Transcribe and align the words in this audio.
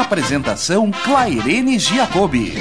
Apresentação 0.00 0.90
Clairene 0.90 1.78
Giacobbe. 1.78 2.54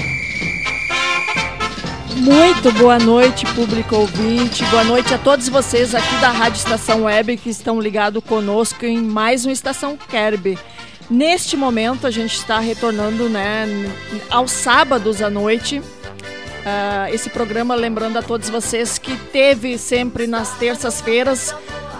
Muito 2.17 2.69
boa 2.73 2.99
noite, 2.99 3.45
público 3.55 3.95
ouvinte. 3.95 4.65
Boa 4.65 4.83
noite 4.83 5.13
a 5.13 5.17
todos 5.17 5.47
vocês 5.47 5.95
aqui 5.95 6.15
da 6.17 6.31
Rádio 6.31 6.57
Estação 6.57 7.03
Web 7.03 7.37
que 7.37 7.49
estão 7.49 7.79
ligados 7.79 8.21
conosco 8.25 8.85
em 8.85 9.01
mais 9.01 9.45
uma 9.45 9.53
Estação 9.53 9.95
Kerby. 9.95 10.59
Neste 11.09 11.55
momento 11.55 12.05
a 12.05 12.11
gente 12.11 12.35
está 12.35 12.59
retornando 12.59 13.29
né, 13.29 13.65
aos 14.29 14.51
sábados 14.51 15.21
à 15.21 15.29
noite. 15.29 15.79
Uh, 15.79 17.13
esse 17.13 17.29
programa, 17.29 17.73
lembrando 17.73 18.17
a 18.17 18.21
todos 18.21 18.49
vocês 18.49 18.97
que 18.97 19.15
teve 19.15 19.77
sempre 19.77 20.27
nas 20.27 20.57
terças-feiras 20.57 21.55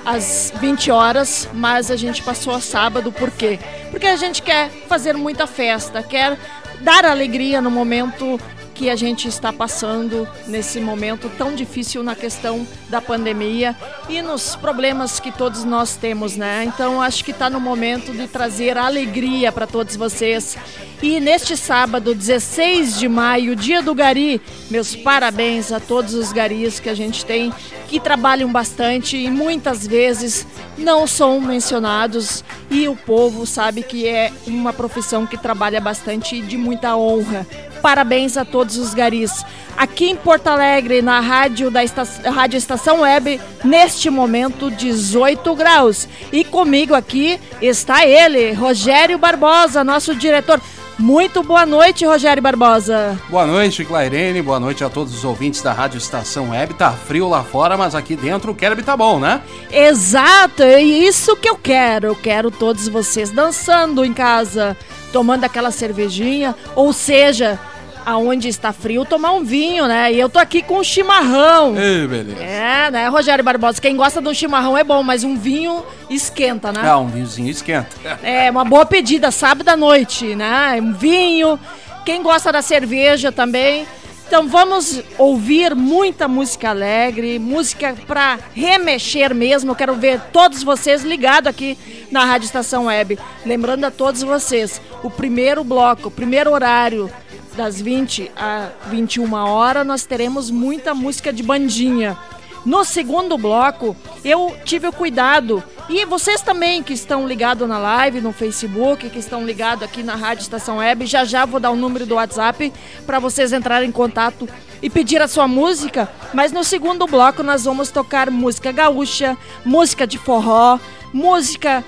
às 0.05 0.52
20 0.59 0.91
horas, 0.91 1.48
mas 1.53 1.91
a 1.91 1.95
gente 1.95 2.23
passou 2.23 2.53
a 2.53 2.62
sábado, 2.62 3.12
por 3.12 3.31
quê? 3.31 3.59
Porque 3.91 4.08
a 4.08 4.16
gente 4.16 4.41
quer 4.41 4.70
fazer 4.88 5.13
muita 5.13 5.45
festa, 5.48 6.02
quer 6.03 6.38
dar 6.81 7.05
alegria 7.05 7.61
no 7.61 7.69
momento 7.69 8.39
que 8.80 8.89
a 8.89 8.95
gente 8.95 9.27
está 9.27 9.52
passando 9.52 10.25
nesse 10.47 10.80
momento 10.80 11.30
tão 11.38 11.53
difícil 11.53 12.02
na 12.02 12.16
questão 12.16 12.66
da 12.88 13.02
pandemia 13.02 13.75
e 14.08 14.21
nos 14.21 14.55
problemas 14.55 15.19
que 15.19 15.33
todos 15.33 15.66
nós 15.66 15.97
temos, 15.97 16.38
né? 16.38 16.63
Então 16.63 17.02
acho 17.02 17.25
que 17.25 17.31
está 17.31 17.49
no 17.49 17.59
momento 17.59 18.13
de 18.13 18.25
trazer 18.25 18.77
alegria 18.77 19.52
para 19.52 19.67
todos 19.67 19.97
vocês. 19.97 20.58
E 21.03 21.19
neste 21.19 21.58
sábado, 21.58 22.16
16 22.16 22.97
de 22.97 23.09
maio, 23.09 23.53
dia 23.53 23.81
do 23.81 23.94
Gari, 23.94 24.41
meus 24.69 24.95
parabéns 24.95 25.73
a 25.73 25.81
todos 25.81 26.14
os 26.14 26.31
garis 26.31 26.80
que 26.80 26.89
a 26.89 26.95
gente 26.95 27.25
tem 27.25 27.52
que 27.89 27.99
trabalham 27.99 28.49
bastante 28.49 29.17
e 29.17 29.30
muitas 29.30 29.86
vezes 29.86 30.47
não 30.77 31.08
são 31.08 31.41
mencionados 31.41 32.45
e 32.69 32.88
o 32.88 32.95
povo 32.95 33.45
sabe 33.45 33.81
que 33.81 34.08
é 34.08 34.31
uma 34.45 34.71
profissão 34.71 35.25
que 35.25 35.38
trabalha 35.38 35.81
bastante 35.81 36.38
e 36.38 36.41
de 36.41 36.55
muita 36.55 36.95
honra. 36.95 37.45
Parabéns 37.81 38.38
a 38.38 38.45
todos 38.45 38.77
os 38.77 38.94
garis. 38.94 39.44
Aqui 39.77 40.09
em 40.09 40.16
Porto 40.16 40.47
Alegre, 40.47 41.02
na 41.02 41.19
rádio 41.19 41.72
da 41.72 41.83
estação, 41.83 42.31
rádio 42.31 42.58
Estação 42.58 43.02
Web, 43.02 43.39
neste 43.63 44.09
momento 44.09 44.69
18 44.69 45.55
graus. 45.55 46.08
E 46.31 46.44
comigo 46.44 46.94
aqui 46.94 47.39
está 47.61 48.05
ele, 48.05 48.52
Rogério 48.52 49.17
Barbosa, 49.17 49.83
nosso 49.83 50.13
diretor. 50.13 50.59
Muito 50.99 51.41
boa 51.41 51.66
noite, 51.66 52.05
Rogério 52.05 52.44
Barbosa. 52.44 53.17
Boa 53.30 53.47
noite, 53.47 53.86
Clairene. 53.86 54.41
Boa 54.41 54.59
noite 54.59 54.83
a 54.83 54.89
todos 54.89 55.16
os 55.16 55.23
ouvintes 55.23 55.61
da 55.61 55.71
Rádio 55.71 55.97
Estação 55.97 56.49
Web. 56.49 56.73
Tá 56.73 56.91
frio 56.91 57.30
lá 57.30 57.41
fora, 57.41 57.77
mas 57.77 57.95
aqui 57.95 58.17
dentro 58.17 58.52
o 58.52 58.55
Kerb 58.55 58.83
tá 58.83 58.97
bom, 58.97 59.17
né? 59.17 59.41
Exato, 59.71 60.61
é 60.61 60.81
isso 60.81 61.38
que 61.38 61.49
eu 61.49 61.55
quero. 61.55 62.08
Eu 62.08 62.16
quero 62.16 62.52
todos 62.52 62.89
vocês 62.89 63.31
dançando 63.31 64.03
em 64.03 64.11
casa, 64.11 64.75
tomando 65.11 65.43
aquela 65.43 65.71
cervejinha, 65.71 66.55
ou 66.75 66.93
seja, 66.93 67.59
aonde 68.05 68.47
está 68.47 68.73
frio, 68.73 69.05
tomar 69.05 69.31
um 69.33 69.43
vinho, 69.43 69.88
né? 69.88 70.11
E 70.11 70.19
eu 70.19 70.29
tô 70.29 70.39
aqui 70.39 70.61
com 70.61 70.79
um 70.79 70.83
chimarrão. 70.83 71.75
Ei, 71.77 72.08
beleza. 72.08 72.42
É, 72.42 72.92
né, 72.92 73.08
Rogério 73.08 73.43
Barbosa? 73.43 73.81
Quem 73.81 73.95
gosta 73.95 74.21
de 74.21 74.27
um 74.27 74.33
chimarrão 74.33 74.77
é 74.77 74.83
bom, 74.83 75.03
mas 75.03 75.23
um 75.23 75.37
vinho 75.37 75.83
esquenta, 76.09 76.71
né? 76.71 76.81
Ah, 76.83 76.98
um 76.98 77.08
vinhozinho 77.08 77.49
esquenta. 77.49 77.89
É, 78.23 78.49
uma 78.49 78.65
boa 78.65 78.86
pedida, 78.86 79.31
sábado 79.31 79.69
à 79.69 79.77
noite, 79.77 80.36
né? 80.36 80.80
Um 80.81 80.93
vinho. 80.93 81.59
Quem 82.05 82.23
gosta 82.23 82.52
da 82.52 82.61
cerveja 82.61 83.31
também. 83.31 83.86
Então 84.30 84.48
vamos 84.48 85.02
ouvir 85.17 85.73
muita 85.73 86.28
música 86.28 86.70
alegre, 86.70 87.40
música 87.40 87.95
para 88.06 88.38
remexer 88.54 89.34
mesmo. 89.34 89.72
Eu 89.72 89.76
quero 89.76 89.95
ver 89.95 90.22
todos 90.32 90.62
vocês 90.62 91.02
ligados 91.04 91.48
aqui 91.48 91.76
na 92.12 92.23
Rádio 92.26 92.45
Estação 92.45 92.86
Web. 92.86 93.17
Lembrando 93.44 93.86
a 93.86 93.90
todos 93.90 94.22
vocês, 94.22 94.80
o 95.02 95.10
primeiro 95.10 95.64
bloco, 95.64 96.10
o 96.10 96.12
primeiro 96.12 96.52
horário 96.52 97.12
das 97.58 97.82
20 97.82 98.32
a 98.38 98.70
21 98.92 99.34
horas, 99.34 99.84
nós 99.84 100.06
teremos 100.06 100.52
muita 100.52 100.94
música 100.94 101.34
de 101.34 101.42
bandinha. 101.42 102.16
No 102.65 102.83
segundo 102.83 103.37
bloco, 103.37 103.95
eu 104.23 104.55
tive 104.65 104.87
o 104.87 104.93
cuidado, 104.93 105.64
e 105.89 106.05
vocês 106.05 106.42
também 106.42 106.83
que 106.83 106.93
estão 106.93 107.27
ligados 107.27 107.67
na 107.67 107.80
live, 107.80 108.21
no 108.21 108.31
Facebook, 108.31 109.09
que 109.09 109.17
estão 109.17 109.43
ligados 109.43 109.83
aqui 109.83 110.03
na 110.03 110.15
Rádio 110.15 110.43
Estação 110.43 110.77
Web, 110.77 111.08
já 111.08 111.25
já 111.25 111.45
vou 111.45 111.59
dar 111.59 111.71
o 111.71 111.75
número 111.75 112.05
do 112.05 112.14
WhatsApp 112.14 112.71
para 113.08 113.17
vocês 113.17 113.52
entrarem 113.52 113.89
em 113.89 113.92
contato 113.92 114.48
e 114.83 114.89
pedir 114.89 115.19
a 115.19 115.27
sua 115.27 115.48
música. 115.48 116.08
Mas 116.31 116.52
no 116.52 116.64
segundo 116.64 117.08
bloco 117.08 117.42
nós 117.42 117.65
vamos 117.65 117.89
tocar 117.89 118.30
música 118.30 118.71
gaúcha, 118.71 119.36
música 119.65 120.05
de 120.05 120.19
forró, 120.19 120.77
música 121.11 121.83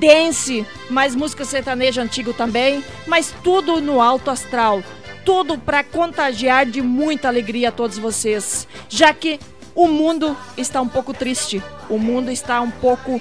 dance, 0.00 0.66
mais 0.90 1.14
música 1.14 1.44
sertaneja 1.44 2.02
antigo 2.02 2.32
também, 2.32 2.82
mas 3.06 3.32
tudo 3.44 3.80
no 3.80 4.00
alto 4.00 4.28
astral 4.28 4.82
tudo 5.24 5.58
para 5.58 5.82
contagiar 5.82 6.64
de 6.64 6.80
muita 6.80 7.26
alegria 7.26 7.70
a 7.70 7.72
todos 7.72 7.98
vocês, 7.98 8.66
já 8.88 9.12
que 9.12 9.40
o 9.76 9.86
mundo 9.86 10.36
está 10.56 10.80
um 10.80 10.88
pouco 10.88 11.14
triste, 11.14 11.62
o 11.88 11.98
mundo 11.98 12.30
está 12.32 12.60
um 12.60 12.70
pouco 12.70 13.20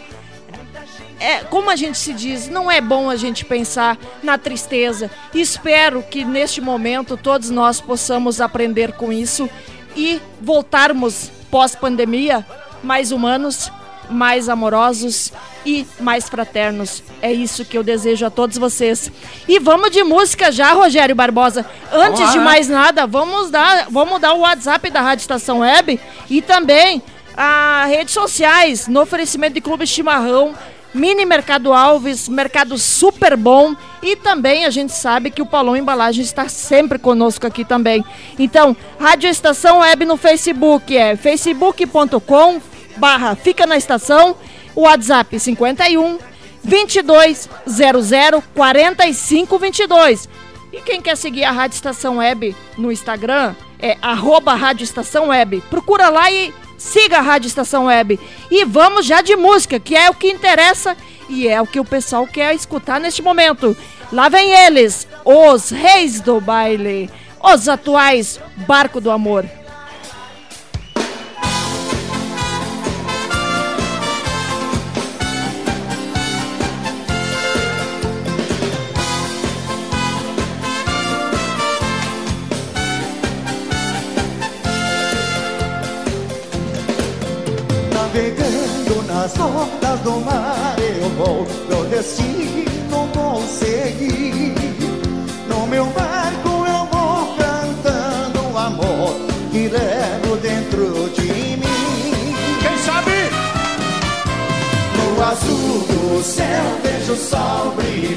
é, 1.19 1.39
como 1.45 1.69
a 1.69 1.75
gente 1.75 1.97
se 1.97 2.13
diz, 2.13 2.49
não 2.49 2.69
é 2.69 2.81
bom 2.81 3.09
a 3.09 3.15
gente 3.15 3.45
pensar 3.45 3.97
na 4.21 4.37
tristeza. 4.37 5.09
Espero 5.33 6.03
que 6.03 6.25
neste 6.25 6.59
momento 6.59 7.15
todos 7.15 7.49
nós 7.49 7.79
possamos 7.79 8.41
aprender 8.41 8.93
com 8.93 9.13
isso 9.13 9.49
e 9.95 10.21
voltarmos 10.41 11.31
pós-pandemia 11.49 12.45
mais 12.83 13.11
humanos, 13.11 13.71
mais 14.09 14.49
amorosos 14.49 15.31
e 15.65 15.85
mais 15.99 16.29
fraternos. 16.29 17.03
É 17.21 17.31
isso 17.31 17.65
que 17.65 17.77
eu 17.77 17.83
desejo 17.83 18.25
a 18.25 18.29
todos 18.29 18.57
vocês. 18.57 19.11
E 19.47 19.59
vamos 19.59 19.91
de 19.91 20.03
música 20.03 20.51
já, 20.51 20.73
Rogério 20.73 21.15
Barbosa. 21.15 21.65
Antes 21.91 22.31
de 22.31 22.39
mais 22.39 22.67
nada, 22.69 23.07
vamos 23.07 23.49
dar, 23.49 23.87
vamos 23.89 24.19
dar 24.21 24.33
o 24.33 24.39
WhatsApp 24.39 24.89
da 24.89 25.01
Rádio 25.01 25.23
Estação 25.23 25.59
Web 25.59 25.99
e 26.29 26.41
também 26.41 27.01
as 27.35 27.89
redes 27.89 28.13
sociais 28.13 28.87
no 28.87 29.01
oferecimento 29.01 29.55
de 29.55 29.61
Clube 29.61 29.85
Chimarrão. 29.87 30.55
Mini 30.93 31.25
Mercado 31.25 31.73
Alves, 31.73 32.29
mercado 32.29 32.77
super 32.77 33.35
bom 33.35 33.75
e 34.01 34.15
também 34.15 34.63
a 34.63 34.69
gente 34.69 34.93
sabe 34.93 35.29
que 35.29 35.41
o 35.41 35.45
Paulão 35.45 35.75
Embalagem 35.75 36.23
está 36.23 36.47
sempre 36.47 36.97
conosco 36.97 37.45
aqui 37.45 37.65
também. 37.65 38.01
Então, 38.39 38.77
Rádio 38.97 39.29
Estação 39.29 39.79
Web 39.79 40.05
no 40.05 40.15
Facebook 40.15 40.95
é 40.95 41.17
facebook.com 41.17 42.61
barra 42.97 43.35
Fica 43.35 43.65
na 43.65 43.77
Estação, 43.77 44.35
o 44.75 44.81
WhatsApp 44.81 45.39
51 45.39 46.17
2200 46.63 48.43
4522. 48.53 50.29
E 50.73 50.81
quem 50.81 51.01
quer 51.01 51.15
seguir 51.15 51.43
a 51.43 51.51
Rádio 51.51 51.75
Estação 51.75 52.17
Web 52.17 52.55
no 52.77 52.91
Instagram 52.91 53.55
é 53.79 53.97
arroba 54.01 54.55
Rádio 54.55 54.83
Estação 54.83 55.27
Web. 55.27 55.63
Procura 55.69 56.09
lá 56.09 56.29
e 56.31 56.53
siga 56.77 57.19
a 57.19 57.21
Rádio 57.21 57.47
Estação 57.47 57.85
Web. 57.85 58.19
E 58.51 58.65
vamos 58.65 59.05
já 59.05 59.21
de 59.21 59.35
música, 59.35 59.79
que 59.79 59.95
é 59.95 60.09
o 60.09 60.13
que 60.13 60.27
interessa 60.27 60.97
e 61.29 61.47
é 61.47 61.61
o 61.61 61.67
que 61.67 61.79
o 61.79 61.85
pessoal 61.85 62.27
quer 62.27 62.53
escutar 62.53 62.99
neste 62.99 63.21
momento. 63.21 63.75
Lá 64.11 64.29
vem 64.29 64.51
eles, 64.51 65.07
os 65.23 65.69
reis 65.69 66.19
do 66.19 66.39
baile, 66.39 67.09
os 67.41 67.67
atuais 67.67 68.39
Barco 68.67 68.99
do 68.99 69.11
Amor. 69.11 69.45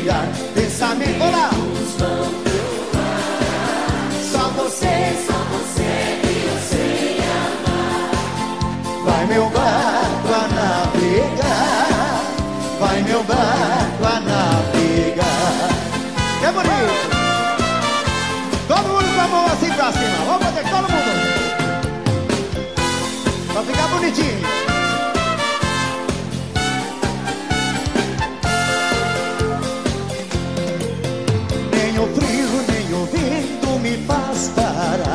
Brilhar. 0.08 0.24
Pensamento, 0.54 1.22
olá! 1.22 1.50
Só 4.32 4.48
você, 4.50 5.16
só 5.26 5.34
você 5.52 6.18
que 6.22 6.46
eu 6.46 6.58
sei 6.68 7.18
amar. 7.20 8.10
Vai 9.04 9.26
meu 9.26 9.50
barco 9.50 10.28
a 10.34 10.48
navegar, 10.54 12.22
vai 12.80 13.02
meu 13.02 13.22
barco 13.24 14.04
a 14.04 14.20
navegar. 14.20 15.68
É 16.42 16.52
bonito! 16.52 17.08
Todo 18.66 18.88
mundo 18.88 19.14
com 19.14 19.20
a 19.20 19.28
mão 19.28 19.46
assim 19.46 19.70
pra 19.72 19.92
cima. 19.92 20.24
Vamos 20.26 20.44
fazer 20.44 20.64
todo 20.64 20.90
mundo. 20.90 21.08
Pra 23.52 23.62
ficar 23.62 23.88
bonitinho. 23.88 24.77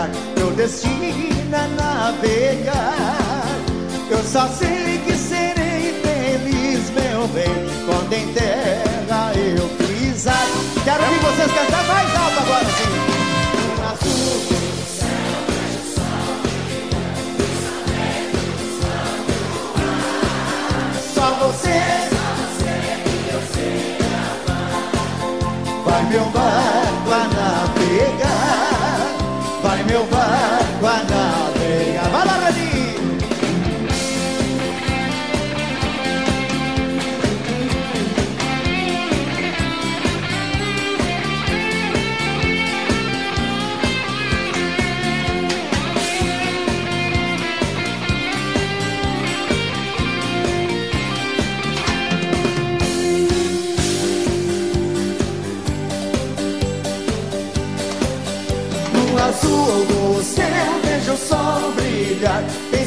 Parar. 0.03 0.09
Meu 0.35 0.51
destino 0.51 1.55
é 1.55 1.67
navegar. 1.67 3.45
Eu 4.09 4.23
só 4.23 4.47
sei 4.47 4.99
que 5.05 5.13
serei 5.13 5.93
feliz, 6.01 6.89
meu 6.91 7.27
bem, 7.29 7.45
quando 7.85 8.13
em 8.13 8.33
terra 8.33 9.31
eu 9.35 9.67
pisar. 9.77 10.45
Quero 10.83 11.03
que 11.03 11.19
vocês 11.19 11.51
cantem 11.51 11.87
mais 11.87 12.15
alto 12.15 12.39
agora, 12.39 12.65
sim. 12.65 12.89
Um 13.69 13.83
azul. 13.83 14.62
Barco 30.83 31.22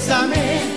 brilhar 0.06 0.75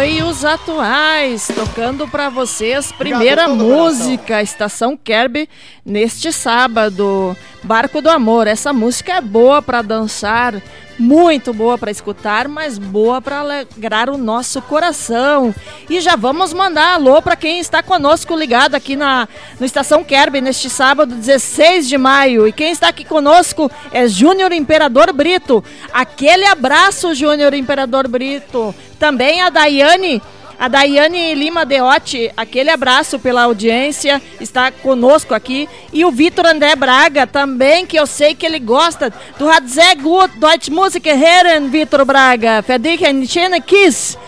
foi 0.00 0.22
os 0.22 0.46
atuais, 0.46 1.46
tocando 1.54 2.08
para 2.08 2.30
vocês. 2.30 2.90
Primeira 2.90 3.50
Obrigado 3.50 3.68
música, 3.68 4.40
Estação 4.40 4.96
Kerb, 4.96 5.46
neste 5.84 6.32
sábado, 6.32 7.36
Barco 7.62 8.00
do 8.00 8.08
Amor. 8.08 8.46
Essa 8.46 8.72
música 8.72 9.12
é 9.12 9.20
boa 9.20 9.60
para 9.60 9.82
dançar, 9.82 10.54
muito 11.00 11.54
boa 11.54 11.78
para 11.78 11.90
escutar, 11.90 12.46
mas 12.46 12.78
boa 12.78 13.22
para 13.22 13.40
alegrar 13.40 14.10
o 14.10 14.18
nosso 14.18 14.60
coração. 14.60 15.54
E 15.88 15.98
já 16.00 16.14
vamos 16.14 16.52
mandar 16.52 16.94
alô 16.94 17.22
para 17.22 17.34
quem 17.34 17.58
está 17.58 17.82
conosco 17.82 18.36
ligado 18.36 18.74
aqui 18.74 18.94
na 18.94 19.26
no 19.58 19.64
Estação 19.64 20.04
Kerb 20.04 20.40
neste 20.40 20.68
sábado, 20.68 21.14
16 21.14 21.88
de 21.88 21.96
maio. 21.96 22.46
E 22.46 22.52
quem 22.52 22.70
está 22.70 22.88
aqui 22.88 23.04
conosco 23.04 23.70
é 23.90 24.06
Júnior 24.06 24.52
Imperador 24.52 25.12
Brito. 25.12 25.64
Aquele 25.92 26.44
abraço, 26.44 27.14
Júnior 27.14 27.54
Imperador 27.54 28.06
Brito. 28.06 28.74
Também 28.98 29.40
a 29.40 29.48
Daiane, 29.48 30.20
a 30.60 30.68
Daiane 30.68 31.34
Lima 31.34 31.64
Deotti, 31.64 32.30
aquele 32.36 32.68
abraço 32.68 33.18
pela 33.18 33.44
audiência, 33.44 34.20
está 34.38 34.70
conosco 34.70 35.34
aqui. 35.34 35.66
E 35.90 36.04
o 36.04 36.10
Vitor 36.10 36.44
André 36.44 36.76
Braga 36.76 37.26
também, 37.26 37.86
que 37.86 37.98
eu 37.98 38.06
sei 38.06 38.34
que 38.34 38.44
ele 38.44 38.58
gosta 38.58 39.10
do 39.38 39.48
Hat 39.48 39.66
sehr 39.66 39.96
gut 39.96 40.38
Deutsche 40.38 40.70
Musik 40.70 41.08
hören, 41.08 41.70
Vitor 41.70 42.04
Braga. 42.04 42.62
Federica 42.62 43.06
Schöne 43.26 43.62
Kiss. 43.62 44.18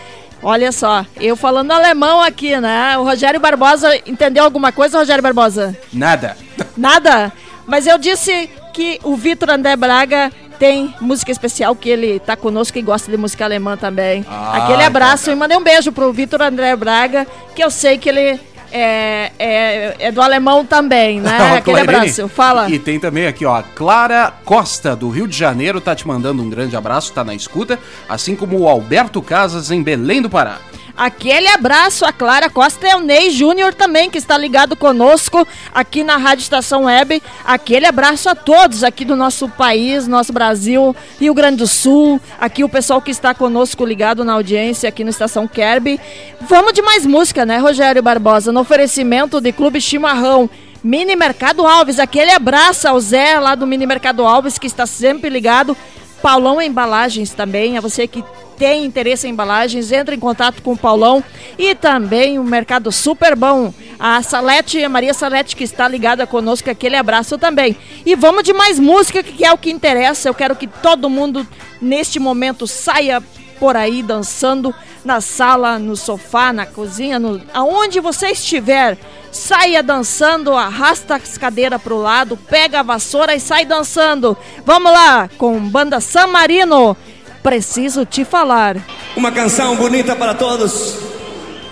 Olha 0.41 0.71
só, 0.71 1.05
eu 1.21 1.35
falando 1.35 1.71
alemão 1.71 2.19
aqui, 2.19 2.59
né? 2.59 2.97
O 2.97 3.03
Rogério 3.03 3.39
Barbosa 3.39 3.95
entendeu 4.03 4.43
alguma 4.43 4.71
coisa, 4.71 4.97
Rogério 4.97 5.21
Barbosa? 5.21 5.77
Nada. 5.93 6.35
Nada. 6.75 7.31
Mas 7.67 7.85
eu 7.85 7.99
disse 7.99 8.49
que 8.73 8.99
o 9.03 9.15
Vitor 9.15 9.51
André 9.51 9.75
Braga 9.75 10.31
tem 10.63 10.95
música 11.01 11.29
especial, 11.29 11.75
que 11.75 11.89
ele 11.89 12.19
tá 12.19 12.37
conosco 12.37 12.77
e 12.77 12.81
gosta 12.81 13.11
de 13.11 13.17
música 13.17 13.43
alemã 13.43 13.75
também. 13.75 14.25
Ah, 14.29 14.63
Aquele 14.63 14.83
abraço 14.83 15.23
então 15.23 15.33
e 15.33 15.35
mandei 15.35 15.57
um 15.57 15.63
beijo 15.63 15.91
pro 15.91 16.13
Vitor 16.13 16.41
André 16.41 16.73
Braga, 16.77 17.27
que 17.53 17.61
eu 17.61 17.69
sei 17.69 17.97
que 17.97 18.07
ele 18.07 18.39
é, 18.71 19.31
é, 19.37 19.95
é 19.99 20.09
do 20.09 20.21
alemão 20.21 20.65
também, 20.65 21.19
né? 21.19 21.37
Ó, 21.51 21.57
Aquele 21.57 21.81
abraço. 21.81 22.29
Fala. 22.29 22.69
E 22.69 22.79
tem 22.79 22.97
também 22.97 23.27
aqui, 23.27 23.45
ó, 23.45 23.57
a 23.57 23.63
Clara 23.63 24.31
Costa, 24.45 24.95
do 24.95 25.09
Rio 25.09 25.27
de 25.27 25.37
Janeiro, 25.37 25.81
tá 25.81 25.93
te 25.93 26.07
mandando 26.07 26.41
um 26.41 26.49
grande 26.49 26.77
abraço, 26.77 27.11
tá 27.11 27.25
na 27.25 27.35
escuta. 27.35 27.77
Assim 28.07 28.33
como 28.33 28.57
o 28.57 28.69
Alberto 28.69 29.21
Casas, 29.21 29.69
em 29.69 29.83
Belém 29.83 30.21
do 30.21 30.29
Pará. 30.29 30.59
Aquele 30.95 31.47
abraço 31.47 32.05
a 32.05 32.13
Clara 32.13 32.51
Costa 32.51 32.87
e 32.87 32.93
o 32.93 32.99
Ney 32.99 33.31
Júnior 33.31 33.73
também, 33.73 34.11
que 34.11 34.17
está 34.17 34.37
ligado 34.37 34.75
conosco 34.75 35.47
aqui 35.73 36.03
na 36.03 36.17
Rádio 36.17 36.43
Estação 36.43 36.83
Web. 36.83 37.21
Aquele 37.43 37.87
abraço 37.87 38.29
a 38.29 38.35
todos 38.35 38.83
aqui 38.83 39.03
do 39.03 39.15
nosso 39.15 39.49
país, 39.49 40.07
nosso 40.07 40.31
Brasil, 40.31 40.95
Rio 41.19 41.33
Grande 41.33 41.57
do 41.57 41.67
Sul. 41.67 42.21
Aqui 42.39 42.63
o 42.63 42.69
pessoal 42.69 43.01
que 43.01 43.09
está 43.09 43.33
conosco 43.33 43.83
ligado 43.83 44.23
na 44.23 44.33
audiência 44.33 44.87
aqui 44.87 45.03
no 45.03 45.09
Estação 45.09 45.47
Kerb. 45.47 45.99
Vamos 46.41 46.73
de 46.73 46.83
mais 46.83 47.07
música, 47.07 47.43
né, 47.43 47.57
Rogério 47.57 48.03
Barbosa? 48.03 48.51
No 48.51 48.59
oferecimento 48.59 49.41
de 49.41 49.51
Clube 49.51 49.81
Chimarrão. 49.81 50.47
Mini 50.83 51.15
Mercado 51.15 51.65
Alves, 51.65 51.97
aquele 51.97 52.31
abraço 52.31 52.89
ao 52.89 52.99
Zé 52.99 53.39
lá 53.39 53.55
do 53.55 53.65
Mini 53.65 53.85
Mercado 53.85 54.25
Alves, 54.25 54.59
que 54.59 54.67
está 54.67 54.85
sempre 54.85 55.29
ligado. 55.29 55.77
Paulão 56.23 56.61
Embalagens 56.61 57.33
também, 57.33 57.77
a 57.77 57.81
você 57.81 58.07
que 58.07 58.23
tem 58.57 58.85
interesse 58.85 59.27
em 59.27 59.31
embalagens, 59.31 59.91
entre 59.91 60.15
em 60.15 60.19
contato 60.19 60.61
com 60.61 60.71
o 60.71 60.77
Paulão 60.77 61.21
e 61.57 61.75
também 61.75 62.39
o 62.39 62.45
Mercado 62.45 62.93
Super 62.93 63.35
Bom. 63.35 63.73
A 63.99 64.23
Salete, 64.23 64.81
a 64.81 64.87
Maria 64.87 65.13
Salete, 65.13 65.53
que 65.53 65.65
está 65.65 65.85
ligada 65.85 66.25
conosco, 66.25 66.69
aquele 66.69 66.95
abraço 66.95 67.37
também. 67.37 67.75
E 68.05 68.15
vamos 68.15 68.43
de 68.43 68.53
mais 68.53 68.79
música, 68.79 69.21
que 69.21 69.43
é 69.43 69.51
o 69.51 69.57
que 69.57 69.69
interessa. 69.69 70.29
Eu 70.29 70.33
quero 70.33 70.55
que 70.55 70.65
todo 70.65 71.09
mundo, 71.09 71.45
neste 71.81 72.21
momento, 72.21 72.65
saia 72.67 73.21
por 73.59 73.75
aí 73.75 74.01
dançando 74.01 74.73
na 75.03 75.19
sala, 75.19 75.77
no 75.77 75.97
sofá, 75.97 76.53
na 76.53 76.65
cozinha, 76.65 77.19
no, 77.19 77.41
aonde 77.53 77.99
você 77.99 78.27
estiver. 78.27 78.97
Saia 79.33 79.81
dançando, 79.81 80.53
arrasta 80.53 81.15
as 81.15 81.39
cadeiras 81.39 81.81
pro 81.81 81.97
lado, 81.97 82.37
pega 82.37 82.81
a 82.81 82.83
vassoura 82.83 83.33
e 83.33 83.39
sai 83.39 83.65
dançando. 83.65 84.37
Vamos 84.63 84.91
lá, 84.91 85.27
com 85.39 85.59
banda 85.59 85.99
San 85.99 86.27
Marino. 86.27 86.95
Preciso 87.41 88.05
te 88.05 88.23
falar. 88.23 88.77
Uma 89.17 89.31
canção 89.31 89.75
bonita 89.75 90.15
para 90.15 90.35
todos. 90.35 90.99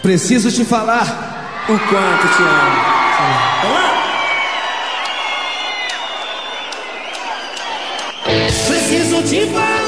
Preciso 0.01 0.51
te 0.51 0.65
falar 0.65 1.63
o 1.70 1.80
quanto 1.88 2.27
te 2.36 2.41
amo. 2.41 2.82
Vamos 3.62 3.77
lá? 3.77 3.91
Preciso 8.68 9.22
te 9.22 9.46
falar. 9.46 9.80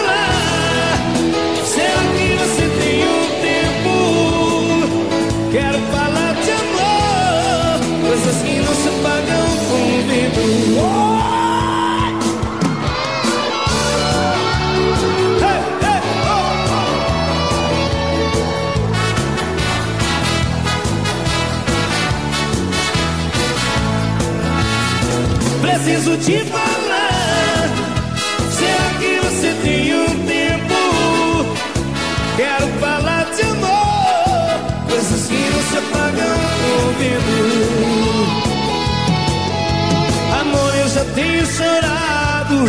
Preciso 25.74 26.16
te 26.18 26.38
falar. 26.46 27.68
Será 28.52 28.90
que 29.00 29.20
você 29.26 29.56
tem 29.64 29.96
um 29.96 30.26
tempo? 30.28 30.76
Quero 32.38 32.68
falar 32.80 33.26
de 33.34 33.42
amor. 33.42 34.60
Coisas 34.88 35.28
que 35.28 35.34
não 35.34 35.62
se 35.64 35.78
apagam 35.80 36.38
ouvindo. 36.86 37.34
Amor, 40.42 40.76
eu 40.76 40.90
já 40.90 41.06
tenho 41.16 41.44
chorado. 41.48 42.66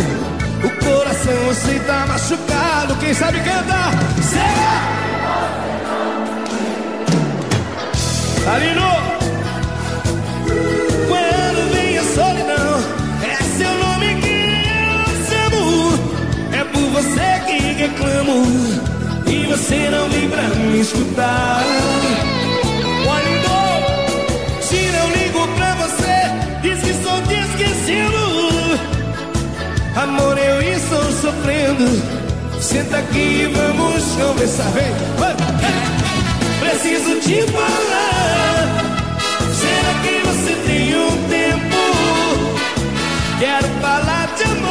O 0.63 0.69
coração 0.83 1.37
você 1.45 1.79
tá 1.85 2.07
machucado. 2.07 2.95
Quem 2.95 3.13
sabe 3.13 3.39
canta? 3.41 3.91
Será? 4.23 4.81
Alino! 8.51 9.14
Você 16.95 17.41
que 17.45 17.57
reclamo. 17.73 18.45
E 19.27 19.45
você 19.47 19.89
não 19.89 20.09
vem 20.09 20.29
pra 20.29 20.43
me 20.43 20.79
escutar. 20.79 21.63
Alino! 23.15 23.59
Se 24.61 24.79
não 24.95 25.09
ligo 25.11 25.47
pra 25.55 25.75
você, 25.75 26.17
diz 26.61 26.79
que 26.81 26.91
estou 26.91 27.21
te 27.23 27.33
esquecendo. 27.33 28.79
Amor, 29.95 30.37
eu 30.37 30.61
estou 30.61 31.03
sofrendo. 31.11 31.85
Senta 32.61 32.97
aqui 32.97 33.43
e 33.43 33.53
vamos 33.53 34.03
conversar. 34.13 34.71
Vem, 34.71 34.93
vai. 35.17 35.35
Preciso 36.61 37.19
te 37.19 37.41
falar. 37.51 38.65
Será 39.61 39.93
que 40.01 40.13
você 40.27 40.55
tem 40.65 40.95
um 40.95 41.27
tempo? 41.27 41.75
Quero 43.39 43.67
falar 43.81 44.27
de 44.37 44.43
amor. 44.43 44.64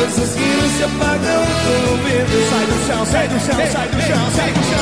Coisas 0.00 0.30
que 0.30 0.40
não 0.40 0.68
se 0.70 0.82
apagam 0.82 1.44
com 1.44 1.92
o 1.92 1.96
medo. 1.98 2.32
Sai 2.48 2.64
do 2.64 2.86
chão, 2.86 3.04
sai 3.04 3.28
do 3.28 3.38
chão, 3.38 3.54
sai 3.70 3.88
do 3.88 4.00
chão, 4.00 4.30
sai 4.34 4.50
do 4.50 4.62
chão. 4.64 4.80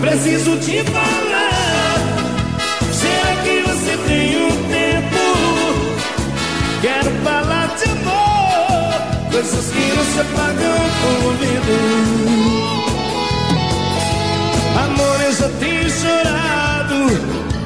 Preciso 0.00 0.56
te 0.56 0.82
falar. 0.90 1.98
Será 2.92 3.32
que 3.44 3.62
você 3.62 3.96
tem 4.08 4.36
um 4.42 4.50
tempo? 4.72 5.22
Quero 6.82 7.10
falar 7.22 7.68
de 7.76 7.84
amor. 7.92 9.30
Coisas 9.30 9.66
que 9.70 9.79
apagam 10.20 10.78
com 11.00 11.28
o 11.28 11.32
medo. 11.38 11.76
Amor, 14.84 15.20
eu 15.20 15.32
tenho 15.58 15.90
chorado. 15.90 16.96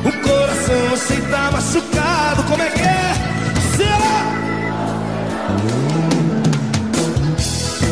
O 0.04 0.12
coração 0.23 0.88
você 0.90 1.16
tá 1.30 1.50
machucado. 1.50 2.42
Como 2.44 2.62
é 2.62 2.70
que 2.70 2.80
é? 2.80 3.14
Será? 3.76 4.16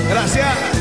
Gracias. 0.09 0.72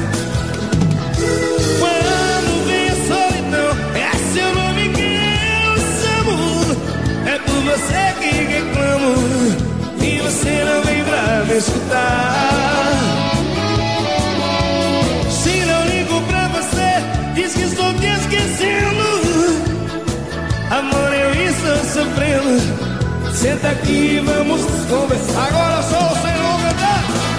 Senta 23.42 23.70
aqui 23.70 23.92
e 23.92 24.20
vamos 24.20 24.62
conversar. 24.88 25.48
Agora 25.48 25.82
sou 25.82 26.16
sem 26.22 26.38
longa 26.38 26.72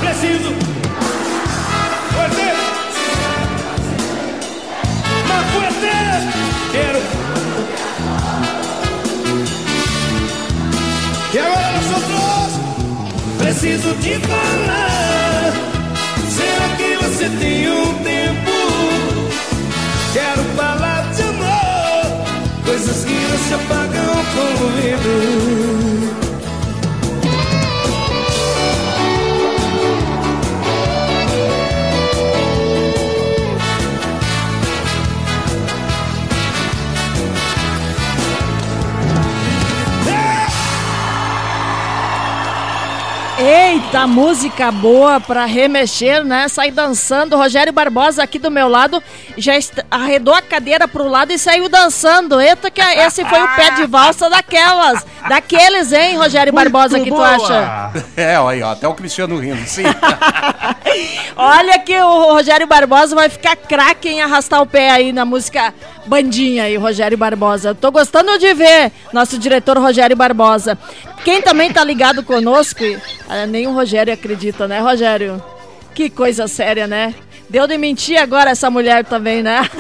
Preciso. 0.01 0.53
Cortei. 2.13 2.53
Mas 5.29 5.47
fuerte, 5.53 5.93
quero. 6.73 6.99
E 11.33 11.39
agora 11.39 11.73
nós 11.73 11.87
outros 11.95 12.53
preciso 13.39 13.95
te 14.01 14.19
falar. 14.27 15.53
Será 16.29 16.69
que 16.79 16.97
você 16.97 17.29
tem 17.39 17.71
um 17.71 17.95
tempo? 18.03 18.51
Quero 20.13 20.43
falar 20.57 21.13
de 21.15 21.23
amor, 21.23 22.27
coisas 22.65 23.05
que 23.05 23.13
não 23.13 23.39
se 23.39 23.55
apagam 23.55 23.82
com 24.35 24.65
o 24.65 24.71
medo. 24.71 25.93
Eita, 43.45 44.07
música 44.07 44.71
boa 44.71 45.19
pra 45.19 45.47
remexer, 45.47 46.25
né? 46.25 46.47
Sair 46.47 46.71
dançando. 46.71 47.37
Rogério 47.37 47.73
Barbosa 47.73 48.23
aqui 48.23 48.39
do 48.39 48.53
meu 48.53 48.69
lado 48.69 49.03
já 49.37 49.53
arredou 49.91 50.35
a 50.35 50.43
cadeira 50.43 50.87
pro 50.87 51.09
lado 51.09 51.33
e 51.33 51.39
saiu 51.39 51.69
dançando. 51.69 52.41
Eita, 52.41 52.71
que 52.71 52.81
esse 52.81 53.25
foi 53.25 53.43
o 53.43 53.49
pé 53.57 53.71
de 53.73 53.87
valsa 53.87 54.29
daquelas. 54.29 55.05
Daqueles, 55.29 55.93
hein, 55.93 56.17
Rogério 56.17 56.53
Barbosa, 56.53 57.01
que 57.01 57.11
tu 57.11 57.23
acha? 57.23 57.93
É, 58.17 58.39
olha 58.39 58.57
aí, 58.57 58.63
ó, 58.63 58.73
até 58.73 58.87
o 58.87 58.95
Cristiano 58.95 59.39
rindo, 59.39 59.67
sim. 59.67 59.83
Olha 61.37 61.79
que 61.79 61.97
o 61.99 62.35
Rogério 62.35 62.67
Barbosa 62.67 63.15
vai 63.15 63.29
ficar 63.29 63.57
craque 63.57 64.09
em 64.09 64.21
arrastar 64.21 64.61
o 64.61 64.67
pé 64.67 64.91
aí 64.91 65.13
na 65.13 65.25
música 65.25 65.73
Bandinha 66.07 66.65
aí, 66.65 66.77
Rogério 66.77 67.17
Barbosa. 67.17 67.75
Tô 67.75 67.91
gostando 67.91 68.39
de 68.39 68.53
ver 68.53 68.93
nosso 69.13 69.39
diretor 69.39 69.79
Rogério 69.79 70.17
Barbosa. 70.17 70.79
Quem 71.25 71.41
também 71.41 71.73
tá 71.73 71.83
ligado 71.83 72.23
conosco, 72.23 72.85
ah, 73.29 73.47
nem 73.47 73.67
o 73.67 73.73
Rogério 73.73 74.13
acredita, 74.13 74.69
né, 74.69 74.81
Rogério? 74.81 75.43
Que 75.95 76.11
coisa 76.11 76.49
séria, 76.49 76.87
né? 76.87 77.15
Deu 77.53 77.67
de 77.67 77.77
mentir 77.77 78.19
agora 78.19 78.53
essa 78.53 78.71
mulher 78.71 79.05
também, 79.05 79.43
né? 79.43 79.61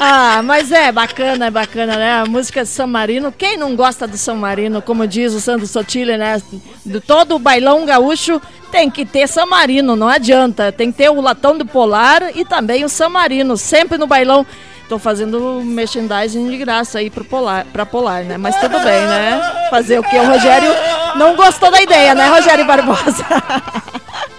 Ah, 0.00 0.42
mas 0.44 0.70
é 0.70 0.92
bacana, 0.92 1.46
é 1.46 1.50
bacana, 1.50 1.96
né? 1.96 2.12
A 2.20 2.24
música 2.24 2.62
de 2.62 2.68
São 2.68 2.86
Marino. 2.86 3.32
Quem 3.32 3.56
não 3.56 3.74
gosta 3.74 4.06
do 4.06 4.16
São 4.16 4.36
Marino, 4.36 4.80
como 4.80 5.08
diz 5.08 5.34
o 5.34 5.40
Sandro 5.40 5.66
Sotile, 5.66 6.16
né? 6.16 6.40
De 6.86 7.00
todo 7.00 7.34
o 7.34 7.38
bailão 7.38 7.84
gaúcho 7.84 8.40
tem 8.70 8.88
que 8.88 9.04
ter 9.04 9.26
São 9.26 9.48
Marino, 9.48 9.96
não 9.96 10.06
adianta. 10.06 10.70
Tem 10.70 10.92
que 10.92 10.98
ter 10.98 11.10
o 11.10 11.20
latão 11.20 11.58
do 11.58 11.66
Polar 11.66 12.22
e 12.36 12.44
também 12.44 12.84
o 12.84 12.88
São 12.88 13.10
Marino, 13.10 13.56
sempre 13.56 13.98
no 13.98 14.06
bailão. 14.06 14.46
Tô 14.88 15.00
fazendo 15.00 15.60
merchandising 15.64 16.48
de 16.48 16.56
graça 16.58 17.00
aí 17.00 17.10
pro 17.10 17.24
Polar, 17.24 17.66
pra 17.72 17.84
Polar, 17.84 18.22
né? 18.22 18.38
Mas 18.38 18.54
tudo 18.60 18.78
bem, 18.78 19.02
né? 19.02 19.66
Fazer 19.68 19.98
o 19.98 20.02
que? 20.04 20.16
O 20.16 20.26
Rogério 20.26 20.70
não 21.16 21.34
gostou 21.34 21.72
da 21.72 21.82
ideia, 21.82 22.14
né, 22.14 22.28
Rogério 22.28 22.64
Barbosa? 22.64 23.26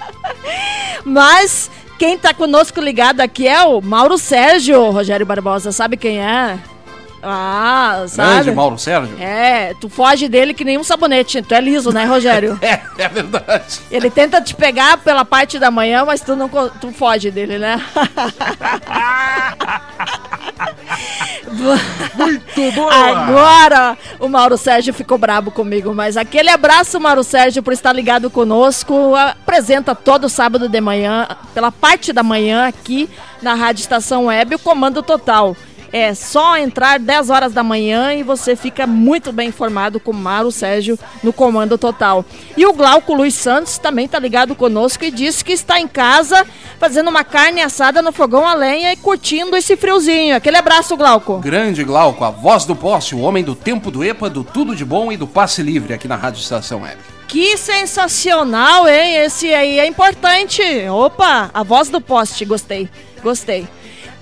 Mas 1.04 1.70
quem 1.98 2.18
tá 2.18 2.34
conosco 2.34 2.80
ligado 2.80 3.22
aqui 3.22 3.48
é 3.48 3.62
o 3.64 3.82
Mauro 3.82 4.18
Sérgio, 4.18 4.90
Rogério 4.92 5.26
Barbosa. 5.26 5.72
Sabe 5.72 5.98
quem 5.98 6.20
é? 6.20 6.60
Ah, 7.22 8.06
sabe? 8.08 8.30
Grande 8.36 8.52
Mauro 8.52 8.78
Sérgio. 8.78 9.18
É, 9.20 9.74
tu 9.82 9.90
foge 9.90 10.30
dele 10.30 10.54
que 10.54 10.64
nem 10.64 10.78
um 10.78 10.84
sabonete. 10.84 11.42
Tu 11.42 11.54
é 11.54 11.60
liso, 11.60 11.92
né, 11.92 12.06
Rogério? 12.06 12.58
É, 12.70 12.82
é 12.98 13.10
verdade. 13.10 13.80
Ele 13.92 14.10
tenta 14.10 14.42
te 14.42 14.56
pegar 14.56 14.98
pela 14.98 15.26
parte 15.26 15.60
da 15.60 15.70
manhã, 15.72 16.06
mas 16.06 16.22
tu 16.22 16.36
não 16.36 16.50
tu 16.50 16.92
foge 16.92 17.32
dele, 17.32 17.58
né? 17.58 17.82
Muito 22.16 22.72
boa! 22.74 22.94
Agora 22.94 23.98
o 24.20 24.28
Mauro 24.28 24.58
Sérgio 24.58 24.94
ficou 24.94 25.18
brabo 25.18 25.52
comigo, 25.52 25.94
mas 25.94 26.18
aquele 26.18 26.50
abraço, 26.50 27.00
Mauro 27.00 27.24
Sérgio, 27.24 27.64
por 27.64 27.74
estar 27.74 27.94
ligado 27.94 28.30
conosco. 28.30 29.16
Apresenta 29.16 29.96
todo 29.96 30.30
sábado 30.30 30.68
de 30.68 30.82
manhã, 30.82 31.28
pela 31.54 31.72
parte 31.72 32.14
da 32.14 32.24
manhã, 32.24 32.68
aqui 32.68 33.10
na 33.42 33.54
Rádio 33.54 33.82
Estação 33.82 34.26
Web, 34.26 34.56
o 34.56 34.60
Comando 34.60 35.02
Total. 35.02 35.56
É 35.92 36.14
só 36.14 36.58
entrar 36.58 37.00
10 37.00 37.30
horas 37.30 37.54
da 37.54 37.64
manhã 37.64 38.14
e 38.14 38.24
você 38.24 38.56
fica 38.56 38.86
muito 38.86 39.32
bem 39.32 39.50
informado 39.50 40.00
com 40.00 40.12
o 40.12 40.14
Mauro 40.14 40.52
Sérgio 40.52 40.98
no 41.24 41.34
comando 41.34 41.78
total. 41.78 42.24
E 42.56 42.66
o 42.66 42.74
Glauco 42.74 43.14
Luiz 43.14 43.34
Santos 43.34 43.78
também 43.78 44.06
está 44.06 44.20
ligado 44.20 44.56
conosco 44.56 45.04
e 45.04 45.12
disse 45.12 45.44
que 45.44 45.52
está 45.52 45.80
em 45.80 45.88
casa 45.88 46.46
fazendo 46.80 47.10
uma 47.10 47.24
carne 47.24 47.62
assada 47.62 48.02
no 48.02 48.12
fogão 48.12 48.48
a 48.48 48.54
lenha 48.54 48.94
e 48.94 48.98
curtindo 48.98 49.56
esse 49.56 49.76
friozinho. 49.76 50.36
Aquele 50.36 50.58
abraço, 50.58 50.96
Glauco. 50.96 51.40
Grande 51.40 51.84
Glauco, 51.84 52.24
a 52.24 52.30
voz 52.30 52.66
do 52.66 52.76
poste, 52.76 53.16
o 53.16 53.20
homem 53.20 53.44
do 53.44 53.56
tempo 53.56 53.92
do 53.92 54.04
EPA, 54.04 54.30
do 54.30 54.44
tudo 54.44 54.76
de 54.76 54.86
bom 54.86 55.12
e 55.12 55.18
do 55.18 55.28
passe 55.28 55.62
livre 55.62 55.94
aqui 55.94 56.08
na 56.08 56.16
Rádio 56.16 56.42
Estação 56.42 56.82
Web. 56.82 56.98
Que 57.28 57.58
sensacional, 57.58 58.88
hein? 58.88 59.18
Esse 59.18 59.54
aí 59.54 59.78
é 59.78 59.86
importante. 59.86 60.62
Opa, 60.90 61.52
a 61.54 61.64
voz 61.64 61.90
do 61.90 62.02
poste, 62.02 62.44
gostei, 62.44 62.90
gostei. 63.22 63.68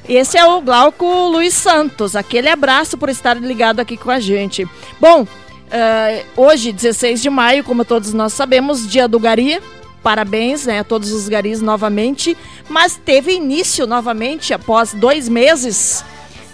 Esse 0.07 0.37
é 0.37 0.45
o 0.45 0.61
Glauco 0.61 1.05
Luiz 1.27 1.53
Santos. 1.53 2.15
Aquele 2.15 2.47
abraço 2.47 2.97
por 2.97 3.09
estar 3.09 3.35
ligado 3.35 3.81
aqui 3.81 3.97
com 3.97 4.09
a 4.09 4.21
gente. 4.21 4.65
Bom, 5.01 5.23
uh, 5.23 6.25
hoje, 6.37 6.71
16 6.71 7.21
de 7.21 7.29
maio, 7.29 7.63
como 7.63 7.83
todos 7.83 8.13
nós 8.13 8.31
sabemos, 8.31 8.89
dia 8.89 9.05
do 9.05 9.19
Gari. 9.19 9.61
Parabéns 10.01 10.65
né, 10.65 10.79
a 10.79 10.83
todos 10.85 11.11
os 11.11 11.27
garis 11.27 11.61
novamente. 11.61 12.37
Mas 12.69 12.95
teve 12.95 13.33
início 13.33 13.85
novamente 13.85 14.53
após 14.53 14.93
dois 14.93 15.27
meses. 15.27 16.05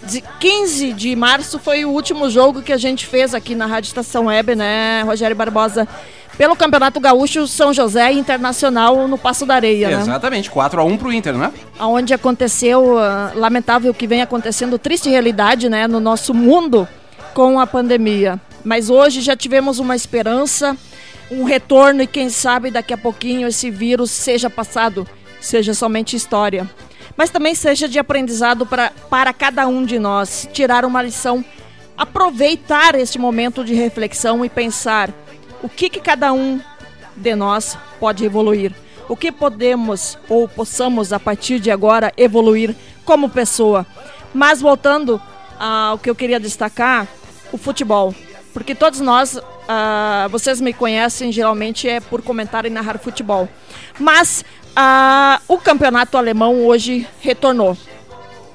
De 0.02 0.22
15 0.40 0.94
de 0.94 1.16
março 1.16 1.60
foi 1.60 1.86
o 1.86 1.92
último 1.92 2.32
jogo 2.32 2.64
que 2.64 2.74
a 2.74 2.78
gente 2.78 3.06
fez 3.06 3.36
aqui 3.36 3.54
na 3.54 3.68
Rádio 3.68 3.90
Estação 3.90 4.26
Web, 4.26 4.56
né, 4.56 5.04
Rogério 5.04 5.36
Barbosa? 5.36 5.88
Pelo 6.38 6.56
Campeonato 6.56 7.00
Gaúcho 7.00 7.48
São 7.48 7.74
José 7.74 8.12
Internacional 8.12 9.08
no 9.08 9.18
Passo 9.18 9.46
da 9.46 9.56
Areia, 9.56 9.90
né? 9.90 10.02
Exatamente, 10.02 10.50
4 10.50 10.82
a 10.82 10.84
1 10.84 10.98
pro 10.98 11.14
Inter, 11.14 11.38
né? 11.38 11.52
Onde 11.80 12.14
aconteceu, 12.14 12.96
uh, 12.96 13.38
lamentável 13.38 13.94
que 13.94 14.08
vem 14.08 14.22
acontecendo, 14.22 14.80
triste 14.80 15.10
realidade, 15.10 15.70
né, 15.70 15.88
no 15.88 16.00
nosso 16.00 16.34
mundo 16.34 16.88
com 17.34 17.60
a 17.60 17.68
pandemia. 17.68 18.40
Mas 18.64 18.90
hoje 18.90 19.22
já 19.22 19.36
tivemos 19.36 19.80
uma 19.80 19.96
esperança, 19.96 20.78
um 21.30 21.44
retorno 21.44 22.02
e 22.02 22.08
quem 22.08 22.30
sabe 22.30 22.72
daqui 22.72 22.94
a 22.94 22.98
pouquinho 22.98 23.48
esse 23.48 23.70
vírus 23.70 24.12
seja 24.12 24.50
passado, 24.50 25.08
seja 25.40 25.74
somente 25.74 26.16
história. 26.16 26.70
Mas 27.16 27.30
também 27.30 27.54
seja 27.54 27.88
de 27.88 28.00
aprendizado 28.00 28.66
pra, 28.66 28.92
para 29.10 29.34
cada 29.34 29.68
um 29.68 29.84
de 29.86 30.00
nós, 30.00 30.48
tirar 30.52 30.86
uma 30.86 31.02
lição, 31.02 31.44
aproveitar 31.98 32.96
este 32.96 33.20
momento 33.20 33.64
de 33.64 33.74
reflexão 33.74 34.44
e 34.44 34.50
pensar 34.50 35.12
o 35.64 35.70
que, 35.70 35.90
que 35.90 36.02
cada 36.02 36.34
um 36.34 36.60
de 37.16 37.36
nós 37.36 37.78
pode 38.00 38.26
evoluir. 38.26 38.74
O 39.08 39.16
que 39.16 39.32
podemos 39.32 40.18
ou 40.30 40.48
possamos 40.48 41.14
a 41.14 41.20
partir 41.20 41.60
de 41.60 41.72
agora 41.72 42.12
evoluir 42.18 42.76
como 43.06 43.30
pessoa. 43.30 43.86
Mas 44.34 44.62
voltando 44.62 45.22
ao 45.60 45.98
que 45.98 46.10
eu 46.10 46.16
queria 46.16 46.40
destacar, 46.40 47.08
o 47.52 47.58
futebol. 47.58 48.14
Porque 48.52 48.76
todos 48.76 49.00
nós, 49.00 49.36
uh, 49.36 50.30
vocês 50.30 50.60
me 50.60 50.74
conhecem 50.74 51.32
geralmente 51.32 51.88
é 51.88 52.00
por 52.00 52.22
comentar 52.22 52.66
e 52.66 52.70
narrar 52.70 52.98
futebol. 52.98 53.48
Mas 53.98 54.44
uh, 54.72 55.42
o 55.48 55.58
campeonato 55.58 56.18
alemão 56.18 56.66
hoje 56.66 57.08
retornou. 57.22 57.78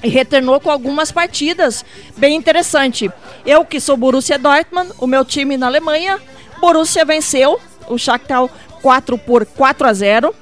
E 0.03 0.09
retornou 0.09 0.61
com 0.61 0.71
algumas 0.71 1.11
partidas 1.11 1.85
bem 2.17 2.37
interessante. 2.37 3.11
Eu 3.47 3.65
que 3.65 3.81
sou 3.81 3.97
Borussia 3.97 4.39
Dortmund, 4.39 4.93
o 4.99 5.07
meu 5.07 5.25
time 5.25 5.57
na 5.57 5.67
Alemanha 5.67 6.21
Borussia 6.61 7.05
venceu 7.05 7.61
o 7.89 7.99
Shakhtar 7.99 8.49
4 8.83 9.19
por 9.19 9.47
4 9.47 9.87
a 9.87 9.93
0. 9.93 10.35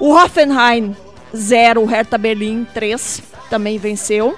O 0.00 0.14
Hoffenheim 0.14 0.96
0, 1.36 1.84
Hertha 1.84 2.16
Berlim 2.16 2.66
3, 2.72 3.22
também 3.50 3.78
venceu. 3.78 4.36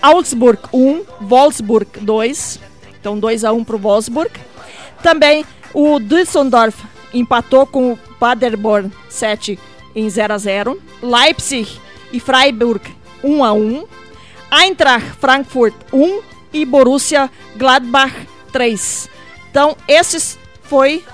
Augsburg 0.00 0.60
1, 0.72 1.04
Wolfsburg 1.20 2.00
2. 2.00 2.60
Então 2.98 3.18
2 3.18 3.44
a 3.44 3.52
1 3.52 3.64
para 3.64 3.76
o 3.76 3.78
Wolfsburg. 3.78 4.32
Também 5.02 5.44
o 5.74 5.98
Düsseldorf 5.98 6.84
empatou 7.12 7.66
com 7.66 7.92
o 7.92 7.98
Paderborn 8.18 8.90
7 9.08 9.58
em 9.94 10.08
0 10.08 10.34
a 10.34 10.38
0. 10.38 10.82
Leipzig 11.02 11.78
e 12.12 12.20
Freiburg 12.20 12.82
1 13.22 13.44
a 13.44 13.52
1. 13.52 13.84
Eintracht 14.50 15.16
Frankfurt 15.18 15.74
1 15.92 16.20
e 16.52 16.64
Borussia 16.64 17.30
Gladbach 17.56 18.14
3. 18.52 19.08
Então, 19.50 19.76
esses 19.86 20.38
foi 20.72 21.04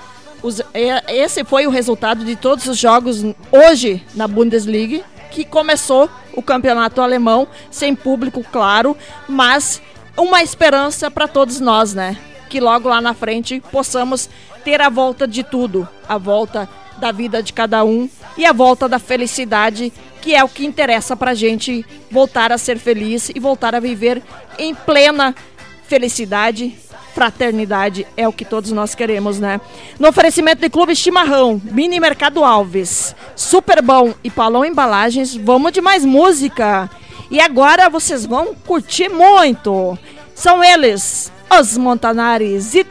os, 0.41 0.63
esse 1.09 1.43
foi 1.43 1.67
o 1.67 1.71
resultado 1.71 2.25
de 2.25 2.37
todos 2.37 2.67
os 2.67 2.79
jogos 2.79 3.25
hoje 3.51 4.07
na 4.15 4.29
Bundesliga, 4.29 5.03
que 5.33 5.45
começou 5.45 6.09
o 6.33 6.41
campeonato 6.41 7.01
alemão 7.01 7.49
sem 7.69 7.93
público, 7.93 8.45
claro, 8.53 8.97
mas 9.29 9.83
uma 10.17 10.45
esperança 10.45 11.11
para 11.11 11.27
todos 11.27 11.59
nós, 11.59 11.93
né? 11.93 12.17
Que 12.49 12.61
logo 12.61 12.89
lá 12.89 13.01
na 13.01 13.15
frente 13.15 13.61
possamos 13.73 14.31
ter 14.63 14.81
a 14.81 14.89
volta 14.89 15.27
de 15.27 15.43
tudo, 15.43 15.89
a 16.09 16.17
volta 16.17 16.69
da 16.99 17.11
vida 17.11 17.43
de 17.43 17.53
cada 17.53 17.85
um 17.85 18.09
e 18.37 18.47
a 18.47 18.53
volta 18.53 18.89
da 18.89 19.01
felicidade, 19.01 19.93
que 20.23 20.37
é 20.37 20.45
o 20.45 20.49
que 20.49 20.65
interessa 20.65 21.17
para 21.17 21.35
gente 21.35 21.85
voltar 22.13 22.53
a 22.53 22.59
ser 22.59 22.79
feliz 22.79 23.29
e 23.35 23.41
voltar 23.41 23.75
a 23.75 23.81
viver 23.81 24.23
em 24.57 24.73
plena 24.73 25.35
felicidade 25.83 26.79
fraternidade 27.19 28.07
é 28.17 28.29
o 28.29 28.33
que 28.33 28.45
todos 28.45 28.71
nós 28.71 28.95
queremos, 28.95 29.41
né? 29.41 29.61
No 29.99 30.07
oferecimento 30.07 30.61
de 30.61 30.71
Clube 30.71 30.95
Chimarrão, 30.95 31.61
Mini 31.65 31.99
Mercado 31.99 32.45
Alves, 32.45 33.13
Super 33.35 33.83
Bom 33.83 34.15
e 34.23 34.31
Paulão 34.31 34.65
Embalagens, 34.65 35.35
vamos 35.35 35.73
de 35.73 35.81
mais 35.81 36.05
música. 36.05 36.89
E 37.29 37.41
agora 37.41 37.91
vocês 37.91 38.25
vão 38.25 38.55
curtir 38.55 39.09
muito. 39.09 39.99
São 40.33 40.63
eles, 40.63 41.33
os 41.59 41.77
Montanares 41.77 42.73
e 42.77 42.87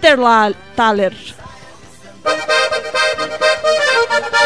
Thaler. 0.76 1.14
mais 4.12 4.37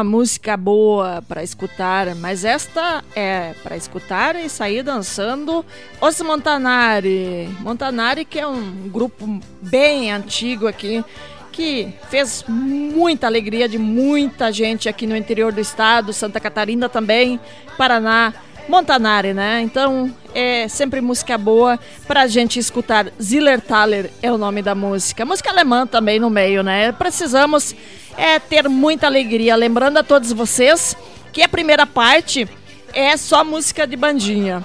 uma 0.00 0.04
música 0.04 0.56
boa 0.56 1.22
para 1.28 1.42
escutar, 1.42 2.14
mas 2.14 2.42
esta 2.42 3.04
é 3.14 3.52
para 3.62 3.76
escutar 3.76 4.34
e 4.34 4.48
sair 4.48 4.82
dançando 4.82 5.62
Os 6.00 6.20
Montanari. 6.22 7.46
Montanari 7.60 8.24
que 8.24 8.40
é 8.40 8.46
um 8.46 8.88
grupo 8.88 9.40
bem 9.60 10.10
antigo 10.10 10.66
aqui 10.66 11.04
que 11.52 11.92
fez 12.08 12.44
muita 12.48 13.26
alegria 13.26 13.68
de 13.68 13.76
muita 13.76 14.50
gente 14.50 14.88
aqui 14.88 15.06
no 15.06 15.14
interior 15.14 15.52
do 15.52 15.60
estado, 15.60 16.14
Santa 16.14 16.40
Catarina 16.40 16.88
também, 16.88 17.38
Paraná. 17.76 18.32
Montanari, 18.68 19.32
né? 19.32 19.60
Então 19.62 20.12
é 20.34 20.68
sempre 20.68 21.00
música 21.00 21.36
boa 21.36 21.78
pra 22.06 22.26
gente 22.26 22.58
escutar. 22.58 23.12
Zillertaler 23.20 24.10
é 24.22 24.30
o 24.30 24.38
nome 24.38 24.62
da 24.62 24.74
música. 24.74 25.24
Música 25.24 25.50
alemã 25.50 25.86
também 25.86 26.18
no 26.18 26.30
meio, 26.30 26.62
né? 26.62 26.92
Precisamos 26.92 27.74
é, 28.16 28.38
ter 28.38 28.68
muita 28.68 29.06
alegria. 29.06 29.56
Lembrando 29.56 29.98
a 29.98 30.02
todos 30.02 30.32
vocês 30.32 30.96
que 31.32 31.42
a 31.42 31.48
primeira 31.48 31.86
parte 31.86 32.48
é 32.92 33.16
só 33.16 33.44
música 33.44 33.86
de 33.86 33.96
bandinha. 33.96 34.64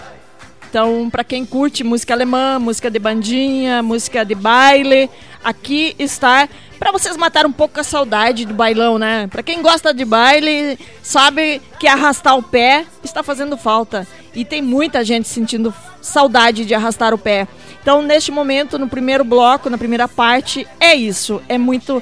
Então, 0.70 1.10
para 1.10 1.24
quem 1.24 1.46
curte 1.46 1.84
música 1.84 2.14
alemã, 2.14 2.60
música 2.60 2.92
de 2.92 3.00
bandinha, 3.00 3.82
música 3.82 4.26
de 4.26 4.36
baile, 4.36 5.10
aqui 5.42 5.96
está 5.98 6.50
para 6.80 6.92
vocês 6.92 7.16
matar 7.18 7.46
um 7.46 7.52
pouco 7.52 7.80
a 7.80 7.84
saudade 7.84 8.46
do 8.46 8.54
bailão, 8.54 8.98
né? 8.98 9.28
Para 9.28 9.44
quem 9.44 9.62
gosta 9.62 9.94
de 9.94 10.06
baile, 10.06 10.78
sabe 11.02 11.62
que 11.80 11.88
arrastar 11.88 12.38
o 12.38 12.44
pé 12.44 12.86
está 13.04 13.24
fazendo 13.24 13.58
falta. 13.58 14.08
E 14.34 14.44
tem 14.44 14.62
muita 14.62 15.04
gente 15.04 15.28
sentindo 15.28 15.74
saudade 16.02 16.66
de 16.66 16.74
arrastar 16.74 17.14
o 17.14 17.18
pé. 17.18 17.48
Então, 17.82 18.02
neste 18.02 18.32
momento, 18.32 18.78
no 18.78 18.90
primeiro 18.90 19.24
bloco, 19.24 19.70
na 19.70 19.78
primeira 19.78 20.08
parte, 20.08 20.68
é 20.80 20.94
isso. 20.94 21.42
É 21.48 21.58
muito 21.58 22.02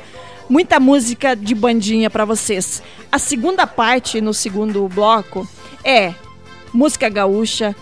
muita 0.50 0.80
música 0.80 1.36
de 1.36 1.56
bandinha 1.56 2.10
para 2.10 2.26
vocês. 2.26 2.84
A 3.12 3.18
segunda 3.18 3.66
parte, 3.66 4.20
no 4.22 4.34
segundo 4.34 4.88
bloco, 4.88 5.48
é 5.84 6.14
música 6.74 7.10
gaúcha, 7.10 7.76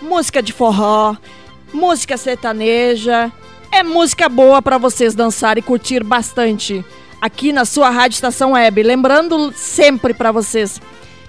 música 0.00 0.42
de 0.42 0.52
forró, 0.52 1.16
música 1.72 2.16
sertaneja, 2.16 3.32
é 3.70 3.82
música 3.82 4.28
boa 4.28 4.60
para 4.62 4.78
vocês 4.78 5.14
dançar 5.14 5.58
e 5.58 5.62
curtir 5.62 6.02
bastante 6.02 6.84
aqui 7.20 7.52
na 7.52 7.64
sua 7.64 7.90
Rádio 7.90 8.14
Estação 8.16 8.52
Web. 8.52 8.82
Lembrando 8.82 9.52
sempre 9.54 10.14
para 10.14 10.32
vocês, 10.32 10.80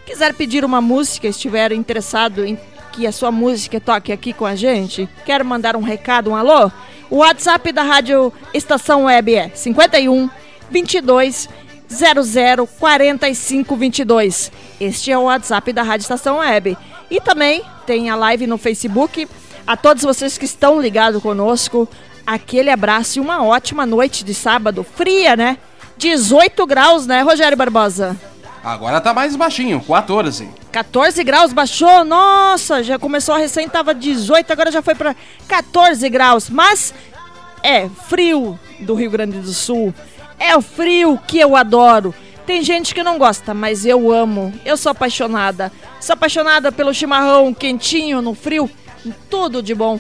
quiser 0.06 0.34
pedir 0.34 0.64
uma 0.64 0.82
música, 0.82 1.28
estiver 1.28 1.72
interessado 1.72 2.46
em 2.46 2.58
que 2.92 3.06
a 3.06 3.12
sua 3.12 3.32
música 3.32 3.80
toque 3.80 4.12
aqui 4.12 4.34
com 4.34 4.46
a 4.46 4.56
gente, 4.56 5.08
quer 5.26 5.44
mandar 5.44 5.76
um 5.76 5.82
recado, 5.82 6.32
um 6.32 6.36
alô? 6.36 6.72
O 7.10 7.18
WhatsApp 7.18 7.72
da 7.72 7.84
Rádio 7.84 8.32
Estação 8.54 9.06
Web 9.06 9.36
é 9.36 9.50
51 9.50 10.30
22 10.70 11.50
00 11.90 12.68
45 12.68 13.76
22. 13.76 14.52
Este 14.80 15.12
é 15.12 15.18
o 15.18 15.24
WhatsApp 15.24 15.74
da 15.74 15.82
Rádio 15.82 16.04
Estação 16.04 16.38
Web. 16.38 16.78
E 17.10 17.20
também 17.20 17.64
tem 17.86 18.10
a 18.10 18.16
live 18.16 18.46
no 18.46 18.58
Facebook. 18.58 19.28
A 19.66 19.76
todos 19.76 20.04
vocês 20.04 20.38
que 20.38 20.46
estão 20.46 20.82
ligados 20.82 21.22
conosco, 21.22 21.88
aquele 22.30 22.70
abraço 22.70 23.18
e 23.18 23.22
uma 23.22 23.44
ótima 23.44 23.88
noite 23.88 24.24
de 24.24 24.36
sábado. 24.36 24.84
Fria, 24.84 25.36
né? 25.36 25.58
18 25.98 26.66
graus, 26.68 27.08
né, 27.08 27.22
Rogério 27.24 27.58
Barbosa? 27.58 28.16
Agora 28.64 29.02
tá 29.02 29.14
mais 29.14 29.36
baixinho, 29.36 29.82
14. 29.82 30.48
14 30.72 31.24
graus 31.24 31.52
baixou, 31.52 32.06
nossa, 32.06 32.84
já 32.84 33.00
começou 33.00 33.34
a 33.34 33.40
recém, 33.40 33.68
tava 33.68 33.96
18, 33.96 34.52
agora 34.52 34.72
já 34.72 34.82
foi 34.82 34.94
para 34.94 35.16
14 35.48 36.08
graus. 36.10 36.50
Mas 36.50 36.94
é 37.64 37.90
frio 37.90 38.60
do 38.80 38.94
Rio 38.94 39.10
Grande 39.10 39.40
do 39.40 39.52
Sul, 39.52 39.94
é 40.38 40.56
o 40.56 40.62
frio 40.62 41.20
que 41.26 41.40
eu 41.40 41.56
adoro. 41.56 42.14
Tem 42.46 42.62
gente 42.62 42.94
que 42.94 43.04
não 43.04 43.18
gosta, 43.18 43.54
mas 43.54 43.86
eu 43.86 44.12
amo. 44.12 44.54
Eu 44.66 44.76
sou 44.76 44.92
apaixonada. 44.92 45.72
Sou 46.00 46.14
apaixonada 46.14 46.72
pelo 46.72 46.94
chimarrão 46.94 47.54
quentinho 47.54 48.22
no 48.22 48.34
frio, 48.34 48.70
tudo 49.30 49.62
de 49.62 49.74
bom. 49.74 50.00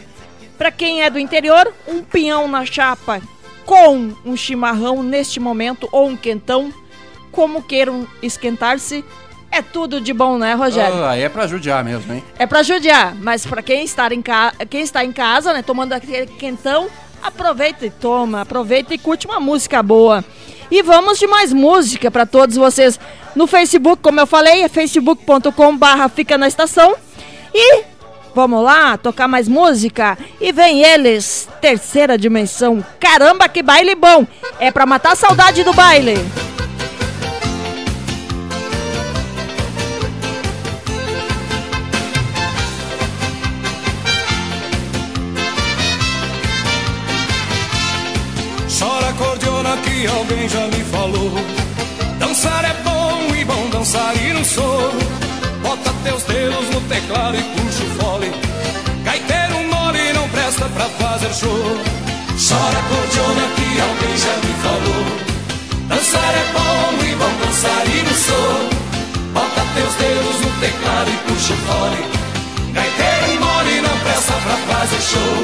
Para 0.59 0.71
quem 0.71 1.01
é 1.01 1.09
do 1.09 1.17
interior, 1.17 1.73
um 1.87 2.03
pinhão 2.03 2.45
na 2.45 2.65
chapa 2.65 3.21
com 3.65 4.13
um 4.25 4.35
chimarrão 4.35 5.01
neste 5.01 5.39
momento 5.39 5.87
ou 5.89 6.09
um 6.09 6.17
quentão, 6.17 6.73
como 7.31 7.63
queiram 7.63 8.05
esquentar-se, 8.21 9.05
é 9.49 9.61
tudo 9.61 10.01
de 10.01 10.11
bom, 10.11 10.37
né, 10.37 10.53
Rogério? 10.55 11.03
Ah, 11.05 11.15
é 11.15 11.29
pra 11.29 11.47
judiar 11.47 11.83
mesmo, 11.83 12.13
hein? 12.13 12.23
É 12.37 12.45
pra 12.45 12.61
judiar, 12.61 13.15
mas 13.15 13.45
para 13.45 13.63
quem 13.63 13.85
está 13.85 14.13
em 14.13 14.21
ca... 14.21 14.53
quem 14.69 14.81
está 14.81 15.05
em 15.05 15.13
casa, 15.13 15.53
né, 15.53 15.61
tomando 15.61 15.93
aquele 15.93 16.27
quentão, 16.27 16.89
aproveita 17.23 17.85
e 17.85 17.89
toma, 17.89 18.41
aproveita 18.41 18.93
e 18.93 18.97
curte 18.97 19.27
uma 19.27 19.39
música 19.39 19.81
boa. 19.81 20.25
E 20.69 20.83
vamos 20.83 21.17
de 21.17 21.25
mais 21.25 21.53
música 21.53 22.11
para 22.11 22.25
todos 22.25 22.57
vocês 22.57 22.99
no 23.33 23.47
Facebook, 23.47 24.03
como 24.03 24.19
eu 24.19 24.27
falei, 24.27 24.63
é 24.63 24.67
facebook.com/barra 24.67 26.09
fica 26.09 26.37
na 26.37 26.49
estação. 26.49 26.95
E 27.53 27.83
Vamos 28.33 28.63
lá, 28.63 28.97
tocar 28.97 29.27
mais 29.27 29.47
música? 29.47 30.17
E 30.39 30.51
vem 30.51 30.83
eles, 30.83 31.47
terceira 31.59 32.17
dimensão. 32.17 32.85
Caramba, 32.99 33.49
que 33.49 33.63
baile 33.63 33.95
bom! 33.95 34.25
É 34.59 34.71
pra 34.71 34.85
matar 34.85 35.13
a 35.13 35.15
saudade 35.15 35.63
do 35.63 35.73
baile. 35.73 36.13
Chora 48.79 49.11
cordiona 49.13 49.75
que 49.77 50.07
alguém 50.07 50.47
já 50.47 50.67
me 50.67 50.83
falou. 50.85 51.31
Dançar 52.19 52.63
é 52.63 52.73
bom 52.83 53.35
e 53.35 53.43
bom 53.43 53.69
dançar 53.69 54.15
e 54.15 54.33
não 54.33 54.43
sou. 54.43 54.91
Bota 55.61 55.93
teus 56.03 56.23
dedos 56.23 56.69
no 56.69 56.79
teclado 56.81 57.35
e 57.35 57.41
puxa 57.41 57.68
fazer 61.19 61.33
show. 61.33 61.49
Chora 62.37 62.81
cordiona 62.87 63.45
que 63.55 63.81
alguém 63.81 64.17
já 64.17 64.35
me 64.37 64.53
falou. 64.63 65.05
Dançar 65.87 66.33
é 66.33 66.45
bom 66.53 67.03
e 67.03 67.15
bom 67.15 67.45
dançar 67.45 67.83
e 67.87 68.03
não 68.03 68.13
sou. 68.13 68.69
Bota 69.33 69.61
teus 69.75 69.93
dedos 69.95 70.41
no 70.41 70.51
teclado 70.59 71.09
e 71.09 71.17
puxa 71.27 71.53
o 71.53 71.57
fole. 71.57 72.01
Gaiteiro 72.73 73.39
mole 73.41 73.81
não 73.81 73.97
presta 73.99 74.33
pra 74.33 74.57
fazer 74.69 75.01
show. 75.01 75.35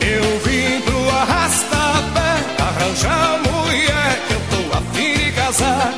Eu 0.00 0.24
vim 0.44 0.80
pro 0.82 1.10
arrasta-pé 1.10 2.32
arranjar 2.62 3.40
mulher 3.50 4.20
que 4.28 4.34
eu 4.34 4.40
tô 4.50 4.78
afim 4.78 5.12
de 5.24 5.32
casar. 5.32 5.94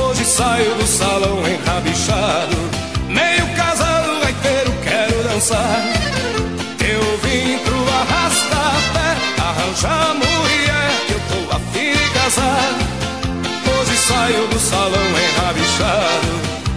Hoje 0.00 0.24
saio 0.24 0.74
do 0.74 0.86
salão 0.86 1.38
enrabichado, 1.46 1.85
arranjar 9.76 10.14
mulher 10.14 11.06
que 11.06 11.12
eu 11.12 11.20
tô 11.28 11.56
afim 11.56 11.92
de 11.92 12.10
casar. 12.14 12.72
Hoje 13.78 13.96
saio 13.96 14.46
do 14.48 14.58
salão 14.58 15.06
enrabichado, 15.10 16.28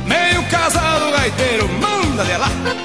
meio 0.05 0.43
casado, 0.49 1.11
gaiteiro, 1.11 1.69
manda 1.69 2.25
de 2.25 2.37
lá. 2.37 2.78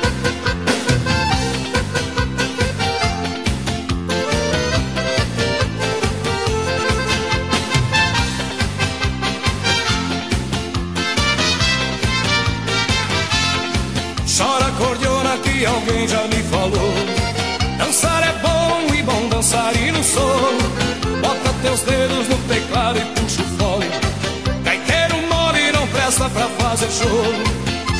Show. 26.95 27.25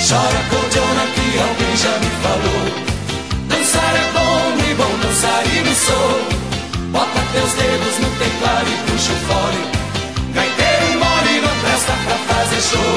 Chora 0.07 0.41
cordiona 0.51 1.05
que 1.15 1.27
alguém 1.47 1.77
já 1.85 1.95
me 2.03 2.11
falou. 2.23 2.65
Dançar 3.49 3.95
é 3.97 4.07
bom 4.17 4.41
e 4.69 4.75
bom 4.75 4.93
dançar 5.03 5.43
e 5.47 5.61
não 5.67 5.75
sou. 5.87 6.13
Bota 6.93 7.21
teus 7.33 7.53
dedos 7.55 7.97
no 8.03 8.11
teclado 8.23 8.69
e 8.71 8.77
puxa 8.87 9.13
o 9.13 9.21
fole. 9.27 9.63
Gaiteiro 10.35 10.87
mole 11.03 11.35
não 11.45 11.55
presta 11.63 11.93
pra 12.05 12.17
fazer 12.29 12.63
show. 12.71 12.97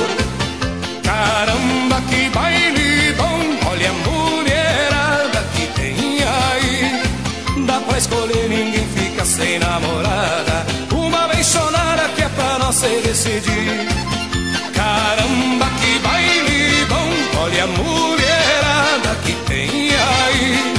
Caramba, 1.03 2.01
que 2.09 2.29
baile 2.29 3.13
bom! 3.13 3.69
Olha 3.71 3.89
a 3.89 3.93
mulherada 4.07 5.39
que 5.53 5.65
tem 5.77 6.19
aí. 6.23 7.65
Dá 7.65 7.79
pra 7.79 7.97
escolher, 7.97 8.47
ninguém 8.49 8.87
fica 8.95 9.25
sem 9.25 9.59
namorada. 9.59 10.65
Uma 10.91 11.27
benchonada 11.27 12.07
que 12.15 12.21
é 12.21 12.29
pra 12.29 12.59
nós 12.59 12.75
se 12.75 13.01
decidir. 13.01 14.06
Olha 17.41 17.63
a 17.63 17.67
mulherada 17.67 19.15
que 19.23 19.33
tem 19.47 19.91
aí. 19.91 20.73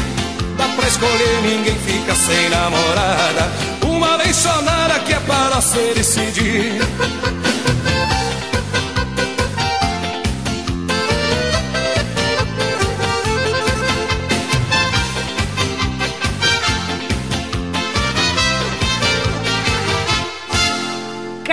Dá 0.56 0.68
pra 0.68 0.88
escolher, 0.88 1.42
ninguém 1.42 1.76
fica 1.76 2.14
sem 2.14 2.48
namorada. 2.48 3.50
Uma 3.82 4.18
benchonada 4.18 4.98
que 5.00 5.12
é 5.12 5.20
para 5.20 5.54
nós 5.54 5.64
se 5.64 5.94
decidir. 5.94 6.80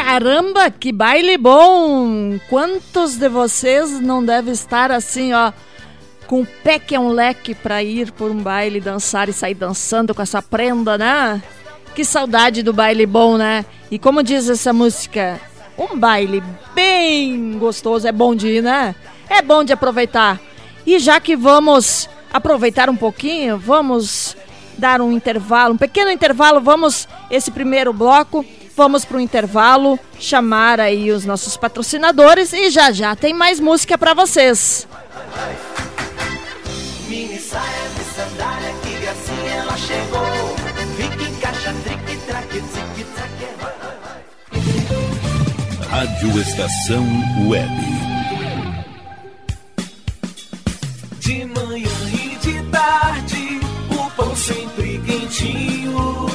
Caramba, 0.05 0.69
que 0.69 0.91
baile 0.91 1.35
bom! 1.35 2.37
Quantos 2.47 3.17
de 3.17 3.27
vocês 3.27 3.99
não 3.99 4.23
devem 4.23 4.53
estar 4.53 4.91
assim, 4.91 5.33
ó, 5.33 5.51
com 6.27 6.41
o 6.41 6.47
pé 6.63 6.77
que 6.77 6.93
é 6.93 6.99
um 6.99 7.09
leque 7.09 7.55
para 7.55 7.81
ir 7.81 8.11
por 8.11 8.29
um 8.29 8.37
baile, 8.37 8.79
dançar 8.79 9.29
e 9.29 9.33
sair 9.33 9.55
dançando 9.55 10.13
com 10.13 10.21
essa 10.21 10.43
prenda, 10.43 10.95
né? 10.95 11.41
Que 11.95 12.05
saudade 12.05 12.61
do 12.61 12.71
baile 12.71 13.03
bom, 13.07 13.35
né? 13.35 13.65
E 13.89 13.97
como 13.97 14.21
diz 14.21 14.47
essa 14.47 14.71
música, 14.71 15.41
um 15.75 15.97
baile 15.97 16.43
bem 16.75 17.57
gostoso, 17.57 18.07
é 18.07 18.11
bom 18.11 18.35
de 18.35 18.47
ir, 18.47 18.61
né? 18.61 18.93
É 19.27 19.41
bom 19.41 19.63
de 19.63 19.73
aproveitar. 19.73 20.39
E 20.85 20.99
já 20.99 21.19
que 21.19 21.35
vamos 21.35 22.07
aproveitar 22.31 22.91
um 22.91 22.95
pouquinho, 22.95 23.57
vamos 23.57 24.37
dar 24.77 25.01
um 25.01 25.11
intervalo, 25.11 25.73
um 25.73 25.77
pequeno 25.77 26.11
intervalo, 26.11 26.61
vamos 26.61 27.07
esse 27.31 27.49
primeiro 27.49 27.91
bloco 27.91 28.45
Vamos 28.75 29.05
para 29.05 29.15
o 29.17 29.21
intervalo, 29.21 29.97
chamar 30.19 30.81
aí 30.81 31.09
os 31.09 31.23
nossos 31.23 31.55
patrocinadores 31.55 32.51
e 32.51 32.69
já 32.69 32.91
já 32.91 33.15
tem 33.15 33.33
mais 33.33 33.57
música 33.57 33.97
para 33.97 34.13
vocês. 34.13 34.85
Mini 37.07 37.39
saia 37.39 37.87
de 37.95 38.03
sandália, 38.03 38.73
que 38.83 38.89
gracinha 38.99 39.51
ela 39.51 39.77
chegou. 39.77 40.55
Fica 40.97 41.23
em 41.23 41.35
caixa, 41.35 41.73
trique, 41.85 42.17
traque, 42.27 42.61
tique, 42.61 43.05
traque. 43.15 43.45
Rádio 45.89 46.41
Estação 46.41 47.05
Web. 47.47 47.69
De 51.19 51.45
manhã 51.45 51.87
e 52.11 52.35
de 52.39 52.61
tarde, 52.69 53.61
o 53.89 54.11
pão 54.11 54.35
sempre 54.35 55.01
quentinho 55.05 56.34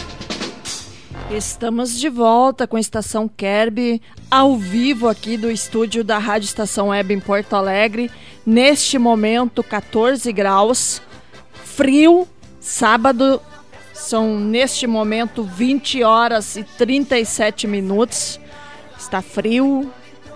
Estamos 1.35 1.97
de 1.97 2.09
volta 2.09 2.67
com 2.67 2.75
a 2.75 2.79
Estação 2.79 3.25
Kerby, 3.25 4.01
ao 4.29 4.57
vivo 4.57 5.07
aqui 5.07 5.37
do 5.37 5.49
estúdio 5.49 6.03
da 6.03 6.17
Rádio 6.17 6.47
Estação 6.47 6.89
Web 6.89 7.13
em 7.13 7.21
Porto 7.21 7.55
Alegre. 7.55 8.11
Neste 8.45 8.97
momento, 8.97 9.63
14 9.63 10.29
graus, 10.33 11.01
frio, 11.53 12.27
sábado, 12.59 13.41
são 13.93 14.37
neste 14.37 14.85
momento 14.85 15.41
20 15.43 16.03
horas 16.03 16.57
e 16.57 16.65
37 16.65 17.65
minutos. 17.65 18.37
Está 18.99 19.21
frio 19.21 19.89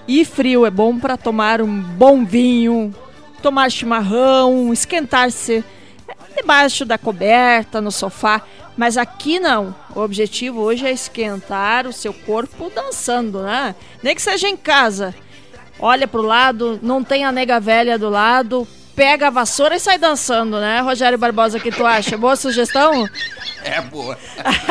e 0.08 0.24
frio 0.24 0.66
é 0.66 0.72
bom 0.72 0.98
para 0.98 1.18
tomar 1.18 1.62
um 1.62 1.82
bom 1.82 2.24
vinho, 2.24 2.96
tomar 3.42 3.70
chimarrão, 3.70 4.72
esquentar-se 4.72 5.62
debaixo 6.36 6.86
da 6.86 6.98
coberta, 6.98 7.82
no 7.82 7.92
sofá. 7.92 8.42
Mas 8.78 8.98
aqui 8.98 9.40
não. 9.40 9.74
O 9.96 10.02
objetivo 10.02 10.62
hoje 10.62 10.86
é 10.86 10.92
esquentar 10.92 11.88
o 11.88 11.94
seu 11.94 12.14
corpo 12.14 12.72
dançando, 12.74 13.42
né? 13.44 13.74
Nem 14.04 14.14
que 14.14 14.22
seja 14.22 14.48
em 14.48 14.58
casa. 14.58 15.16
Olha 15.80 16.08
pro 16.08 16.22
lado, 16.22 16.80
não 16.82 17.04
tem 17.04 17.26
a 17.26 17.32
nega 17.32 17.60
velha 17.60 17.98
do 17.98 18.10
lado, 18.10 18.68
pega 18.96 19.28
a 19.28 19.30
vassoura 19.30 19.76
e 19.76 19.80
sai 19.80 19.98
dançando, 19.98 20.60
né? 20.60 20.80
Rogério 20.80 21.18
Barbosa, 21.18 21.58
o 21.58 21.62
que 21.62 21.72
tu 21.72 21.86
acha? 21.86 22.18
Boa 22.18 22.36
sugestão? 22.36 23.08
É 23.64 23.82
boa. 23.82 24.18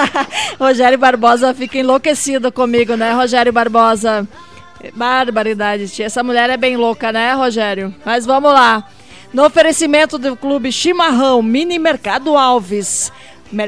Rogério 0.58 0.98
Barbosa 0.98 1.52
fica 1.52 1.78
enlouquecido 1.78 2.50
comigo, 2.50 2.96
né, 2.96 3.12
Rogério 3.12 3.52
Barbosa? 3.52 4.26
Barbaridade, 4.94 5.88
tia. 5.88 6.06
Essa 6.06 6.22
mulher 6.22 6.50
é 6.50 6.56
bem 6.56 6.76
louca, 6.76 7.10
né, 7.10 7.32
Rogério? 7.32 7.94
Mas 8.04 8.26
vamos 8.26 8.52
lá. 8.52 8.86
No 9.34 9.44
oferecimento 9.44 10.16
do 10.16 10.36
Clube 10.36 10.70
Chimarrão, 10.70 11.42
Mini 11.42 11.76
Mercado 11.76 12.36
Alves, 12.36 13.10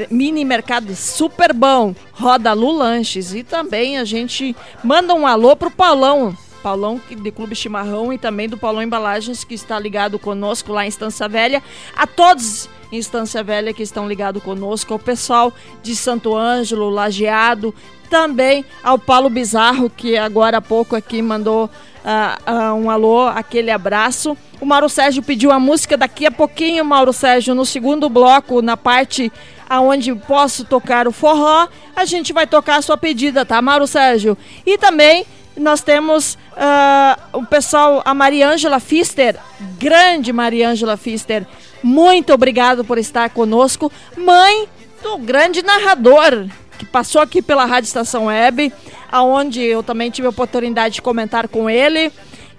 Mini 0.09 0.45
Mercado 0.45 0.95
Super 0.95 1.51
Bom, 1.51 1.93
Roda 2.13 2.53
Lu 2.53 2.71
Lanches. 2.71 3.33
E 3.33 3.43
também 3.43 3.97
a 3.97 4.05
gente 4.05 4.55
manda 4.81 5.13
um 5.13 5.27
alô 5.27 5.57
pro 5.57 5.69
Paulão, 5.69 6.33
Paulão 6.63 7.01
de 7.09 7.31
Clube 7.31 7.53
Chimarrão 7.53 8.13
e 8.13 8.17
também 8.17 8.47
do 8.47 8.57
Paulão 8.57 8.81
Embalagens 8.81 9.43
que 9.43 9.55
está 9.55 9.77
ligado 9.77 10.17
conosco 10.17 10.71
lá 10.71 10.85
em 10.85 10.87
Estância 10.87 11.27
Velha, 11.27 11.61
a 11.97 12.07
todos 12.07 12.69
em 12.89 12.97
Estância 12.97 13.43
Velha 13.43 13.73
que 13.73 13.83
estão 13.83 14.07
ligados 14.07 14.41
conosco, 14.41 14.93
ao 14.93 14.99
pessoal 14.99 15.53
de 15.83 15.97
Santo 15.97 16.33
Ângelo, 16.33 16.89
Lajeado, 16.89 17.75
também 18.09 18.65
ao 18.83 18.97
Paulo 18.97 19.29
Bizarro 19.29 19.89
que 19.89 20.17
agora 20.17 20.57
há 20.57 20.61
pouco 20.61 20.95
aqui 20.95 21.21
mandou 21.21 21.65
uh, 21.65 22.51
uh, 22.51 22.73
um 22.75 22.89
alô, 22.89 23.27
aquele 23.27 23.69
abraço. 23.69 24.37
O 24.59 24.65
Mauro 24.65 24.89
Sérgio 24.89 25.21
pediu 25.21 25.51
a 25.51 25.59
música 25.59 25.97
daqui 25.97 26.25
a 26.25 26.31
pouquinho, 26.31 26.83
Mauro 26.83 27.13
Sérgio, 27.13 27.53
no 27.53 27.65
segundo 27.65 28.09
bloco, 28.09 28.61
na 28.61 28.77
parte 28.77 29.31
aonde 29.69 30.15
posso 30.15 30.63
tocar 30.63 31.07
o 31.07 31.11
forró, 31.11 31.67
a 31.95 32.05
gente 32.05 32.31
vai 32.31 32.47
tocar 32.47 32.77
a 32.77 32.81
sua 32.81 32.97
pedida, 32.97 33.45
tá, 33.45 33.61
Mauro 33.61 33.85
Sérgio? 33.85 34.37
E 34.65 34.77
também 34.77 35.25
nós 35.57 35.81
temos 35.81 36.35
uh, 36.53 37.37
o 37.37 37.45
pessoal, 37.45 38.01
a 38.05 38.13
Mariângela 38.13 38.79
Fister, 38.79 39.35
grande 39.77 40.31
Mariângela 40.31 40.95
Fister, 40.95 41.45
muito 41.83 42.33
obrigado 42.33 42.85
por 42.85 42.97
estar 42.97 43.29
conosco, 43.29 43.91
mãe 44.15 44.67
do 45.03 45.17
grande 45.17 45.61
narrador 45.61 46.47
que 46.77 46.85
passou 46.85 47.21
aqui 47.21 47.41
pela 47.41 47.65
Rádio 47.65 47.87
Estação 47.87 48.25
Web, 48.25 48.71
aonde 49.11 49.61
eu 49.61 49.81
também 49.81 50.09
tive 50.09 50.27
a 50.27 50.29
oportunidade 50.29 50.95
de 50.95 51.01
comentar 51.01 51.47
com 51.47 51.69
ele 51.69 52.11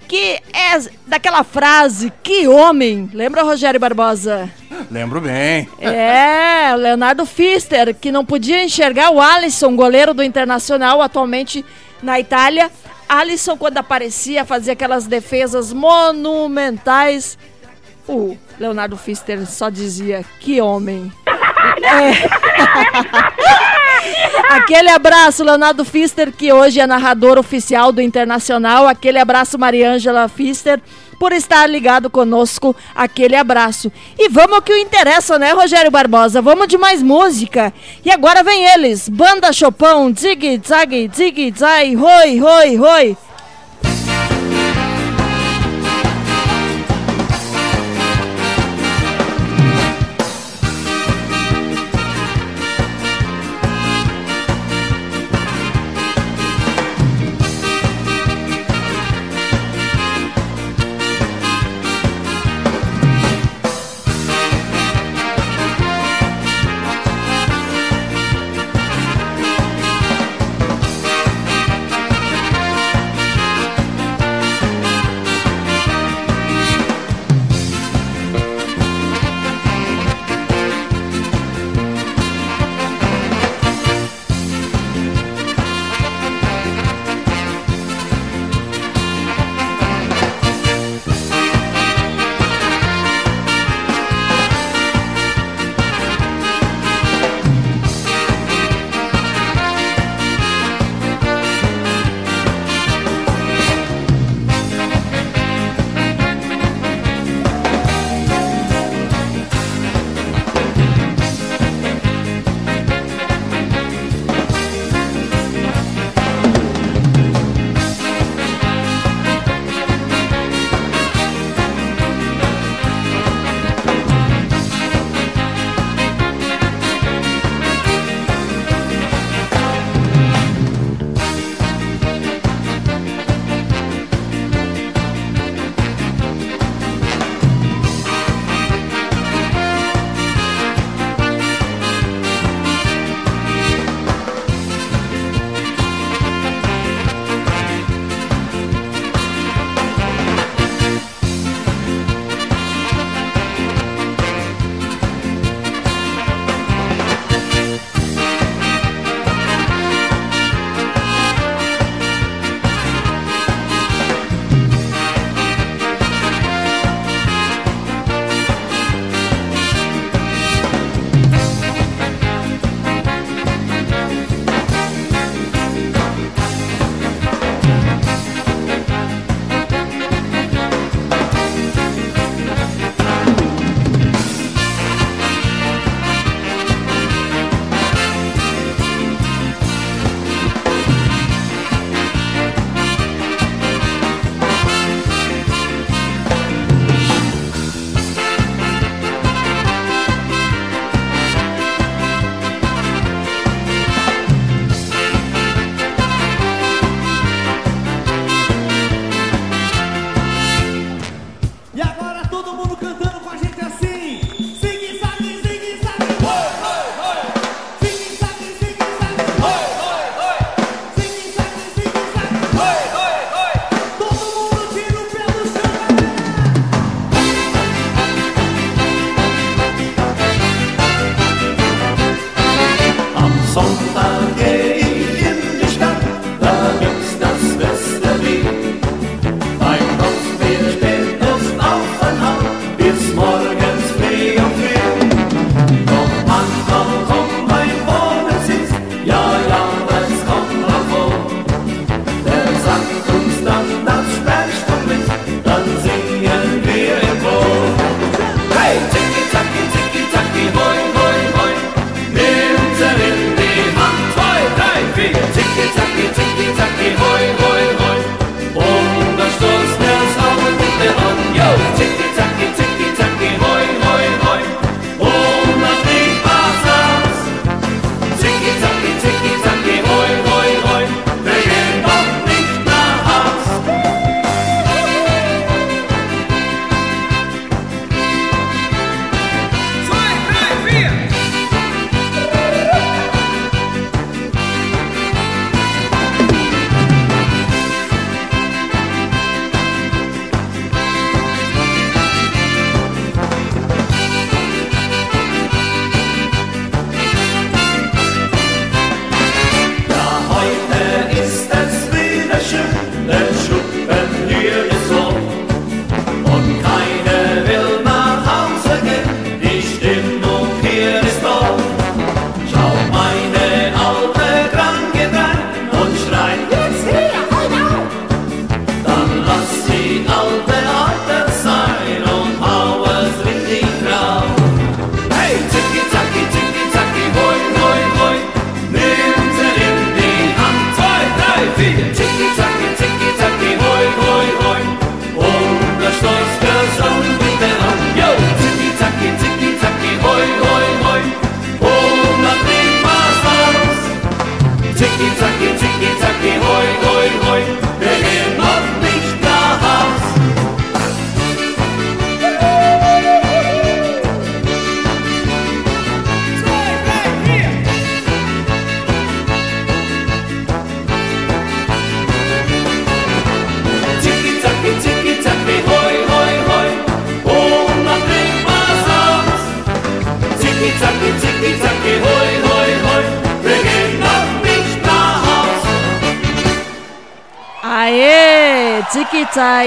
que 0.09 0.41
é 0.55 0.91
daquela 1.07 1.45
frase, 1.45 2.11
que 2.23 2.49
homem! 2.49 3.11
Lembra, 3.13 3.43
Rogério 3.43 3.79
Barbosa? 3.79 4.51
Lembro 4.91 5.21
bem. 5.21 5.69
É, 5.79 6.75
Leonardo 6.75 7.27
Fister, 7.27 7.95
que 7.95 8.11
não 8.11 8.25
podia 8.25 8.65
enxergar 8.65 9.11
o 9.11 9.21
Alisson, 9.21 9.77
goleiro 9.77 10.15
do 10.15 10.23
Internacional, 10.23 11.03
atualmente 11.03 11.63
na 12.03 12.19
Itália. 12.19 12.71
Alisson, 13.07 13.57
quando 13.57 13.77
aparecia, 13.77 14.47
fazia 14.47 14.73
aquelas 14.73 15.07
defesas 15.07 15.75
monumentais. 15.75 17.37
O 18.09 18.35
Leonardo 18.59 18.97
Fister 18.97 19.47
só 19.47 19.69
dizia, 19.69 20.25
que 20.41 20.59
homem! 20.59 21.13
É. 21.83 22.13
Aquele 24.51 24.89
abraço, 24.91 25.45
Leonardo 25.45 25.85
Fister, 25.85 26.33
que 26.33 26.53
hoje 26.53 26.81
é 26.81 26.87
narrador 26.87 27.39
oficial 27.39 27.93
do 27.93 28.01
Internacional. 28.01 28.87
Aquele 28.87 29.19
abraço, 29.19 29.59
Mariângela 29.59 30.29
Fister, 30.29 30.81
por 31.19 31.33
estar 31.33 31.67
ligado 31.67 32.09
conosco. 32.09 32.75
Aquele 32.95 33.37
abraço. 33.37 33.93
E 34.19 34.29
vamos 34.29 34.55
ao 34.57 34.63
que 34.63 34.77
interessa, 34.79 35.39
né, 35.39 35.53
Rogério 35.53 35.91
Barbosa? 35.91 36.41
Vamos 36.41 36.69
de 36.69 36.79
mais 36.79 37.03
música. 37.03 37.73
E 38.05 38.11
agora 38.11 38.43
vem 38.43 38.65
eles: 38.67 39.09
Banda 39.09 39.53
Chopão, 39.53 40.13
Zig 40.17 40.61
Zag, 40.67 41.11
Zig 41.15 41.55
Zai, 41.57 41.95
Roi, 41.95 42.39
Roi, 42.39 42.77
Roi. 42.77 43.17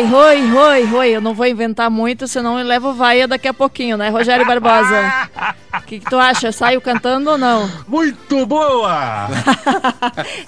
Roi, 0.04 0.50
roi, 0.50 0.84
roi. 0.86 1.10
Eu 1.10 1.22
não 1.22 1.34
vou 1.34 1.46
inventar 1.46 1.90
muito, 1.90 2.28
senão 2.28 2.60
eu 2.60 2.66
levo 2.66 2.94
vaia 2.94 3.28
daqui 3.28 3.48
a 3.48 3.54
pouquinho, 3.54 3.98
né, 3.98 4.10
Rogério 4.10 4.46
Barbosa? 4.46 5.30
O 5.74 5.82
que, 5.86 6.00
que 6.00 6.10
tu 6.10 6.18
acha? 6.18 6.52
Saio 6.52 6.82
cantando 6.82 7.32
ou 7.32 7.38
não? 7.38 7.70
Muito 7.88 8.46
boa! 8.46 9.28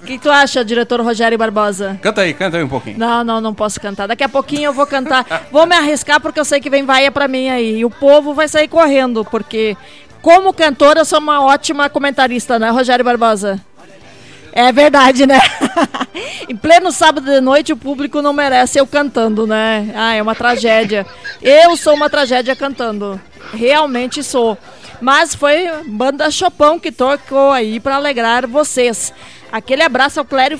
O 0.02 0.06
que, 0.06 0.18
que 0.18 0.20
tu 0.20 0.32
acha, 0.32 0.64
diretor 0.64 1.02
Rogério 1.02 1.38
Barbosa? 1.38 2.00
Canta 2.02 2.22
aí, 2.22 2.34
canta 2.34 2.58
aí 2.58 2.64
um 2.64 2.70
pouquinho. 2.70 2.98
Não, 2.98 3.24
não, 3.24 3.42
não 3.42 3.54
posso 3.54 3.80
cantar. 3.80 4.08
Daqui 4.08 4.24
a 4.24 4.30
pouquinho 4.30 4.66
eu 4.66 4.74
vou 4.74 4.88
cantar. 4.88 5.48
Vou 5.52 5.66
me 5.66 5.76
arriscar 5.76 6.20
porque 6.20 6.40
eu 6.40 6.46
sei 6.46 6.60
que 6.60 6.70
vem 6.70 6.86
vaia 6.86 7.12
pra 7.12 7.28
mim 7.28 7.50
aí. 7.50 7.80
E 7.80 7.86
o 7.86 7.90
povo 7.90 8.34
vai 8.34 8.48
sair 8.48 8.68
correndo, 8.68 9.26
porque 9.26 9.78
como 10.22 10.54
cantora 10.54 11.02
eu 11.02 11.06
sou 11.06 11.20
uma 11.20 11.44
ótima 11.44 11.90
comentarista, 11.90 12.58
né, 12.58 12.70
Rogério 12.70 13.04
Barbosa? 13.04 13.60
É 14.56 14.72
verdade, 14.72 15.26
né? 15.26 15.42
Pleno 16.64 16.94
sábado 16.94 17.30
de 17.30 17.42
noite 17.42 17.74
o 17.74 17.78
público 17.78 18.22
não 18.22 18.32
merece 18.32 18.80
eu 18.80 18.88
cantando, 18.88 19.46
né? 19.46 19.92
Ah, 19.94 20.16
é 20.16 20.22
uma 20.22 20.34
tragédia. 20.34 21.06
Eu 21.42 21.76
sou 21.76 21.94
uma 21.94 22.10
tragédia 22.10 22.56
cantando. 22.56 23.20
Realmente 23.54 24.24
sou. 24.24 24.58
Mas 25.02 25.36
foi 25.36 25.70
banda 25.86 26.32
Chopão 26.32 26.80
que 26.80 26.90
tocou 26.90 27.52
aí 27.52 27.82
para 27.82 27.98
alegrar 27.98 28.48
vocês. 28.48 29.14
Aquele 29.52 29.84
abraço 29.84 30.20
ao 30.20 30.26
Clério 30.26 30.58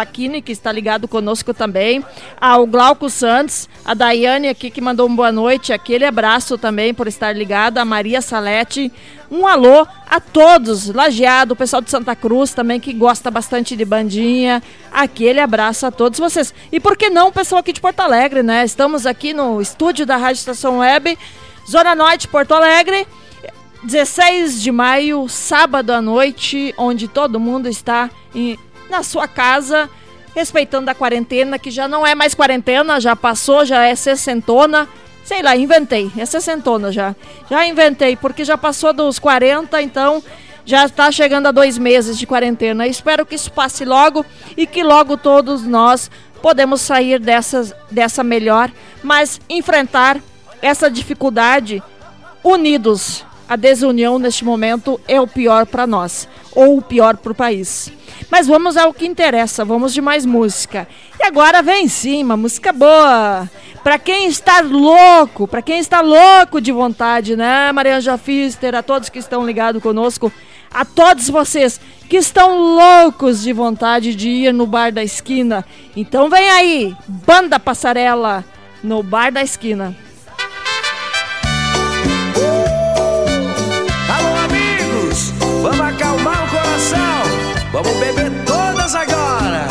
Facchini, 0.00 0.40
que 0.40 0.52
está 0.52 0.72
ligado 0.72 1.06
conosco 1.06 1.52
também. 1.52 2.02
Ao 2.40 2.66
Glauco 2.66 3.10
Santos, 3.10 3.68
a 3.84 3.92
Daiane 3.92 4.48
aqui 4.48 4.70
que 4.70 4.80
mandou 4.80 5.06
uma 5.06 5.16
boa 5.16 5.32
noite. 5.32 5.72
Aquele 5.74 6.06
abraço 6.06 6.56
também 6.56 6.94
por 6.94 7.06
estar 7.06 7.36
ligado. 7.36 7.76
A 7.78 7.84
Maria 7.84 8.22
Salete. 8.22 8.90
Um 9.30 9.46
alô 9.46 9.86
a 10.08 10.18
todos, 10.18 10.88
Lajeado, 10.88 11.52
o 11.52 11.56
pessoal 11.56 11.80
de 11.80 11.88
Santa 11.90 12.16
Cruz 12.16 12.52
também 12.52 12.80
que 12.80 12.92
gosta 12.92 13.30
bastante 13.30 13.76
de 13.76 13.84
bandinha. 13.84 14.60
Aquele 14.90 15.38
abraço 15.38 15.86
a 15.86 15.90
todos 15.90 16.18
vocês. 16.18 16.52
E 16.72 16.80
por 16.80 16.96
que 16.96 17.10
não 17.10 17.28
o 17.28 17.32
pessoal 17.32 17.60
aqui 17.60 17.72
de 17.72 17.80
Porto 17.80 18.00
Alegre, 18.00 18.42
né? 18.42 18.64
Estamos 18.64 19.06
aqui 19.06 19.32
no 19.34 19.60
estúdio 19.60 20.04
da 20.06 20.16
Rádio 20.16 20.40
Estação 20.40 20.78
Web, 20.78 21.16
Zona 21.70 21.94
Norte, 21.94 22.26
Porto 22.26 22.52
Alegre. 22.54 23.06
16 23.84 24.60
de 24.60 24.70
maio, 24.72 25.26
sábado 25.28 25.90
à 25.90 26.02
noite, 26.02 26.74
onde 26.76 27.08
todo 27.08 27.40
mundo 27.40 27.66
está 27.68 28.10
em- 28.34 28.58
na 28.90 29.02
sua 29.02 29.26
casa, 29.26 29.88
respeitando 30.34 30.90
a 30.90 30.94
quarentena, 30.94 31.58
que 31.58 31.70
já 31.70 31.88
não 31.88 32.06
é 32.06 32.14
mais 32.14 32.34
quarentena, 32.34 33.00
já 33.00 33.16
passou, 33.16 33.64
já 33.64 33.84
é 33.84 33.94
sessentona. 33.94 34.88
Sei 35.24 35.42
lá, 35.42 35.56
inventei, 35.56 36.10
é 36.18 36.26
sessentona 36.26 36.90
já. 36.90 37.14
Já 37.48 37.66
inventei, 37.66 38.16
porque 38.16 38.44
já 38.44 38.58
passou 38.58 38.92
dos 38.92 39.18
40, 39.18 39.80
então 39.80 40.22
já 40.64 40.84
está 40.84 41.10
chegando 41.10 41.46
a 41.46 41.52
dois 41.52 41.78
meses 41.78 42.18
de 42.18 42.26
quarentena. 42.26 42.86
Espero 42.86 43.24
que 43.24 43.34
isso 43.34 43.50
passe 43.52 43.84
logo 43.84 44.26
e 44.56 44.66
que 44.66 44.82
logo 44.82 45.16
todos 45.16 45.64
nós 45.64 46.10
podemos 46.42 46.80
sair 46.80 47.20
dessas, 47.20 47.74
dessa 47.90 48.24
melhor, 48.24 48.70
mas 49.02 49.40
enfrentar 49.48 50.18
essa 50.62 50.90
dificuldade 50.90 51.82
unidos. 52.42 53.24
A 53.50 53.56
desunião 53.56 54.16
neste 54.16 54.44
momento 54.44 55.00
é 55.08 55.20
o 55.20 55.26
pior 55.26 55.66
para 55.66 55.84
nós, 55.84 56.28
ou 56.54 56.78
o 56.78 56.82
pior 56.82 57.16
para 57.16 57.32
o 57.32 57.34
país. 57.34 57.92
Mas 58.30 58.46
vamos 58.46 58.76
ao 58.76 58.94
que 58.94 59.04
interessa, 59.04 59.64
vamos 59.64 59.92
de 59.92 60.00
mais 60.00 60.24
música. 60.24 60.86
E 61.18 61.24
agora 61.24 61.60
vem 61.60 61.88
sim, 61.88 62.22
uma 62.22 62.36
música 62.36 62.72
boa. 62.72 63.50
Para 63.82 63.98
quem 63.98 64.28
está 64.28 64.60
louco, 64.60 65.48
para 65.48 65.62
quem 65.62 65.80
está 65.80 66.00
louco 66.00 66.60
de 66.60 66.70
vontade, 66.70 67.34
né, 67.34 67.72
Marianja 67.72 68.16
Fister, 68.16 68.72
a 68.76 68.84
todos 68.84 69.08
que 69.08 69.18
estão 69.18 69.44
ligados 69.44 69.82
conosco, 69.82 70.32
a 70.72 70.84
todos 70.84 71.28
vocês 71.28 71.80
que 72.08 72.18
estão 72.18 72.56
loucos 72.56 73.42
de 73.42 73.52
vontade 73.52 74.14
de 74.14 74.28
ir 74.28 74.54
no 74.54 74.64
bar 74.64 74.92
da 74.92 75.02
esquina. 75.02 75.66
Então 75.96 76.30
vem 76.30 76.48
aí, 76.50 76.96
Banda 77.08 77.58
Passarela 77.58 78.44
no 78.80 79.02
bar 79.02 79.32
da 79.32 79.42
esquina. 79.42 79.96
Vamos 87.82 87.98
beber 87.98 88.30
todas 88.44 88.94
agora. 88.94 89.66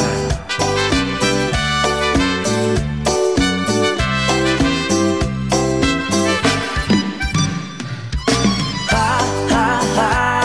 Ha, 8.92 9.20
ha, 9.52 9.80
ha. 9.96 10.42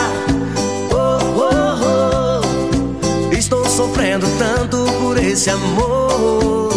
Oh, 0.91 1.17
oh, 1.41 2.41
oh. 2.43 3.33
Estou 3.33 3.65
sofrendo 3.65 4.27
tanto 4.37 4.85
por 5.01 5.17
esse 5.17 5.49
amor. 5.49 6.69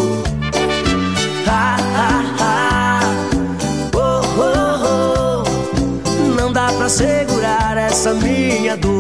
Ha, 1.47 1.77
ha, 1.97 2.25
ha. 2.41 3.01
Oh, 3.95 4.23
oh, 4.41 5.45
oh. 5.45 6.35
Não 6.35 6.51
dá 6.51 6.73
pra 6.73 6.89
segurar 6.89 7.77
essa 7.77 8.15
minha 8.15 8.75
dor. 8.75 8.98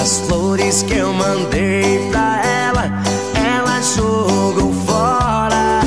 As 0.00 0.18
flores 0.20 0.82
que 0.82 0.94
eu 0.94 1.12
mandei 1.12 2.08
pra 2.10 2.40
ela, 2.42 2.90
ela 3.34 3.82
jogou 3.82 4.72
fora. 4.86 5.82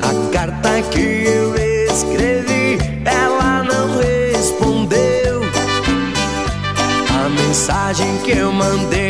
A 0.00 0.32
carta 0.32 0.80
que 0.82 1.00
eu 1.00 1.52
escrevi, 1.90 2.78
ela 3.04 3.64
não 3.64 3.98
respondeu. 3.98 5.40
A 7.12 7.28
mensagem 7.28 8.16
que 8.18 8.38
eu 8.38 8.52
mandei 8.52 9.09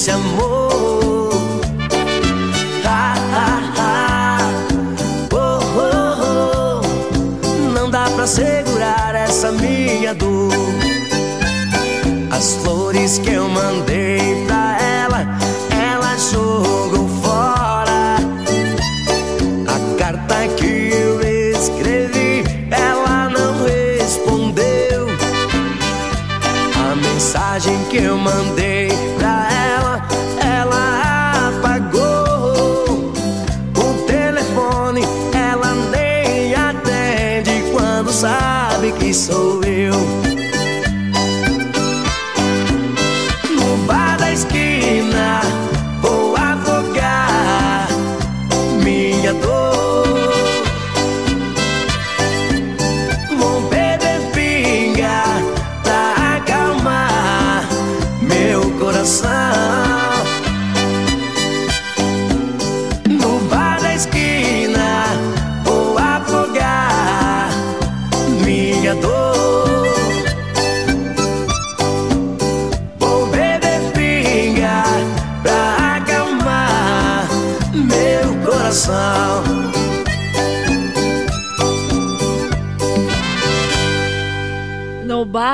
esse 0.00 0.10
amor. 0.12 1.30
Ah, 2.86 3.14
ah, 3.34 3.72
ah. 3.76 4.38
Oh, 5.30 5.60
oh, 5.76 6.80
oh. 6.82 7.70
Não 7.74 7.90
dá 7.90 8.08
pra 8.08 8.26
segurar 8.26 9.14
essa 9.14 9.52
minha 9.52 10.14
dor. 10.14 10.54
As 12.30 12.54
flores 12.62 13.18
que 13.18 13.30
eu 13.32 13.46
mandei 13.50 13.99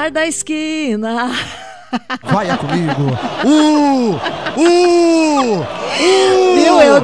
bar 0.06 0.10
da 0.10 0.26
esquina. 0.26 1.30
Vai 2.22 2.56
comigo. 2.58 3.18
Uh! 3.46 4.14
Uh! 4.56 5.60
uh! 5.60 5.66
Viu? 6.54 6.80
Eu... 6.80 7.02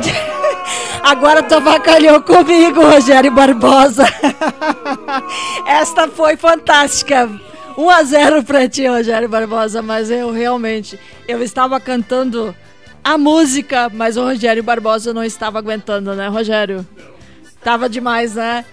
Agora 1.02 1.42
tu 1.42 1.54
avacalhou 1.54 2.22
comigo, 2.22 2.80
Rogério 2.82 3.30
Barbosa. 3.30 4.04
Esta 5.66 6.08
foi 6.08 6.36
fantástica. 6.36 7.28
1 7.76 7.90
a 7.90 8.02
0 8.02 8.42
pra 8.44 8.68
ti, 8.68 8.86
Rogério 8.86 9.28
Barbosa, 9.28 9.82
mas 9.82 10.10
eu 10.10 10.30
realmente 10.30 10.98
eu 11.26 11.42
estava 11.42 11.80
cantando 11.80 12.54
a 13.02 13.16
música, 13.18 13.90
mas 13.92 14.16
o 14.16 14.24
Rogério 14.24 14.62
Barbosa 14.62 15.12
não 15.12 15.24
estava 15.24 15.58
aguentando, 15.58 16.14
né, 16.14 16.28
Rogério? 16.28 16.86
Tava 17.62 17.88
demais, 17.88 18.34
né? 18.34 18.64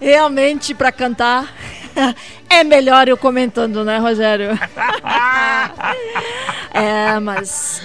Realmente 0.00 0.74
pra 0.74 0.92
cantar 0.92 1.52
é 2.48 2.64
melhor 2.64 3.08
eu 3.08 3.16
comentando, 3.16 3.84
né, 3.84 3.98
Rogério? 3.98 4.50
é, 6.72 7.18
mas 7.20 7.80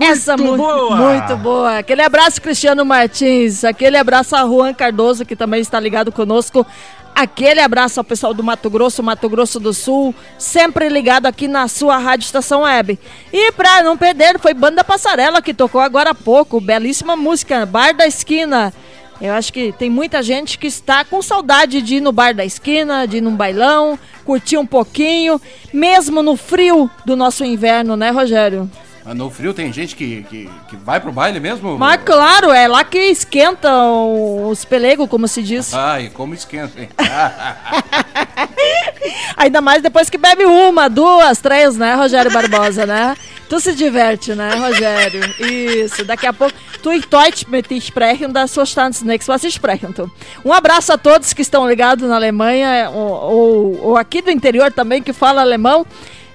essa 0.00 0.36
Muito 0.36 0.50
mu- 0.52 0.56
boa! 0.56 0.96
muito 0.96 1.36
boa. 1.36 1.78
Aquele 1.78 2.02
abraço 2.02 2.40
Cristiano 2.40 2.84
Martins, 2.84 3.64
aquele 3.64 3.96
abraço 3.96 4.34
a 4.36 4.40
Juan 4.40 4.72
Cardoso 4.72 5.24
que 5.24 5.36
também 5.36 5.60
está 5.60 5.78
ligado 5.78 6.10
conosco. 6.12 6.66
Aquele 7.12 7.60
abraço 7.60 7.98
ao 8.00 8.04
pessoal 8.04 8.32
do 8.32 8.42
Mato 8.42 8.70
Grosso, 8.70 9.02
Mato 9.02 9.28
Grosso 9.28 9.58
do 9.58 9.74
Sul, 9.74 10.14
sempre 10.38 10.88
ligado 10.88 11.26
aqui 11.26 11.48
na 11.48 11.66
sua 11.66 11.98
Rádio 11.98 12.24
Estação 12.24 12.62
Web. 12.62 12.98
E 13.32 13.52
pra 13.52 13.82
não 13.82 13.96
perder, 13.96 14.38
foi 14.38 14.54
Banda 14.54 14.84
Passarela 14.84 15.42
que 15.42 15.52
tocou 15.52 15.80
agora 15.80 16.10
há 16.10 16.14
pouco, 16.14 16.60
belíssima 16.60 17.16
música, 17.16 17.66
Bar 17.66 17.94
da 17.94 18.06
Esquina. 18.06 18.72
Eu 19.20 19.34
acho 19.34 19.52
que 19.52 19.70
tem 19.72 19.90
muita 19.90 20.22
gente 20.22 20.58
que 20.58 20.66
está 20.66 21.04
com 21.04 21.20
saudade 21.20 21.82
de 21.82 21.96
ir 21.96 22.00
no 22.00 22.10
bar 22.10 22.34
da 22.34 22.44
esquina, 22.44 23.06
de 23.06 23.18
ir 23.18 23.20
num 23.20 23.36
bailão, 23.36 23.98
curtir 24.24 24.56
um 24.56 24.66
pouquinho, 24.66 25.40
mesmo 25.72 26.22
no 26.22 26.36
frio 26.36 26.90
do 27.04 27.14
nosso 27.14 27.44
inverno, 27.44 27.96
né, 27.96 28.10
Rogério? 28.10 28.70
No 29.14 29.28
frio 29.30 29.52
tem 29.52 29.72
gente 29.72 29.96
que, 29.96 30.22
que, 30.24 30.48
que 30.68 30.76
vai 30.76 31.00
pro 31.00 31.10
baile 31.10 31.40
mesmo? 31.40 31.76
Mas 31.76 32.02
claro, 32.02 32.50
é 32.50 32.68
lá 32.68 32.84
que 32.84 32.98
esquentam 32.98 34.48
os 34.48 34.64
pelegos, 34.64 35.08
como 35.08 35.26
se 35.26 35.42
diz. 35.42 35.72
Ai, 35.74 36.10
como 36.10 36.32
esquenta, 36.32 36.80
hein? 36.80 36.88
Ainda 39.36 39.60
mais 39.60 39.82
depois 39.82 40.08
que 40.08 40.18
bebe 40.18 40.44
uma, 40.44 40.88
duas, 40.88 41.40
três, 41.40 41.76
né, 41.76 41.94
Rogério 41.94 42.30
Barbosa, 42.30 42.86
né? 42.86 43.16
Tu 43.50 43.58
se 43.58 43.74
diverte, 43.74 44.36
né, 44.36 44.54
Rogério? 44.54 45.22
Isso, 45.40 46.04
daqui 46.04 46.24
a 46.24 46.32
pouco. 46.32 46.54
Tu 46.80 46.92
e 46.92 47.02
Toit 47.02 47.48
mit 47.48 47.68
sprechen, 47.78 48.32
das 48.32 48.54
verstandes 48.54 49.02
nichts, 49.02 49.26
was 49.26 49.42
sprechen. 49.42 49.92
Um 50.44 50.52
abraço 50.52 50.92
a 50.92 50.96
todos 50.96 51.32
que 51.32 51.42
estão 51.42 51.68
ligados 51.68 52.08
na 52.08 52.14
Alemanha, 52.14 52.88
ou, 52.90 53.10
ou, 53.10 53.80
ou 53.86 53.96
aqui 53.96 54.22
do 54.22 54.30
interior 54.30 54.70
também, 54.70 55.02
que 55.02 55.12
fala 55.12 55.40
alemão. 55.40 55.84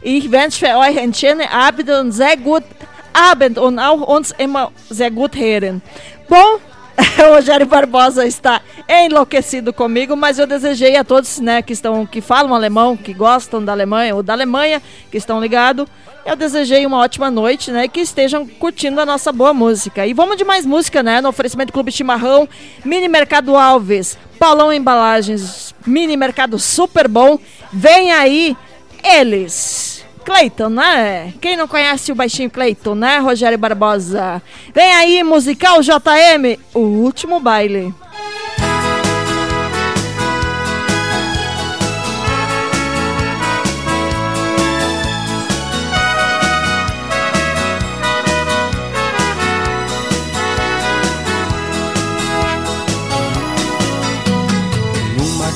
Ich 0.03 0.29
wünsche 0.29 0.59
für 0.59 0.77
euch 0.77 0.99
einen 0.99 1.13
schönen 1.13 1.47
Abend 1.47 1.89
und 1.89 2.11
sehr 2.11 2.35
gut 2.35 2.65
Abend 3.13 3.57
und 3.57 3.79
auch 3.79 4.05
uns 4.09 4.31
immer 4.37 4.73
sehr 4.89 5.09
gut 5.09 5.37
hören. 5.37 5.81
Bom, 6.27 6.59
Rogério 7.29 7.65
Barbosa 7.65 8.25
está 8.25 8.61
enlouquecido 8.87 9.73
comigo, 9.73 10.15
mas 10.15 10.39
eu 10.39 10.47
desejei 10.47 10.95
a 10.95 11.03
todos 11.03 11.39
né, 11.39 11.61
que, 11.61 11.73
estão, 11.73 12.05
que 12.05 12.21
falam 12.21 12.53
alemão, 12.53 12.95
que 12.95 13.13
gostam 13.13 13.63
da 13.63 13.71
Alemanha 13.71 14.15
ou 14.15 14.23
da 14.23 14.33
Alemanha, 14.33 14.81
que 15.11 15.17
estão 15.17 15.41
ligados, 15.41 15.87
eu 16.25 16.35
desejei 16.35 16.85
uma 16.87 16.97
ótima 16.97 17.29
noite, 17.29 17.71
né? 17.71 17.87
Que 17.87 17.99
estejam 17.99 18.47
curtindo 18.47 18.99
a 18.99 19.05
nossa 19.05 19.31
boa 19.31 19.53
música. 19.53 20.07
E 20.07 20.13
vamos 20.13 20.37
de 20.37 20.43
mais 20.43 20.65
música, 20.65 21.03
né? 21.03 21.21
No 21.21 21.29
oferecimento 21.29 21.71
Clube 21.71 21.91
Chimarrão, 21.91 22.49
Mini 22.83 23.07
Mercado 23.07 23.55
Alves, 23.55 24.17
Paulão 24.39 24.73
Embalagens, 24.73 25.75
Mini 25.85 26.17
Mercado 26.17 26.57
Super 26.57 27.07
Bom. 27.07 27.37
Vem 27.71 28.11
aí 28.11 28.57
eles. 29.03 29.94
Cleiton, 30.25 30.69
né? 30.69 31.33
Quem 31.39 31.55
não 31.55 31.67
conhece 31.67 32.11
o 32.11 32.15
baixinho 32.15 32.49
Cleiton, 32.49 32.95
né, 32.95 33.19
Rogério 33.19 33.57
Barbosa? 33.57 34.41
Vem 34.73 34.91
aí, 34.95 35.23
musical 35.23 35.81
JM, 35.81 36.59
o 36.73 36.79
último 36.79 37.39
baile. 37.39 37.93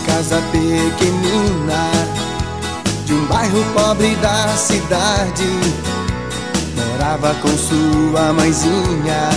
Casa 0.06 0.38
um 0.38 1.19
bairro 3.50 3.66
pobre 3.74 4.16
da 4.18 4.48
cidade, 4.50 5.50
morava 6.76 7.34
com 7.42 7.50
sua 7.58 8.34
mãezinha, 8.34 9.30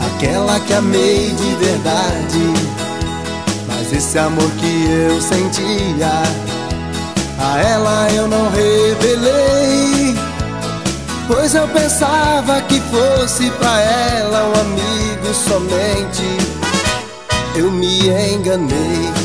aquela 0.00 0.58
que 0.60 0.72
amei 0.72 1.30
de 1.30 1.54
verdade. 1.56 2.54
Mas 3.68 3.92
esse 3.92 4.18
amor 4.18 4.50
que 4.52 4.86
eu 4.90 5.20
sentia, 5.20 6.22
a 7.38 7.58
ela 7.60 8.08
eu 8.12 8.26
não 8.26 8.50
revelei. 8.50 10.16
Pois 11.26 11.54
eu 11.54 11.66
pensava 11.68 12.60
que 12.62 12.80
fosse 12.80 13.50
pra 13.52 13.80
ela 13.80 14.44
um 14.48 14.60
amigo 14.60 15.34
somente. 15.34 16.22
Eu 17.56 17.70
me 17.70 18.08
enganei. 18.08 19.23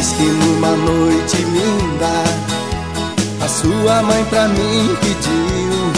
Vez 0.00 0.12
que 0.12 0.22
numa 0.22 0.70
noite 0.70 1.36
linda, 1.36 2.24
a 3.44 3.46
sua 3.46 4.02
mãe 4.02 4.24
pra 4.30 4.48
mim 4.48 4.96
pediu: 4.98 5.92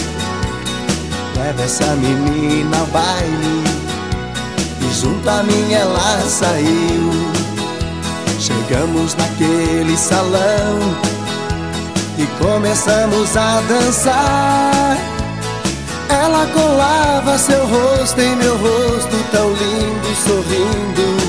Leva 1.36 1.62
essa 1.62 1.86
menina 1.94 2.78
ao 2.78 2.86
baile. 2.86 3.62
E 4.80 4.92
junto 4.92 5.30
a 5.30 5.44
mim 5.44 5.72
ela 5.72 6.20
saiu. 6.22 7.12
Chegamos 8.40 9.14
naquele 9.14 9.96
salão 9.96 10.80
e 12.18 12.26
começamos 12.42 13.36
a 13.36 13.60
dançar. 13.68 14.98
Ela 16.08 16.44
colava 16.46 17.38
seu 17.38 17.64
rosto 17.68 18.20
em 18.20 18.34
meu 18.34 18.56
rosto, 18.56 19.16
tão 19.30 19.48
lindo, 19.50 20.16
sorrindo, 20.26 21.21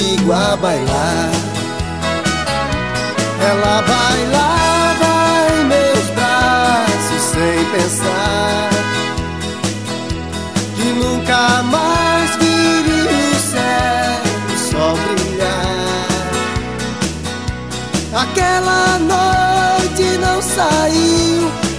comigo 0.00 0.32
a 0.32 0.56
bailar. 0.56 1.30
Ela 3.42 3.82
bailava 3.82 5.12
em 5.54 5.64
meus 5.64 6.06
braços 6.14 7.22
sem 7.32 7.64
pensar 7.66 8.70
que 10.76 10.84
nunca 10.92 11.62
mais 11.64 12.36
viria 12.36 13.10
o 13.10 13.40
céu 13.52 14.18
só 14.70 14.94
brilhar. 14.94 16.08
Aquela 18.14 18.98
noite 18.98 20.18
não 20.18 20.42
saiu 20.42 21.69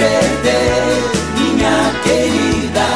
perder, 0.00 1.12
minha 1.36 1.92
querida. 2.02 2.88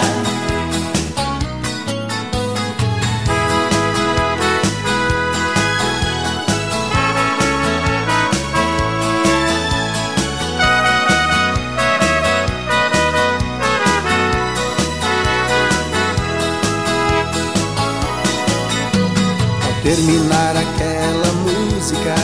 Ao 19.63 19.73
terminar 19.83 20.57
aquela 20.57 21.33
música, 21.45 22.15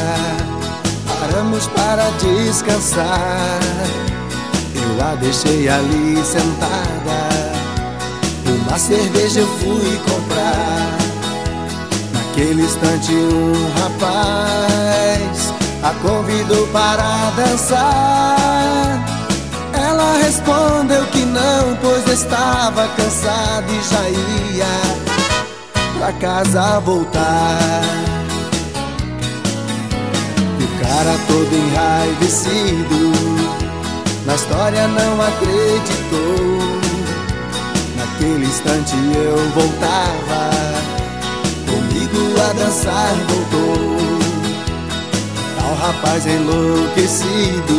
paramos 1.07 1.66
para 1.66 2.11
descansar. 2.12 4.09
A 5.01 5.14
deixei 5.14 5.66
ali 5.68 6.22
sentada. 6.22 7.30
Uma 8.46 8.78
cerveja 8.78 9.40
eu 9.40 9.46
fui 9.59 9.98
comprar. 10.09 10.98
Naquele 12.12 12.62
instante, 12.62 13.12
um 13.12 13.80
rapaz 13.80 15.55
a 15.82 15.94
convidou 16.03 16.66
para 16.68 17.30
dançar. 17.30 18.36
Ela 19.72 20.18
respondeu 20.22 21.07
que 21.07 21.24
não, 21.24 21.76
pois 21.80 22.07
estava 22.07 22.86
cansada 22.88 23.66
e 23.72 23.82
já 23.82 24.09
ia 24.11 24.66
pra 25.98 26.12
casa 26.12 26.78
voltar. 26.80 27.82
E 30.59 30.62
o 30.62 30.68
cara 30.84 31.18
todo 31.26 31.55
enraivecido, 31.57 33.09
na 34.31 34.37
história 34.37 34.87
não 34.87 35.20
acreditou. 35.20 36.70
Naquele 37.97 38.47
instante 38.47 38.95
eu 38.95 39.37
voltava, 39.51 40.51
comigo 41.66 42.41
a 42.41 42.53
dançar 42.53 43.14
voltou. 43.28 43.99
Tal 45.59 45.74
rapaz 45.74 46.26
enlouquecido, 46.26 47.74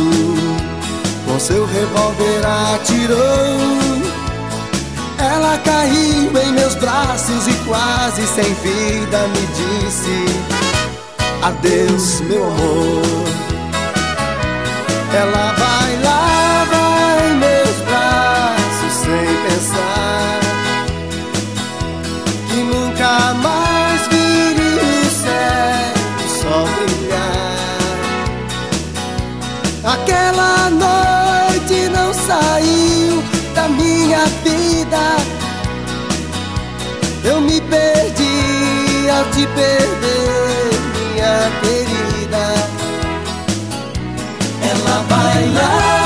com 1.26 1.40
seu 1.40 1.64
revólver 1.64 2.44
atirou. 2.74 4.02
Ela 5.18 5.56
caiu 5.58 6.36
em 6.44 6.52
meus 6.52 6.74
braços 6.74 7.46
e 7.46 7.54
quase 7.64 8.26
sem 8.26 8.52
vida 8.54 9.28
me 9.28 9.46
disse 9.56 10.24
Adeus, 11.42 12.20
meu 12.22 12.44
amor 12.44 13.02
Ela 15.14 15.54
vai 15.56 15.71
perder, 39.46 40.70
minha 40.94 41.50
querida. 41.60 42.44
Ela 44.70 45.04
vai 45.08 45.48
lá, 45.50 46.01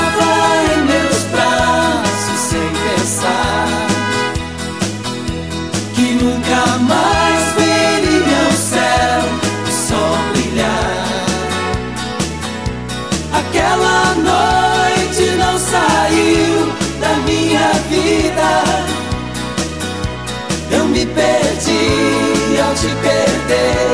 te 22.79 22.87
perder, 22.87 23.87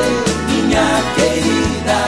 minha 0.46 1.00
querida. 1.14 1.98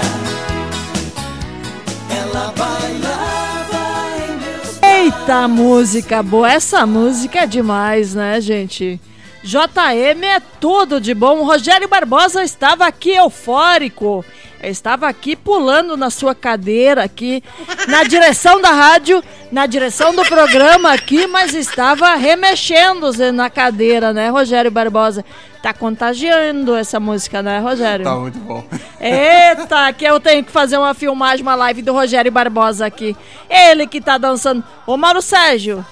Ela 2.14 2.52
vai 2.54 2.98
lá, 2.98 3.66
vai 3.70 4.36
meus 4.36 4.82
Eita, 4.82 5.48
música 5.48 6.22
boa. 6.22 6.52
Essa 6.52 6.84
música 6.84 7.40
é 7.40 7.46
demais, 7.46 8.14
né, 8.14 8.38
gente? 8.42 9.00
JM 9.42 10.22
é 10.24 10.40
tudo 10.60 11.00
de 11.00 11.14
bom. 11.14 11.38
O 11.38 11.46
Rogério 11.46 11.88
Barbosa 11.88 12.42
estava 12.44 12.84
aqui 12.86 13.12
eufórico. 13.12 14.22
Estava 14.68 15.06
aqui 15.06 15.36
pulando 15.36 15.96
na 15.96 16.10
sua 16.10 16.34
cadeira 16.34 17.04
aqui, 17.04 17.40
na 17.86 18.02
direção 18.02 18.60
da 18.60 18.70
rádio, 18.70 19.22
na 19.52 19.64
direção 19.64 20.12
do 20.12 20.24
programa 20.24 20.92
aqui, 20.92 21.26
mas 21.28 21.54
estava 21.54 22.16
remexendo-se 22.16 23.30
na 23.30 23.48
cadeira, 23.48 24.12
né, 24.12 24.28
Rogério 24.28 24.70
Barbosa? 24.70 25.24
Tá 25.62 25.72
contagiando 25.72 26.74
essa 26.74 26.98
música, 26.98 27.42
né, 27.42 27.60
Rogério? 27.60 28.04
Tá 28.04 28.16
muito 28.16 28.38
bom. 28.40 28.64
Eita, 29.00 29.92
que 29.92 30.04
eu 30.04 30.18
tenho 30.18 30.42
que 30.42 30.50
fazer 30.50 30.76
uma 30.78 30.94
filmagem, 30.94 31.42
uma 31.42 31.54
live 31.54 31.82
do 31.82 31.92
Rogério 31.92 32.32
Barbosa 32.32 32.86
aqui. 32.86 33.16
Ele 33.48 33.86
que 33.86 34.00
tá 34.00 34.18
dançando. 34.18 34.64
Ô, 34.84 34.96
Mauro 34.96 35.22
Sérgio, 35.22 35.86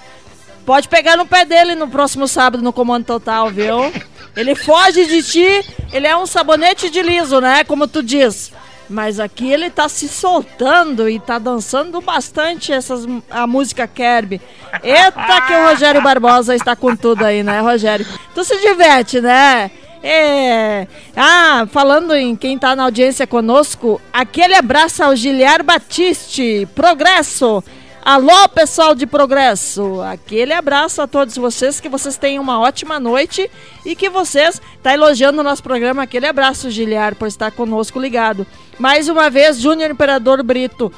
pode 0.67 0.89
pegar 0.89 1.17
no 1.17 1.27
pé 1.27 1.45
dele 1.45 1.77
no 1.77 1.87
próximo 1.87 2.27
sábado 2.27 2.63
no 2.63 2.73
Comando 2.73 3.05
Total, 3.05 3.49
viu? 3.51 3.93
Ele 4.37 4.57
foge 4.57 5.07
de 5.07 5.23
ti, 5.23 5.65
ele 5.93 6.09
é 6.09 6.17
um 6.17 6.27
sabonete 6.27 6.91
de 6.91 7.01
liso, 7.03 7.41
né? 7.41 7.63
Como 7.63 7.87
tu 7.87 8.03
diz. 8.03 8.53
Mas 8.89 9.19
aqui 9.19 9.51
ele 9.51 9.71
tá 9.71 9.89
se 9.89 10.09
soltando 10.09 11.09
e 11.09 11.19
tá 11.19 11.39
dançando 11.39 12.01
bastante 12.01 12.73
essas, 12.73 13.07
a 13.31 13.47
música 13.47 13.87
Kerb. 13.87 14.41
Eita, 14.83 15.41
que 15.47 15.53
o 15.53 15.69
Rogério 15.69 16.03
Barbosa 16.03 16.55
está 16.55 16.77
com 16.77 16.95
tudo 16.95 17.25
aí, 17.25 17.43
né, 17.43 17.61
Rogério? 17.61 18.07
Tu 18.35 18.45
se 18.45 18.61
diverte, 18.61 19.21
né? 19.21 19.71
É. 20.03 20.87
Ah, 21.17 21.67
falando 21.71 22.15
em 22.15 22.37
quem 22.37 22.59
tá 22.59 22.77
na 22.77 22.85
audiência 22.85 23.27
conosco, 23.27 23.99
aquele 24.13 24.55
abraço 24.55 25.03
ao 25.03 25.17
Giliar 25.17 25.65
Batiste, 25.65 26.69
Progresso. 26.75 27.65
Alô, 28.05 28.47
pessoal 28.51 28.95
de 28.95 29.07
Progresso! 29.07 30.03
Aquele 30.03 30.53
abraço 30.53 31.01
a 31.01 31.07
todos 31.07 31.39
vocês, 31.39 31.81
que 31.81 31.89
vocês 31.89 32.19
tenham 32.19 32.43
uma 32.43 32.61
ótima 32.61 33.01
noite 33.01 33.51
e 33.83 33.97
que 33.97 34.11
vocês 34.11 34.61
tá 34.83 34.93
elogiando 34.93 35.41
o 35.41 35.43
nosso 35.43 35.63
programa. 35.63 36.03
Aquele 36.03 36.27
abraço, 36.27 36.71
Giliar, 36.71 37.15
por 37.15 37.27
estar 37.27 37.51
conosco 37.53 37.99
ligado. 37.99 38.47
Mais 38.79 39.09
uma 39.09 39.31
vez, 39.31 39.59
Júnior 39.59 39.91
Imperador 39.91 40.43
Brito. 40.43 40.93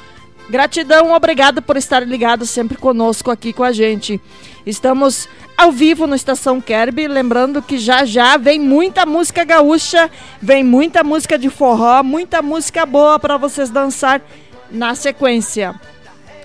Gratidão, 0.49 1.13
obrigado 1.13 1.61
por 1.61 1.77
estar 1.77 2.05
ligado 2.05 2.45
sempre 2.45 2.77
conosco 2.77 3.31
aqui 3.31 3.53
com 3.53 3.63
a 3.63 3.71
gente. 3.71 4.19
Estamos 4.65 5.29
ao 5.57 5.71
vivo 5.71 6.07
no 6.07 6.15
Estação 6.15 6.59
Kerb, 6.59 7.07
lembrando 7.07 7.61
que 7.61 7.77
já 7.77 8.03
já 8.03 8.35
vem 8.35 8.59
muita 8.59 9.05
música 9.05 9.45
gaúcha, 9.45 10.11
vem 10.41 10.61
muita 10.61 11.05
música 11.05 11.39
de 11.39 11.49
forró, 11.49 12.03
muita 12.03 12.41
música 12.41 12.85
boa 12.85 13.17
para 13.17 13.37
vocês 13.37 13.69
dançar 13.69 14.21
na 14.69 14.93
sequência. 14.93 15.73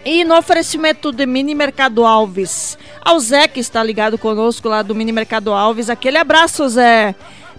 E 0.04 0.24
no 0.24 0.36
oferecimento 0.36 1.12
do 1.12 1.26
Mini 1.28 1.54
Mercado 1.54 2.04
Alves, 2.04 2.76
ao 3.00 3.20
Zé 3.20 3.46
que 3.46 3.60
está 3.60 3.82
ligado 3.84 4.18
conosco 4.18 4.68
lá 4.68 4.82
do 4.82 4.96
Mini 4.96 5.12
Mercado 5.12 5.52
Alves, 5.52 5.88
aquele 5.88 6.18
abraço, 6.18 6.68
Zé. 6.68 7.14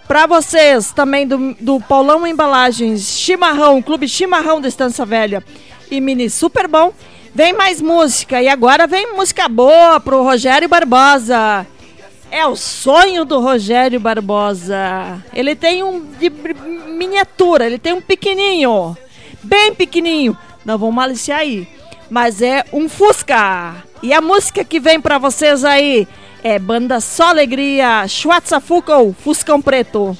Para 0.05 0.27
vocês 0.27 0.91
também 0.91 1.25
do, 1.25 1.55
do 1.59 1.79
Paulão 1.79 2.27
Embalagens, 2.27 3.17
Chimarrão, 3.17 3.81
Clube 3.81 4.09
Chimarrão 4.09 4.59
da 4.59 4.67
Estância 4.67 5.05
Velha 5.05 5.41
e 5.89 6.01
Mini 6.01 6.29
Super 6.29 6.67
Bom. 6.67 6.91
Vem 7.33 7.53
mais 7.53 7.81
música 7.81 8.41
e 8.41 8.49
agora 8.49 8.85
vem 8.85 9.15
música 9.15 9.47
boa 9.47 9.99
pro 10.01 10.21
Rogério 10.21 10.67
Barbosa. 10.67 11.65
É 12.29 12.45
o 12.45 12.57
sonho 12.57 13.23
do 13.23 13.39
Rogério 13.39 14.01
Barbosa. 14.01 15.23
Ele 15.33 15.55
tem 15.55 15.81
um 15.81 16.05
de 16.19 16.29
miniatura, 16.29 17.65
ele 17.65 17.79
tem 17.79 17.93
um 17.93 18.01
pequenininho, 18.01 18.97
bem 19.41 19.73
pequenininho. 19.73 20.37
Não 20.65 20.77
vou 20.77 20.91
maliciar 20.91 21.39
aí, 21.39 21.67
mas 22.13 22.43
é 22.43 22.63
um 22.71 22.87
Fusca. 22.87 23.73
E 24.03 24.13
a 24.13 24.21
música 24.21 24.63
que 24.63 24.79
vem 24.79 25.01
para 25.01 25.17
vocês 25.17 25.65
aí 25.65 26.07
é 26.43 26.59
Banda 26.59 26.99
Só 26.99 27.29
Alegria, 27.29 28.07
Schwarzafuco, 28.07 29.15
Fuscão 29.23 29.59
Preto. 29.59 30.15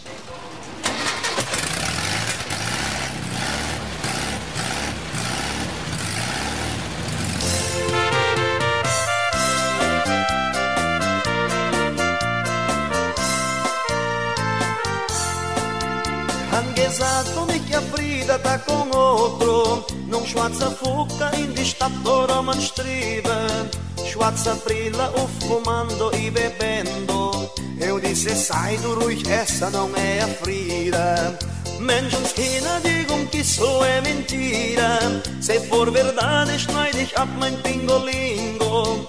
Outro 20.33 20.53
Num 20.53 20.53
Schwarzafuca 20.53 21.31
in 21.37 21.53
di 21.53 21.65
stato 21.65 22.41
man 22.43 22.59
strive 22.59 23.69
Schwarzaprilla 24.03 25.11
o 25.15 25.27
fumando 25.27 26.11
e 26.13 26.29
bebendo 26.31 27.51
Eu 27.79 27.99
disse 27.99 28.35
sai 28.35 28.77
do 28.77 28.95
ruhig, 28.95 29.27
essa 29.29 29.69
não 29.69 29.89
é 29.95 30.21
a 30.21 30.27
Frida 30.27 31.37
Menschenskinder 31.79 32.81
digam 32.83 33.25
que 33.27 33.39
isso 33.39 33.83
é 33.83 34.01
mentira 34.01 34.99
Se 35.41 35.59
for 35.61 35.91
verdade 35.91 36.57
schneid 36.59 36.97
ich 36.97 37.17
ab 37.17 37.29
mein 37.39 37.55
Pingolingo 37.61 39.05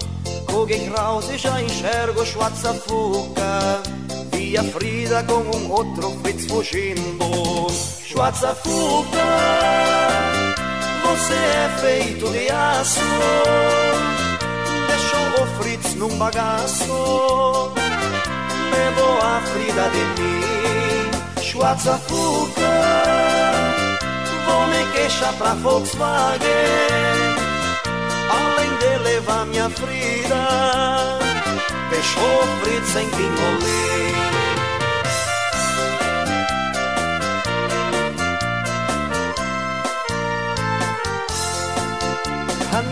Guck 0.47 0.71
ich 0.71 0.89
raus, 0.89 1.29
ich 1.29 1.41
já 1.41 1.61
enxergo 1.61 2.25
Schwarzafuca 2.25 3.81
Vi 4.31 4.57
a 4.57 4.63
Frida 4.63 5.23
com 5.23 5.41
um 5.57 5.71
outro 5.71 6.11
Fritz 6.21 6.45
fugindo 6.45 7.67
Schwarzafuca 8.05 9.25
Você 11.07 11.33
é 11.33 11.77
feito 11.79 12.29
de 12.31 12.49
aço. 12.49 12.99
Deixou 14.87 15.43
o 15.43 15.47
Fritz 15.57 15.95
num 15.95 16.17
bagaço. 16.17 17.71
Levou 18.73 19.17
a 19.21 19.41
Frida 19.41 19.89
de 19.89 20.21
mim. 20.21 20.35
Schwarzafuca 21.41 22.61
Vou 24.45 24.67
me 24.67 24.91
queixar 24.93 25.33
pra 25.33 25.53
Volkswagen. 25.53 26.49
Além 28.29 28.75
de 28.77 29.03
levar 29.09 29.45
minha 29.45 29.69
Frida 29.69 31.19
Deixou 31.89 32.23
o 32.23 32.59
Fritz 32.61 32.89
sem 32.89 33.07
pingolim 33.09 34.24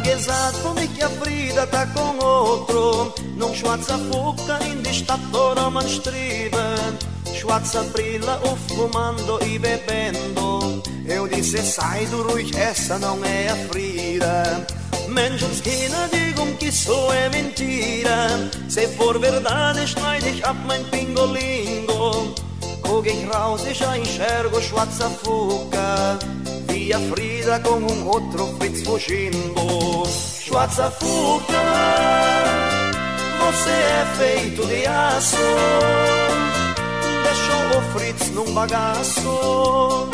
Angesato 0.04 0.74
di 0.74 0.92
che 0.92 1.06
a 1.06 1.10
Frida 1.10 1.66
tá 1.66 1.88
com 1.88 2.18
outro? 2.20 3.14
Num 3.38 3.54
Schwarzafuca 3.54 4.60
in 4.66 4.82
di 4.82 4.92
stato 4.92 5.56
man 5.72 5.88
strive 5.88 6.98
Schwarzaprilla 7.32 8.38
o 8.44 8.54
fumando 8.68 9.40
e 9.40 9.58
bebendo. 9.58 10.82
Eu 11.06 11.26
disse 11.30 11.64
sai 11.64 12.06
do 12.08 12.22
ruhig, 12.22 12.54
essa 12.54 13.00
não 13.00 13.24
é 13.24 13.48
a 13.48 13.56
Frida 13.70 14.66
Menschenskinder 15.08 16.10
digam 16.12 16.54
que 16.58 16.68
isso 16.68 17.14
é 17.14 17.30
mentira. 17.30 18.28
Se 18.68 18.86
for 18.90 19.18
verdade 19.18 19.88
schneid 19.88 20.26
ich 20.28 20.46
ab 20.46 20.58
mein 20.68 20.84
Pingolingo 20.92 22.36
Ich 23.74 23.80
já 23.80 23.98
enxergo 23.98 24.62
Schwarzafuca 24.62 26.20
Vi 26.68 26.94
a 26.94 27.00
Frida 27.00 27.60
com 27.60 27.76
um 27.76 28.08
outro 28.08 28.56
Fritz 28.58 28.84
fugindo. 28.84 30.04
Schwarzafuca 30.06 31.54
Você 33.40 33.70
é 33.70 34.06
feito 34.18 34.68
de 34.68 34.86
aço. 34.86 35.38
Deixou 37.24 37.80
o 37.80 37.98
Fritz 37.98 38.30
num 38.32 38.54
bagaço. 38.54 40.10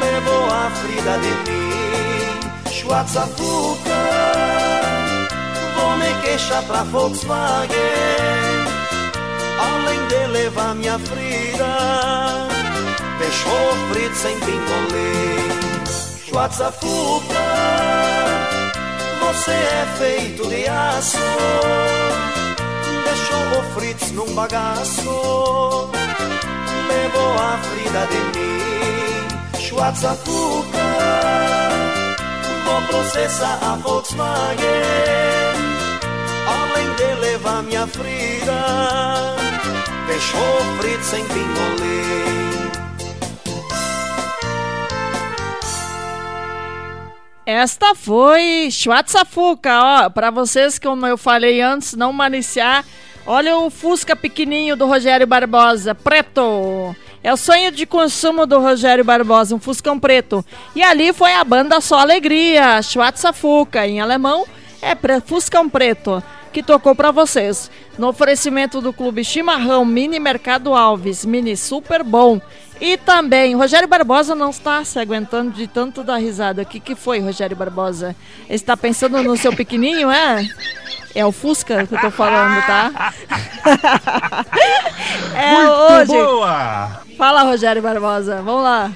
Levou 0.00 0.46
a 0.46 0.70
Frida 0.70 1.18
de 1.18 1.50
mim. 1.50 2.72
Schwarzafuca 2.72 3.90
Vou 5.76 5.96
me 5.98 6.22
queixar 6.22 6.62
pra 6.64 6.82
Volkswagen 6.84 8.45
Além 9.58 10.06
de 10.08 10.26
levar 10.32 10.74
minha 10.74 10.98
Frida. 10.98 12.46
Deixou 13.18 13.52
o 13.52 13.92
Fritz 13.92 14.18
sem 14.18 14.38
pingolim 14.40 15.46
Schwarzafuca 16.26 17.34
Você 19.20 19.50
é 19.50 19.86
feito 19.98 20.46
de 20.48 20.68
aço. 20.68 21.18
Deixou 23.04 23.60
o 23.60 23.74
Fritz 23.74 24.12
num 24.12 24.34
bagaço. 24.34 25.90
Levou 26.88 27.34
a 27.34 27.58
Frida 27.62 28.06
de 28.06 28.38
mim 28.38 28.56
Schwarzafuca 29.58 30.78
Vou 32.64 32.82
processar 32.82 33.58
a 33.62 33.76
Volkswagen 33.76 35.45
Além 36.46 36.94
de 36.94 37.20
levar 37.20 37.62
minha 37.62 37.86
Frida 37.86 39.36
Deixou 40.06 40.40
o 40.40 40.80
Fritz 40.80 41.06
sem 41.06 41.24
pingolim 41.24 42.06
Esta 47.46 47.94
foi 47.94 48.68
Schwarzafuca, 48.72 49.80
ó, 49.80 50.10
para 50.10 50.32
vocês 50.32 50.80
como 50.80 51.06
eu 51.06 51.16
falei 51.16 51.60
antes, 51.60 51.94
não 51.94 52.12
maniciar. 52.12 52.84
Olha 53.24 53.56
o 53.56 53.70
Fusca 53.70 54.16
pequenininho 54.16 54.76
do 54.76 54.84
Rogério 54.84 55.28
Barbosa, 55.28 55.94
preto. 55.94 56.94
É 57.22 57.32
o 57.32 57.36
sonho 57.36 57.70
de 57.70 57.86
consumo 57.86 58.46
do 58.46 58.58
Rogério 58.58 59.04
Barbosa, 59.04 59.54
um 59.54 59.60
Fuscão 59.60 59.96
preto. 59.96 60.44
E 60.74 60.82
ali 60.82 61.12
foi 61.12 61.34
a 61.34 61.44
banda 61.44 61.80
Só 61.80 62.00
Alegria, 62.00 62.82
Schwarzafuca, 62.82 63.86
em 63.86 64.00
alemão 64.00 64.44
é 64.80 64.94
pre 64.94 65.20
Fuscão 65.20 65.68
preto, 65.68 66.22
que 66.52 66.62
tocou 66.62 66.94
para 66.94 67.10
vocês. 67.10 67.70
No 67.98 68.08
oferecimento 68.08 68.80
do 68.80 68.92
Clube 68.92 69.24
Chimarrão 69.24 69.84
Mini 69.84 70.18
Mercado 70.18 70.74
Alves, 70.74 71.24
mini 71.24 71.56
super 71.56 72.02
bom. 72.02 72.40
E 72.80 72.96
também, 72.98 73.54
Rogério 73.54 73.88
Barbosa 73.88 74.34
não 74.34 74.50
está 74.50 74.84
se 74.84 74.98
aguentando 74.98 75.50
de 75.50 75.66
tanto 75.66 76.02
dar 76.02 76.16
risada. 76.16 76.62
O 76.62 76.66
que, 76.66 76.78
que 76.78 76.94
foi, 76.94 77.20
Rogério 77.20 77.56
Barbosa? 77.56 78.14
Está 78.50 78.76
pensando 78.76 79.22
no 79.22 79.36
seu 79.36 79.54
pequenininho, 79.54 80.10
é? 80.10 80.46
É 81.14 81.24
o 81.24 81.32
Fusca 81.32 81.86
que 81.86 81.94
eu 81.94 82.00
tô 82.00 82.10
falando, 82.10 82.60
tá? 82.66 83.14
é 85.34 85.52
Muito 85.52 85.72
hoje. 85.72 86.12
boa! 86.12 87.00
Fala, 87.16 87.42
Rogério 87.44 87.80
Barbosa. 87.80 88.42
Vamos 88.42 88.62
lá. 88.62 88.92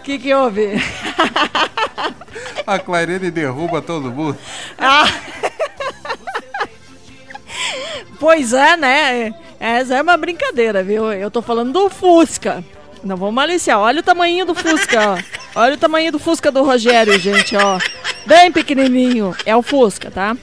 O 0.00 0.02
que, 0.02 0.18
que 0.18 0.34
houve? 0.34 0.82
A 2.66 2.78
Clarene 2.78 3.30
derruba 3.30 3.82
todo 3.82 4.10
mundo. 4.10 4.38
Ah. 4.78 5.04
Pois 8.18 8.54
é, 8.54 8.78
né? 8.78 9.34
Essa 9.58 9.96
é 9.96 10.02
uma 10.02 10.16
brincadeira, 10.16 10.82
viu? 10.82 11.12
Eu 11.12 11.30
tô 11.30 11.42
falando 11.42 11.72
do 11.74 11.90
Fusca. 11.90 12.64
Não 13.04 13.14
vou 13.16 13.30
maliciar. 13.30 13.78
Olha 13.78 14.00
o 14.00 14.02
tamanho 14.02 14.46
do 14.46 14.54
Fusca, 14.54 15.10
ó. 15.10 15.18
Olha 15.54 15.74
o 15.74 15.78
tamanho 15.78 16.12
do 16.12 16.18
Fusca 16.18 16.50
do 16.50 16.62
Rogério, 16.62 17.18
gente, 17.18 17.56
ó. 17.56 17.78
Bem 18.26 18.52
pequenininho. 18.52 19.34
É 19.44 19.56
o 19.56 19.62
Fusca, 19.62 20.10
tá? 20.10 20.36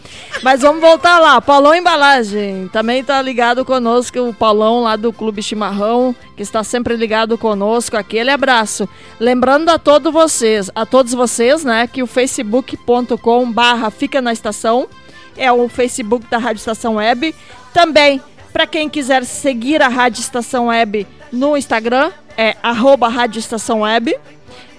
Mas 0.43 0.61
vamos 0.61 0.81
voltar 0.81 1.19
lá. 1.19 1.39
Paulão 1.39 1.73
Embalagem. 1.73 2.67
Também 2.73 3.03
tá 3.03 3.21
ligado 3.21 3.63
conosco 3.63 4.19
o 4.19 4.33
Paulão 4.33 4.81
lá 4.81 4.95
do 4.95 5.13
Clube 5.13 5.41
Chimarrão, 5.41 6.15
que 6.35 6.43
está 6.43 6.63
sempre 6.63 6.95
ligado 6.95 7.37
conosco. 7.37 7.95
Aquele 7.95 8.31
abraço. 8.31 8.89
Lembrando 9.19 9.69
a 9.69 9.77
todos 9.79 10.11
vocês, 10.11 10.69
a 10.75 10.85
todos 10.85 11.13
vocês, 11.13 11.63
né, 11.63 11.87
que 11.87 12.03
o 12.03 12.07
facebook.com 12.07 13.51
barra 13.51 13.89
fica 13.89 14.21
na 14.21 14.33
estação 14.33 14.87
é 15.37 15.51
o 15.51 15.69
Facebook 15.69 16.27
da 16.29 16.37
Rádio 16.37 16.59
Estação 16.59 16.95
Web. 16.95 17.33
Também, 17.73 18.21
para 18.51 18.65
quem 18.65 18.89
quiser 18.89 19.23
seguir 19.23 19.81
a 19.81 19.87
Rádio 19.87 20.19
Estação 20.19 20.67
Web 20.67 21.07
no 21.31 21.55
Instagram, 21.55 22.11
é 22.35 22.57
arroba 22.61 23.07
Rádio 23.07 23.39
Estação 23.39 23.81
Web. 23.81 24.17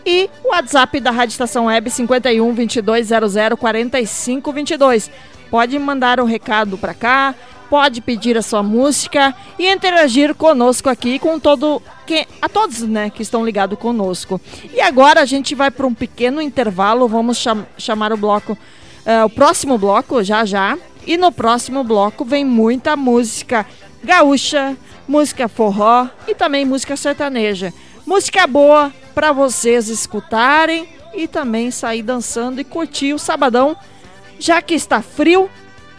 E 0.04 0.28
o 0.44 0.48
WhatsApp 0.48 1.00
da 1.00 1.10
Rádio 1.10 1.32
Estação 1.32 1.66
Web 1.66 1.90
51 1.90 2.52
22 2.52 3.08
00 3.08 3.56
45 3.56 4.52
22. 4.52 5.10
Pode 5.50 5.78
mandar 5.78 6.20
um 6.20 6.24
recado 6.24 6.76
para 6.76 6.94
cá, 6.94 7.34
pode 7.70 8.00
pedir 8.00 8.36
a 8.36 8.42
sua 8.42 8.62
música 8.62 9.34
e 9.58 9.70
interagir 9.70 10.34
conosco 10.34 10.88
aqui 10.88 11.18
com 11.18 11.38
todo 11.38 11.82
que 12.06 12.26
a 12.40 12.48
todos, 12.48 12.82
né, 12.82 13.10
que 13.10 13.22
estão 13.22 13.44
ligados 13.44 13.78
conosco. 13.78 14.40
E 14.72 14.80
agora 14.80 15.20
a 15.20 15.24
gente 15.24 15.54
vai 15.54 15.70
para 15.70 15.86
um 15.86 15.94
pequeno 15.94 16.40
intervalo, 16.40 17.08
vamos 17.08 17.38
cham 17.38 17.66
chamar 17.76 18.12
o 18.12 18.16
bloco 18.16 18.56
uh, 19.08 19.24
o 19.24 19.30
próximo 19.30 19.78
bloco 19.78 20.22
já 20.22 20.44
já. 20.44 20.76
E 21.06 21.16
no 21.16 21.32
próximo 21.32 21.82
bloco 21.82 22.22
vem 22.22 22.44
muita 22.44 22.94
música 22.94 23.64
gaúcha, 24.04 24.76
música 25.06 25.48
forró 25.48 26.06
e 26.26 26.34
também 26.34 26.66
música 26.66 26.96
sertaneja. 26.96 27.72
Música 28.06 28.46
boa 28.46 28.92
para 29.18 29.32
vocês 29.32 29.88
escutarem 29.88 30.88
e 31.12 31.26
também 31.26 31.72
sair 31.72 32.02
dançando 32.02 32.60
e 32.60 32.64
curtir 32.64 33.12
o 33.12 33.18
sabadão, 33.18 33.76
já 34.38 34.62
que 34.62 34.74
está 34.74 35.02
frio 35.02 35.50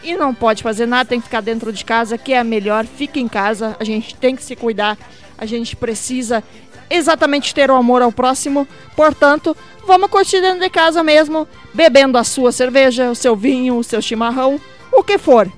e 0.01 0.15
não 0.15 0.33
pode 0.33 0.63
fazer 0.63 0.85
nada, 0.85 1.09
tem 1.09 1.19
que 1.19 1.25
ficar 1.25 1.41
dentro 1.41 1.73
de 1.73 1.83
casa, 1.83 2.17
que 2.17 2.31
é 2.31 2.41
melhor. 2.45 2.85
Fique 2.85 3.19
em 3.19 3.27
casa, 3.27 3.75
a 3.77 3.83
gente 3.83 4.15
tem 4.15 4.37
que 4.37 4.41
se 4.41 4.55
cuidar, 4.55 4.97
a 5.37 5.45
gente 5.45 5.75
precisa 5.75 6.41
exatamente 6.89 7.53
ter 7.53 7.69
o 7.69 7.75
amor 7.75 8.01
ao 8.01 8.09
próximo. 8.09 8.65
Portanto, 8.95 9.53
vamos 9.85 10.09
curtir 10.09 10.39
dentro 10.39 10.61
de 10.61 10.69
casa 10.69 11.03
mesmo, 11.03 11.45
bebendo 11.73 12.17
a 12.17 12.23
sua 12.23 12.53
cerveja, 12.53 13.11
o 13.11 13.15
seu 13.15 13.35
vinho, 13.35 13.75
o 13.75 13.83
seu 13.83 14.01
chimarrão, 14.01 14.61
o 14.93 15.03
que 15.03 15.17
for. 15.17 15.51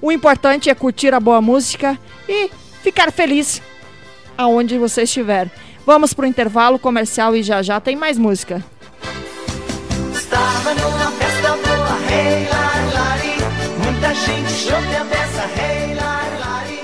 O 0.00 0.12
importante 0.12 0.70
é 0.70 0.74
curtir 0.76 1.12
a 1.12 1.18
boa 1.18 1.42
música 1.42 1.98
e 2.28 2.48
ficar 2.84 3.10
feliz 3.10 3.60
aonde 4.36 4.78
você 4.78 5.02
estiver. 5.02 5.50
Vamos 5.88 6.12
pro 6.12 6.26
intervalo 6.26 6.78
comercial 6.78 7.34
e 7.34 7.42
já 7.42 7.62
já 7.62 7.80
tem 7.80 7.96
mais 7.96 8.18
música. 8.18 8.62
Estava 10.14 10.74
numa 10.74 11.10
festa 11.12 11.48
boa, 11.48 11.98
hey, 12.12 12.46
lari, 12.46 12.92
lari. 12.92 13.36
Muita 13.82 14.14
gente 14.14 14.50
chama 14.50 15.00
a 15.00 15.04
peça, 15.06 15.44
hey, 15.58 15.94
lari, 15.94 16.40
lari. 16.40 16.82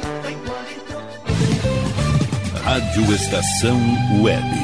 Rádio 2.64 3.14
Estação 3.14 3.78
Web. 4.22 4.63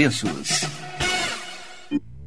preços. 0.00 0.89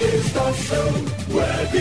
Estação 0.00 0.86
Web. 1.32 1.78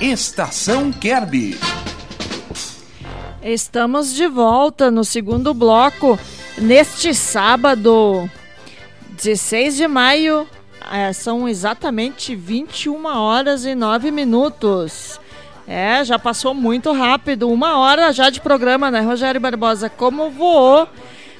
Estação 0.00 0.92
Kerby. 0.92 1.58
Estamos 3.42 4.12
de 4.12 4.26
volta 4.26 4.90
no 4.90 5.04
segundo 5.04 5.54
bloco 5.54 6.18
neste 6.58 7.14
sábado, 7.14 8.28
16 9.10 9.76
de 9.76 9.88
maio. 9.88 10.46
é, 10.92 11.12
são 11.14 11.48
exatamente 11.48 12.36
21 12.36 13.06
horas 13.06 13.64
e 13.64 13.74
9 13.74 14.10
minutos. 14.10 15.18
É, 15.66 16.04
já 16.04 16.18
passou 16.18 16.52
muito 16.52 16.92
rápido. 16.92 17.48
Uma 17.48 17.78
hora 17.78 18.12
já 18.12 18.28
de 18.28 18.40
programa, 18.40 18.90
né, 18.90 19.00
Rogério 19.00 19.40
Barbosa? 19.40 19.88
Como 19.88 20.30
voou. 20.30 20.86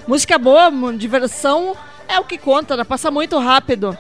Música 0.07 0.36
boa, 0.36 0.70
diversão 0.96 1.76
é 2.09 2.18
o 2.18 2.24
que 2.24 2.36
conta, 2.36 2.76
né? 2.76 2.82
passa 2.82 3.09
muito 3.09 3.38
rápido. 3.38 3.96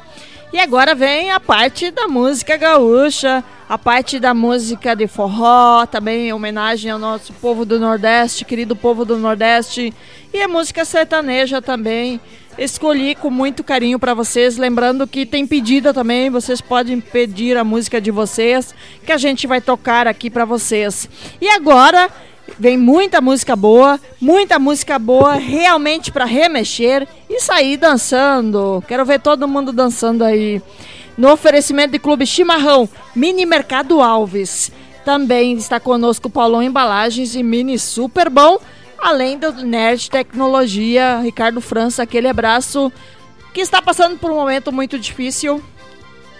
E 0.52 0.58
agora 0.58 0.96
vem 0.96 1.30
a 1.30 1.38
parte 1.38 1.92
da 1.92 2.08
música 2.08 2.56
gaúcha, 2.56 3.42
a 3.68 3.78
parte 3.78 4.18
da 4.18 4.34
música 4.34 4.96
de 4.96 5.06
forró, 5.06 5.86
também 5.86 6.28
em 6.28 6.32
homenagem 6.32 6.90
ao 6.90 6.98
nosso 6.98 7.32
povo 7.34 7.64
do 7.64 7.78
Nordeste, 7.78 8.44
querido 8.44 8.74
povo 8.74 9.04
do 9.04 9.16
Nordeste, 9.16 9.94
e 10.34 10.42
a 10.42 10.48
música 10.48 10.84
sertaneja 10.84 11.62
também. 11.62 12.20
Escolhi 12.58 13.14
com 13.14 13.30
muito 13.30 13.64
carinho 13.64 13.98
para 13.98 14.12
vocês, 14.12 14.58
lembrando 14.58 15.06
que 15.06 15.24
tem 15.24 15.46
pedida 15.46 15.94
também, 15.94 16.28
vocês 16.28 16.60
podem 16.60 17.00
pedir 17.00 17.56
a 17.56 17.64
música 17.64 17.98
de 17.98 18.10
vocês, 18.10 18.74
que 19.06 19.12
a 19.12 19.16
gente 19.16 19.46
vai 19.46 19.60
tocar 19.60 20.06
aqui 20.06 20.28
para 20.28 20.44
vocês. 20.44 21.08
E 21.40 21.48
agora 21.48 22.10
Vem 22.58 22.76
muita 22.76 23.20
música 23.20 23.56
boa, 23.56 23.98
muita 24.20 24.58
música 24.58 24.98
boa 24.98 25.34
realmente 25.34 26.12
para 26.12 26.24
remexer 26.24 27.08
e 27.28 27.40
sair 27.40 27.76
dançando. 27.76 28.82
Quero 28.86 29.04
ver 29.04 29.20
todo 29.20 29.48
mundo 29.48 29.72
dançando 29.72 30.22
aí. 30.22 30.62
No 31.16 31.30
oferecimento 31.30 31.92
de 31.92 31.98
Clube 31.98 32.26
Chimarrão, 32.26 32.88
Mini 33.14 33.44
Mercado 33.46 34.00
Alves. 34.00 34.70
Também 35.04 35.54
está 35.54 35.80
conosco 35.80 36.30
Paulão 36.30 36.62
Embalagens 36.62 37.34
e 37.34 37.42
Mini 37.42 37.78
Super 37.78 38.30
Bom, 38.30 38.58
além 38.98 39.36
do 39.36 39.52
Nerd 39.52 40.08
Tecnologia, 40.10 41.20
Ricardo 41.20 41.60
França, 41.60 42.04
aquele 42.04 42.28
abraço 42.28 42.92
que 43.52 43.60
está 43.60 43.82
passando 43.82 44.18
por 44.18 44.30
um 44.30 44.36
momento 44.36 44.70
muito 44.70 44.98
difícil. 44.98 45.62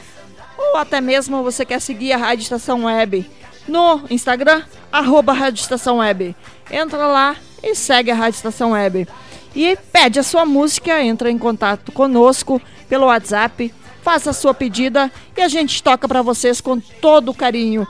ou 0.59 0.77
até 0.77 1.01
mesmo 1.01 1.43
você 1.43 1.65
quer 1.65 1.81
seguir 1.81 2.13
a 2.13 2.17
Rádio 2.17 2.43
Estação 2.43 2.85
Web 2.85 3.31
no 3.69 4.03
Instagram, 4.11 4.63
arroba 4.91 5.33
Rádio 5.33 5.61
Estação 5.61 5.99
Web. 5.99 6.35
Entra 6.71 7.07
lá 7.07 7.37
e 7.63 7.75
segue 7.75 8.11
a 8.11 8.15
Rádio 8.15 8.37
Estação 8.37 8.73
Web. 8.73 9.07
E 9.55 9.77
pede 9.93 10.19
a 10.19 10.23
sua 10.23 10.45
música, 10.45 11.03
entra 11.03 11.31
em 11.31 11.39
contato 11.39 11.91
conosco 11.93 12.61
pelo 12.89 13.07
WhatsApp, 13.07 13.73
faça 14.03 14.31
a 14.31 14.35
sua 14.35 14.55
pedida 14.55 15.11
e 15.37 15.41
a 15.41 15.49
gente 15.49 15.83
toca 15.83 16.07
para 16.07 16.23
vocês 16.23 16.61
com 16.61 16.79
todo 16.79 17.35
carinho. 17.35 17.87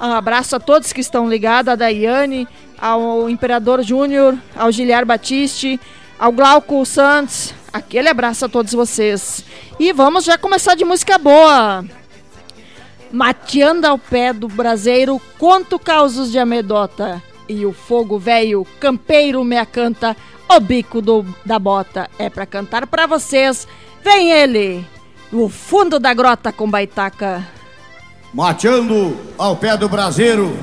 Um 0.00 0.12
abraço 0.12 0.56
a 0.56 0.60
todos 0.60 0.92
que 0.92 1.00
estão 1.00 1.28
ligados, 1.28 1.72
a 1.72 1.76
Daiane, 1.76 2.48
ao 2.78 3.28
Imperador 3.28 3.82
Júnior, 3.82 4.36
ao 4.56 4.72
Giliar 4.72 5.06
Batiste, 5.06 5.78
ao 6.18 6.32
Glauco 6.32 6.84
Santos. 6.84 7.54
Aquele 7.72 8.08
abraço 8.08 8.44
a 8.44 8.48
todos 8.48 8.72
vocês. 8.72 9.44
E 9.78 9.92
vamos 9.92 10.24
já 10.24 10.36
começar 10.36 10.74
de 10.74 10.84
música 10.84 11.18
boa 11.18 11.84
mateando 13.12 13.86
ao 13.86 13.98
pé 13.98 14.32
do 14.32 14.48
braseiro, 14.48 15.20
conto 15.38 15.78
causos 15.78 16.32
de 16.32 16.38
amedota. 16.38 17.22
E 17.48 17.66
o 17.66 17.72
fogo 17.72 18.18
velho, 18.18 18.66
campeiro 18.80 19.44
me 19.44 19.58
acanta, 19.58 20.16
o 20.48 20.58
bico 20.58 21.02
do, 21.02 21.24
da 21.44 21.58
bota. 21.58 22.08
É 22.18 22.30
pra 22.30 22.46
cantar 22.46 22.86
pra 22.86 23.06
vocês, 23.06 23.68
vem 24.02 24.30
ele, 24.30 24.86
o 25.30 25.48
fundo 25.48 25.98
da 25.98 26.14
grota 26.14 26.50
com 26.50 26.68
baitaca. 26.70 27.46
Mateando 28.32 29.16
ao 29.36 29.54
pé 29.54 29.76
do 29.76 29.88
braseiro, 29.88 30.56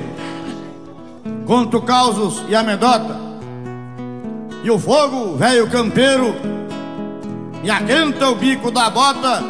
conto 1.46 1.80
causos 1.80 2.42
e 2.48 2.56
amedota. 2.56 3.30
E 4.64 4.70
o 4.70 4.78
fogo 4.78 5.36
velho 5.36 5.70
campeiro 5.70 6.34
me 7.62 7.70
aquenta 7.70 8.28
o 8.28 8.34
bico 8.34 8.70
da 8.70 8.90
bota. 8.90 9.42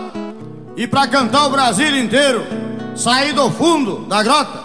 E 0.76 0.86
pra 0.86 1.08
cantar 1.08 1.46
o 1.46 1.50
Brasil 1.50 1.96
inteiro 1.96 2.69
saí 3.00 3.32
do 3.32 3.50
fundo 3.50 4.04
da 4.06 4.22
grota. 4.22 4.64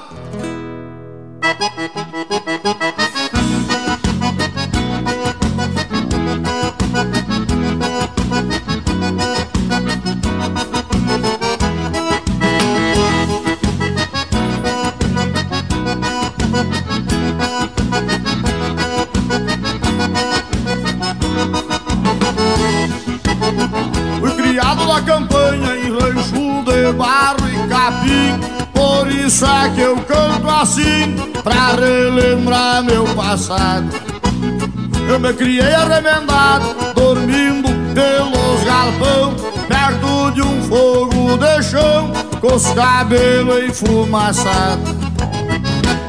Fui 24.20 24.32
criado 24.34 24.86
na 24.88 25.02
campanha 25.04 25.75
rancho 26.06 26.64
de 26.64 26.94
barro 26.94 27.50
e 27.50 27.68
capim. 27.68 28.56
Por 28.74 29.12
isso 29.12 29.46
é 29.46 29.70
que 29.70 29.82
eu 29.82 29.96
canto 29.98 30.50
assim 30.50 31.16
Pra 31.44 31.76
relembrar 31.76 32.84
meu 32.84 33.06
passado. 33.16 33.88
Eu 35.08 35.20
me 35.20 35.34
criei 35.34 35.74
arremendado 35.74 36.66
Dormindo 36.96 37.70
pelos 37.94 38.64
galpão 38.64 39.36
Perto 39.68 40.32
de 40.32 40.42
um 40.42 40.64
fogo 40.64 41.38
de 41.38 41.64
chão 41.64 42.12
Com 42.42 42.56
os 42.56 42.66
cabelos 42.72 43.64
enfumaçados. 43.64 44.96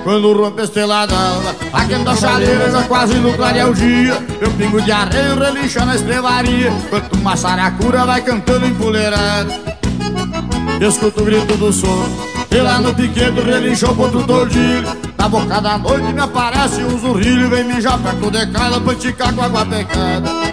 Quando 0.02 0.32
rompe 0.32 0.60
a 0.60 0.64
estrela 0.64 1.06
d'alva 1.06 1.54
Aquenta 1.72 2.12
a 2.12 2.16
chaleira, 2.16 2.70
já 2.70 2.82
quase 2.84 3.14
no 3.14 3.34
clarear 3.34 3.70
o 3.70 3.74
dia. 3.74 4.18
Meu 4.40 4.50
pingo 4.52 4.80
de 4.80 4.92
arreio 4.92 5.38
relincha 5.38 5.84
na 5.84 5.96
estrevaria 5.96 6.68
Enquanto 6.68 7.14
uma 7.14 7.36
saracura 7.36 8.06
vai 8.06 8.22
cantando 8.22 8.66
empoleirada 8.66 9.75
Escuto 10.80 11.22
o 11.22 11.24
grito 11.24 11.56
do 11.56 11.72
sono 11.72 12.08
E 12.50 12.56
lá 12.56 12.80
no 12.80 12.94
piquedo 12.94 13.42
relinchou 13.42 13.90
o 13.90 13.96
ponto 13.96 14.22
tordilho 14.24 14.88
Na 15.18 15.28
boca 15.28 15.60
da 15.60 15.78
noite 15.78 16.12
me 16.12 16.20
aparece 16.20 16.82
um 16.82 16.98
zurrilho 16.98 17.48
Vem 17.48 17.64
mijar 17.64 17.98
perto 17.98 18.30
de 18.30 18.46
casa 18.48 18.80
pra 18.80 18.92
enticar 18.92 19.34
com 19.34 19.42
água 19.42 19.64
pecada. 19.66 20.46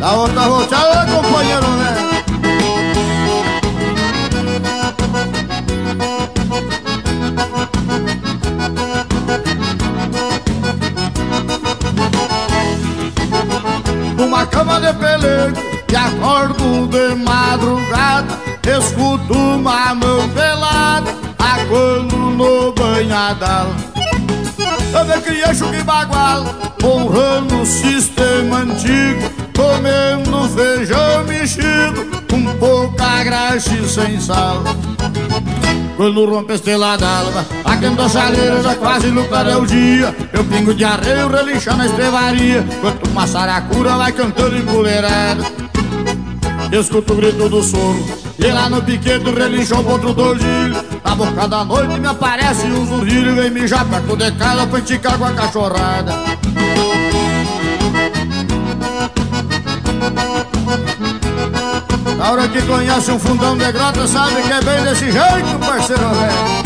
Da 0.00 0.12
outra 0.14 0.48
volteada, 0.48 1.12
companheiro, 1.12 1.66
cama 14.60 14.78
de 14.78 14.92
pelego 14.92 15.58
e 15.90 15.96
acordo 15.96 16.86
de 16.88 17.14
madrugada. 17.14 18.28
Escuto 18.62 19.32
uma 19.32 19.94
mão 19.94 20.28
pelada 20.30 21.14
aguando 21.38 22.16
no 22.16 22.72
banhadal. 22.72 23.68
Eu 24.92 25.04
me 25.06 25.20
criei 25.22 25.54
chuque 25.54 25.82
bagual 25.82 26.44
honrando 26.84 27.62
o 27.62 27.66
sistema 27.66 28.58
antigo 28.58 29.39
Comendo 29.60 30.48
feijão 30.48 31.24
mexido 31.24 32.06
Com 32.30 32.56
pouca 32.56 33.22
graxa 33.22 33.74
e 33.74 33.86
sem 33.86 34.18
sal. 34.18 34.64
Quando 35.98 36.24
rompe 36.24 36.52
a 36.52 36.54
estrela 36.54 36.96
d'alva 36.96 37.44
a 37.62 38.08
chaleira 38.08 38.62
já 38.62 38.74
quase 38.74 39.08
no 39.08 39.24
clareio 39.24 39.62
o 39.62 39.66
dia. 39.66 40.16
Eu 40.32 40.42
pingo 40.44 40.72
de 40.72 40.82
arreio 40.82 41.28
relincha 41.28 41.74
na 41.76 41.84
estrevaria 41.84 42.64
Quanto 42.80 43.10
uma 43.10 43.26
saracura 43.26 43.96
vai 43.96 44.12
cantando 44.12 44.56
empoleirada 44.56 45.44
Escuto 46.72 47.12
o 47.12 47.16
grito 47.16 47.48
do 47.48 47.62
soro 47.62 48.02
E 48.38 48.46
lá 48.46 48.70
no 48.70 48.82
piquete 48.82 49.30
relinchou 49.30 49.86
outro 49.86 50.14
tordilho 50.14 50.82
Na 51.04 51.14
boca 51.14 51.46
da 51.46 51.64
noite 51.64 52.00
me 52.00 52.06
aparece 52.06 52.64
um 52.66 52.86
zurrilho 52.86 53.34
Vem 53.34 53.50
mijar 53.50 53.84
perto 53.84 54.16
de 54.16 54.32
casa 54.32 54.66
pra 54.66 54.78
enticar 54.78 55.18
com 55.18 55.24
a 55.26 55.32
cachorrada 55.32 56.14
Na 62.20 62.32
hora 62.32 62.46
que 62.48 62.60
conhece 62.60 63.10
um 63.10 63.18
fundão 63.18 63.56
de 63.56 63.72
grota 63.72 64.06
Sabe 64.06 64.42
que 64.42 64.52
é 64.52 64.60
bem 64.60 64.84
desse 64.84 65.10
jeito, 65.10 65.58
parceiro 65.58 66.02
velho 66.10 66.60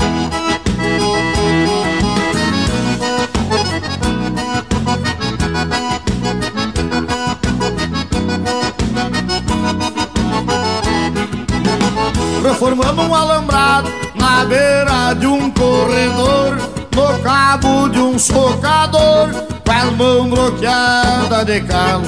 Reformando 12.43 13.03
um 13.03 13.15
alambrado 13.15 13.93
Na 14.17 14.45
beira 14.45 15.15
de 15.15 15.27
um 15.29 15.53
corredor 15.53 16.59
no 16.97 17.19
cabo 17.23 17.89
de 17.89 17.99
um 17.99 18.17
socador, 18.17 19.29
com 19.65 19.73
as 19.73 19.93
mãos 19.97 20.29
bloqueadas 20.29 21.45
de 21.45 21.61
calo. 21.63 22.05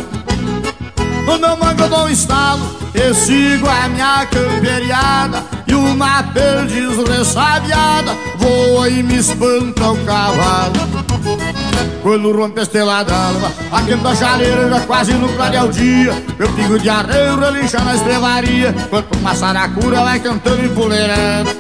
No 1.27 1.39
meu 1.41 1.57
mango 1.57 1.83
eu 1.83 1.89
dou 1.89 2.05
um 2.05 2.09
estalo, 2.09 2.86
e 2.97 3.15
sigo 3.15 3.69
a 3.69 3.89
minha 3.89 4.27
camperiada, 4.27 5.45
e 5.67 5.75
uma 5.75 6.23
perdiz 6.23 6.97
ressabiada 7.07 8.17
voa 8.39 8.89
e 8.89 9.03
me 9.03 9.19
espanta 9.19 9.91
o 9.91 10.05
cavalo. 10.05 10.73
Quando 12.03 12.33
rompe 12.33 12.61
a 12.61 12.63
estrela 12.63 13.03
d'alva 13.03 13.51
a 13.73 14.15
chaleira 14.15 14.69
já 14.69 14.81
quase 14.83 15.13
no 15.15 15.29
clarear 15.31 15.67
o 15.67 15.69
dia 15.71 16.15
Meu 16.39 16.49
pingo 16.53 16.79
de 16.79 16.89
arreio 16.89 17.37
relincha 17.37 17.81
na 17.81 17.97
estrevaria 17.97 18.73
Enquanto 18.79 19.17
uma 19.19 19.35
saracura 19.35 20.03
vai 20.03 20.21
cantando 20.21 20.65
empoleirando 20.65 21.51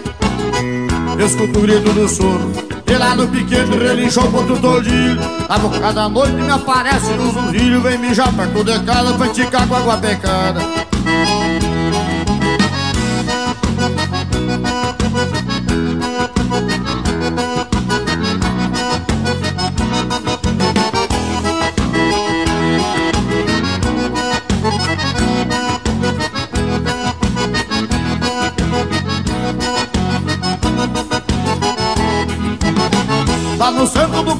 Escuto 1.18 1.58
o 1.58 1.62
grito 1.62 1.92
do 1.92 2.08
sono 2.08 2.52
E 2.86 2.96
lá 2.96 3.16
no 3.16 3.26
piquete 3.26 3.72
o 3.72 4.30
ponto 4.30 4.56
todinho 4.60 5.16
Na 5.48 5.58
boca 5.58 5.92
da 5.92 6.08
noite 6.08 6.34
me 6.34 6.48
aparece 6.48 7.10
um 7.10 7.32
zurrilho 7.32 7.80
Vem 7.80 7.98
mijar 7.98 8.32
perto 8.32 8.62
de 8.62 8.78
casa 8.84 9.14
pra 9.14 9.26
esticar 9.26 9.66
com 9.66 9.74
água 9.74 9.96
pecada 9.96 10.60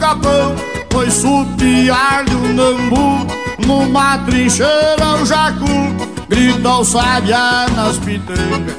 capão 0.07 0.55
Foi 0.93 1.11
supiar-lhe 1.11 2.35
o 2.35 2.55
nambu 2.55 3.27
Numa 3.67 4.19
trincheira 4.19 5.17
o 5.21 5.27
jacu 5.27 5.67
Grita 6.29 6.69
o 6.69 6.85
sabiá 6.85 7.67
nas 7.75 7.99
pitangas 7.99 8.77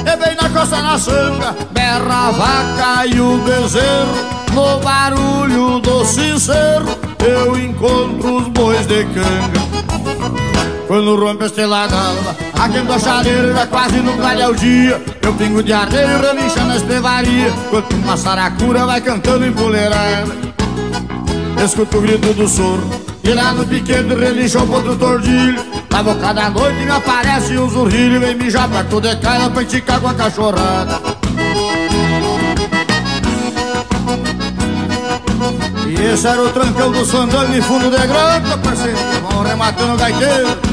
E 0.00 0.16
bem 0.16 0.36
na 0.40 0.48
costa 0.50 0.82
na 0.82 0.98
sanga 0.98 1.56
Berra 1.70 2.28
a 2.28 2.30
vaca 2.30 3.06
e 3.06 3.20
o 3.20 3.38
bezerro 3.38 4.14
No 4.52 4.80
barulho 4.80 5.80
do 5.80 6.04
sincero 6.04 6.86
Eu 7.18 7.56
encontro 7.56 8.38
os 8.38 8.48
bois 8.48 8.86
de 8.86 9.04
canga. 9.04 9.62
Quando 10.88 11.16
rompe 11.16 11.44
a 11.44 11.46
estrela 11.46 11.86
d'alva 11.86 12.36
Aquendo 12.60 12.92
a 12.92 12.98
chaleira 12.98 13.54
já 13.54 13.66
quase 13.66 13.96
no 14.00 14.12
clarear 14.14 14.50
o 14.50 14.54
dia 14.54 15.00
Eu 15.22 15.32
pingo 15.34 15.62
de 15.62 15.72
areia 15.72 16.18
relincha 16.18 16.64
na 16.64 16.76
estrevaria 16.76 17.48
Enquanto 17.48 17.94
uma 17.94 18.16
saracura 18.16 18.84
vai 18.86 19.00
cantando 19.00 19.46
empoleirada 19.46 20.32
Escuto 21.64 21.98
o 21.98 22.00
grito 22.00 22.32
do 22.34 22.48
soro 22.48 22.82
E 23.22 23.32
lá 23.32 23.52
no 23.52 23.64
piquete 23.64 24.14
relincha 24.14 24.60
o 24.60 24.66
ponto 24.66 24.96
tordilho. 24.96 25.62
Na 25.90 26.02
boca 26.02 26.32
da 26.32 26.50
noite 26.50 26.84
me 26.84 26.90
aparece 26.90 27.56
um 27.56 27.68
zurrilho 27.68 28.20
Vem 28.20 28.34
mijar 28.34 28.68
pra 28.68 28.82
tudo 28.84 29.06
é 29.06 29.14
cara 29.14 29.48
pra 29.48 29.62
enticar 29.62 30.00
com 30.00 30.08
a 30.08 30.14
cachorrada. 30.14 31.00
E 35.86 35.94
esse 35.94 36.26
era 36.26 36.42
o 36.42 36.48
trancão 36.50 36.90
do 36.90 37.04
Sandão 37.04 37.50
de 37.50 37.60
fundo 37.62 37.90
de 37.90 38.06
grota, 38.06 38.58
parceiro 38.62 38.98
Vão 39.30 39.42
rematando 39.42 39.94
o 39.94 39.96
gaiteiro 39.96 40.71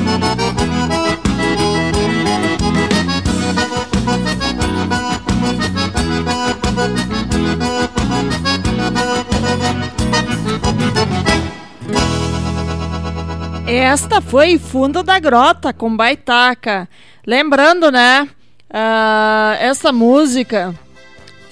Esta 13.72 14.20
foi 14.20 14.58
Fundo 14.58 15.04
da 15.04 15.20
Grota 15.20 15.72
com 15.72 15.96
Baitaca. 15.96 16.90
Lembrando, 17.24 17.92
né? 17.92 18.28
ah, 18.68 19.56
essa 19.60 19.92
música 19.92 20.74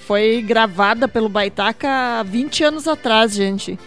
foi 0.07 0.41
gravada 0.41 1.07
pelo 1.07 1.29
Baitaca 1.29 1.87
há 2.19 2.23
20 2.23 2.63
anos 2.63 2.87
atrás, 2.87 3.35
gente. 3.35 3.77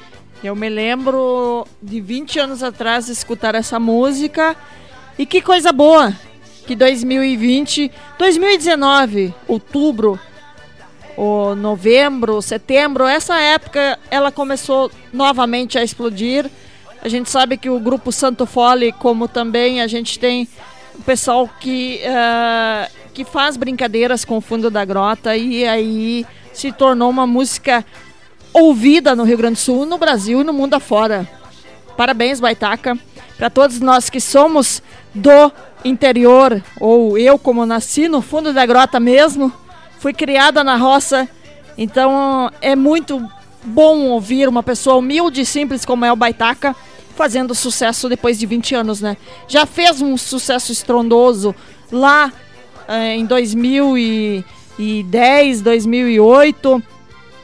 Eu 0.45 0.55
me 0.55 0.69
lembro 0.69 1.67
de 1.83 2.01
20 2.01 2.39
anos 2.39 2.63
atrás 2.63 3.09
escutar 3.09 3.57
essa 3.57 3.81
música. 3.81 4.55
E 5.19 5.27
que 5.27 5.43
coisa 5.43 5.73
boa 5.73 6.15
que 6.69 6.77
2020, 6.77 7.91
2019, 8.17 9.35
outubro, 9.49 10.21
ou 11.17 11.57
novembro, 11.57 12.41
setembro, 12.41 13.09
essa 13.09 13.41
época 13.41 13.99
ela 14.09 14.31
começou 14.31 14.89
novamente 15.13 15.77
a 15.77 15.83
explodir. 15.83 16.49
A 17.03 17.09
gente 17.09 17.31
sabe 17.31 17.57
que 17.57 17.71
o 17.71 17.81
grupo 17.81 18.13
Santo 18.13 18.45
Fole, 18.45 18.93
como 18.93 19.27
também 19.27 19.81
a 19.81 19.87
gente 19.87 20.19
tem 20.19 20.47
o 20.95 21.03
pessoal 21.03 21.49
que, 21.61 22.01
ah, 22.07 22.89
que 23.15 23.25
faz 23.25 23.57
brincadeiras 23.57 24.25
com 24.25 24.37
o 24.37 24.41
fundo 24.41 24.71
da 24.71 24.85
grota 24.85 25.35
e 25.35 25.67
aí 25.67 26.27
se 26.53 26.71
tornou 26.71 27.09
uma 27.09 27.27
música 27.27 27.85
ouvida 28.53 29.17
no 29.17 29.25
Rio 29.25 29.39
Grande 29.39 29.55
do 29.55 29.61
Sul, 29.61 29.87
no 29.87 29.97
Brasil 29.97 30.43
e 30.43 30.45
no 30.45 30.53
mundo 30.53 30.75
afora. 30.75 31.27
Parabéns, 31.97 32.39
Baitaca, 32.39 32.99
para 33.39 33.49
todos 33.49 33.81
nós 33.81 34.11
que 34.11 34.21
somos 34.21 34.83
do 35.15 35.51
interior, 35.83 36.63
ou 36.79 37.17
eu 37.17 37.39
como 37.39 37.65
nasci 37.65 38.09
no 38.09 38.21
fundo 38.21 38.53
da 38.53 38.67
grota 38.67 39.01
mesmo, 39.01 39.51
fui 39.99 40.13
criada 40.13 40.63
na 40.63 40.77
roça, 40.77 41.27
então 41.79 42.51
é 42.61 42.77
muito 42.77 43.27
bom 43.63 44.07
ouvir 44.09 44.49
uma 44.49 44.63
pessoa 44.63 44.97
humilde 44.97 45.43
e 45.43 45.47
simples 45.47 45.85
como 45.85 46.05
é 46.05 46.13
o 46.13 46.17
Baitaca 46.17 46.77
fazendo 47.21 47.55
sucesso 47.55 48.09
depois 48.09 48.39
de 48.39 48.47
20 48.47 48.75
anos, 48.75 49.03
né? 49.03 49.15
Já 49.47 49.67
fez 49.67 50.01
um 50.01 50.17
sucesso 50.17 50.73
estrondoso 50.73 51.55
lá 51.93 52.33
eh, 52.89 53.17
em 53.17 53.27
2010, 53.27 55.61
2008, 55.61 56.83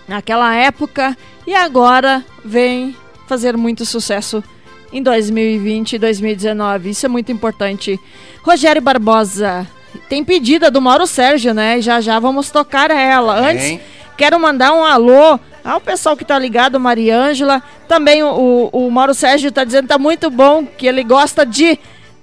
naquela 0.09 0.57
época, 0.57 1.15
e 1.47 1.55
agora 1.55 2.25
vem 2.43 2.97
fazer 3.29 3.55
muito 3.55 3.85
sucesso 3.85 4.43
em 4.91 5.03
2020 5.03 5.93
e 5.93 5.99
2019. 5.99 6.89
Isso 6.89 7.05
é 7.05 7.09
muito 7.11 7.31
importante. 7.31 8.01
Rogério 8.43 8.81
Barbosa, 8.81 9.67
tem 10.09 10.25
pedida 10.25 10.71
do 10.71 10.81
Mauro 10.81 11.07
Sérgio, 11.07 11.53
né? 11.53 11.83
Já 11.83 12.01
já 12.01 12.19
vamos 12.19 12.51
tocar 12.51 12.91
ela. 12.91 13.39
Antes, 13.39 13.79
quero 14.17 14.41
mandar 14.41 14.73
um 14.73 14.83
alô 14.83 15.39
ao 15.67 15.81
pessoal 15.81 16.17
que 16.17 16.25
tá 16.25 16.39
ligado, 16.39 16.79
Mariângela. 16.79 17.63
Também 17.89 18.23
o, 18.23 18.71
o, 18.73 18.87
o 18.87 18.91
Mauro 18.91 19.13
Sérgio 19.13 19.51
tá 19.51 19.65
dizendo 19.65 19.83
que 19.83 19.89
tá 19.89 19.99
muito 19.99 20.31
bom, 20.31 20.65
que 20.65 20.87
ele 20.87 21.03
gosta 21.03 21.45
de. 21.45 21.79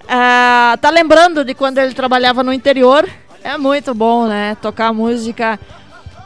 ah, 0.07 0.77
tá 0.81 0.89
lembrando 0.89 1.43
de 1.43 1.53
quando 1.53 1.77
ele 1.77 1.93
trabalhava 1.93 2.41
no 2.41 2.53
interior. 2.53 3.07
É 3.43 3.57
muito 3.57 3.93
bom, 3.93 4.27
né? 4.27 4.55
Tocar 4.61 4.93
música 4.93 5.59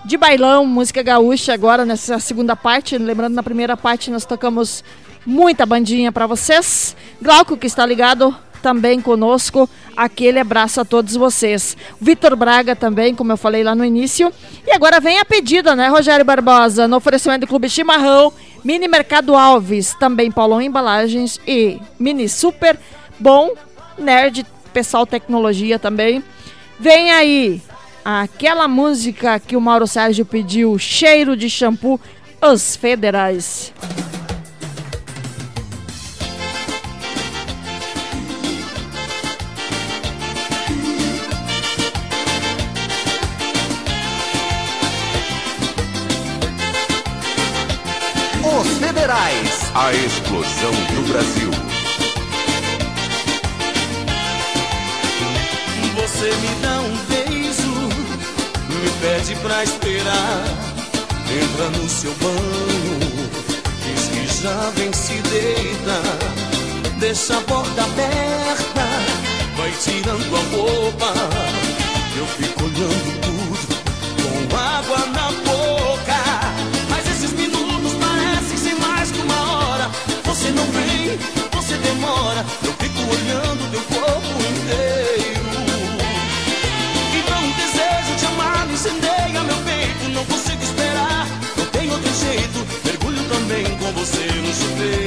de 0.06 0.16
bailão, 0.16 0.66
música 0.66 1.02
gaúcha 1.02 1.54
agora 1.54 1.84
nessa 1.84 2.20
segunda 2.20 2.56
parte. 2.56 2.98
Lembrando, 2.98 3.34
na 3.34 3.44
primeira 3.44 3.76
parte 3.76 4.12
nós 4.12 4.24
tocamos 4.24 4.84
muita 5.26 5.66
bandinha 5.66 6.12
para 6.12 6.28
vocês. 6.28 6.96
Glauco, 7.20 7.58
que 7.58 7.66
está 7.66 7.86
ligado 7.86 8.36
também 8.62 9.00
conosco, 9.02 9.70
aquele 9.96 10.40
abraço 10.40 10.82
a 10.82 10.86
todos 10.86 11.16
vocês. 11.16 11.78
Vitor 12.00 12.36
Braga 12.36 12.76
também, 12.76 13.16
como 13.16 13.32
eu 13.32 13.38
falei 13.38 13.64
lá 13.64 13.74
no 13.74 13.86
início. 13.86 14.32
E 14.66 14.72
agora 14.72 15.00
vem 15.00 15.20
a 15.20 15.26
pedida, 15.26 15.76
né, 15.76 15.88
Rogério 15.88 16.26
Barbosa? 16.26 16.88
No 16.88 16.98
oferecimento 16.98 17.42
do 17.42 17.48
Clube 17.48 17.70
Chimarrão, 17.70 18.32
Mini 18.64 18.88
Mercado 18.88 19.36
Alves, 19.36 19.96
também 20.00 20.32
Paulão 20.32 20.62
Embalagens 20.62 21.40
e 21.48 21.80
Mini 22.00 22.28
Super 22.28 22.78
Bom, 23.20 23.54
Nerd, 23.98 24.46
Pessoal 24.74 25.06
Tecnologia 25.06 25.80
também. 25.80 26.24
Vem 26.80 27.12
aí 27.12 27.62
aquela 28.04 28.68
música 28.68 29.40
que 29.40 29.56
o 29.56 29.62
Mauro 29.62 29.88
Sérgio 29.88 30.26
pediu, 30.26 30.78
cheiro 30.78 31.36
de 31.36 31.50
shampoo, 31.50 32.00
os 32.42 32.76
federais. 32.76 33.74
Os 49.08 49.14
Federais. 49.14 49.72
A 49.74 49.94
explosão 49.94 50.72
do 50.72 51.08
Brasil. 51.08 51.52
Você 55.96 56.26
me 56.26 56.50
dá 56.62 56.82
um 56.82 56.98
beijo, 57.08 57.72
me 58.68 58.90
pede 59.00 59.36
pra 59.36 59.64
esperar. 59.64 60.44
Entra 61.32 61.70
no 61.70 61.88
seu 61.88 62.14
banho, 62.16 63.30
diz 63.86 64.08
que 64.10 64.42
já 64.42 64.72
vem 64.76 64.92
se 64.92 65.14
deita. 65.22 66.02
Deixa 67.00 67.38
a 67.38 67.42
porta 67.42 67.84
aberta, 67.84 68.88
vai 69.56 69.72
tirando 69.72 70.36
a 70.36 70.40
roupa. 70.56 71.14
Eu 72.18 72.26
fico 72.26 72.64
olhando 72.64 73.22
tudo 73.22 73.37
demora, 81.98 82.46
eu 82.64 82.74
fico 82.74 83.02
olhando 83.02 83.72
teu 83.72 83.82
corpo 83.82 84.38
inteiro. 84.54 85.48
Então 87.18 87.40
o 87.44 87.54
desejo 87.54 88.16
de 88.20 88.26
amar 88.28 88.70
incendeia 88.70 89.44
meu 89.44 89.58
peito, 89.58 90.10
não 90.14 90.26
consigo 90.26 90.64
esperar, 90.64 91.28
não 91.58 91.66
tem 91.66 91.92
outro 91.92 92.14
jeito, 92.14 92.68
mergulho 92.86 93.24
também 93.30 93.66
com 93.78 93.92
você 93.94 94.26
no 94.28 94.54
chuveiro. 94.54 95.07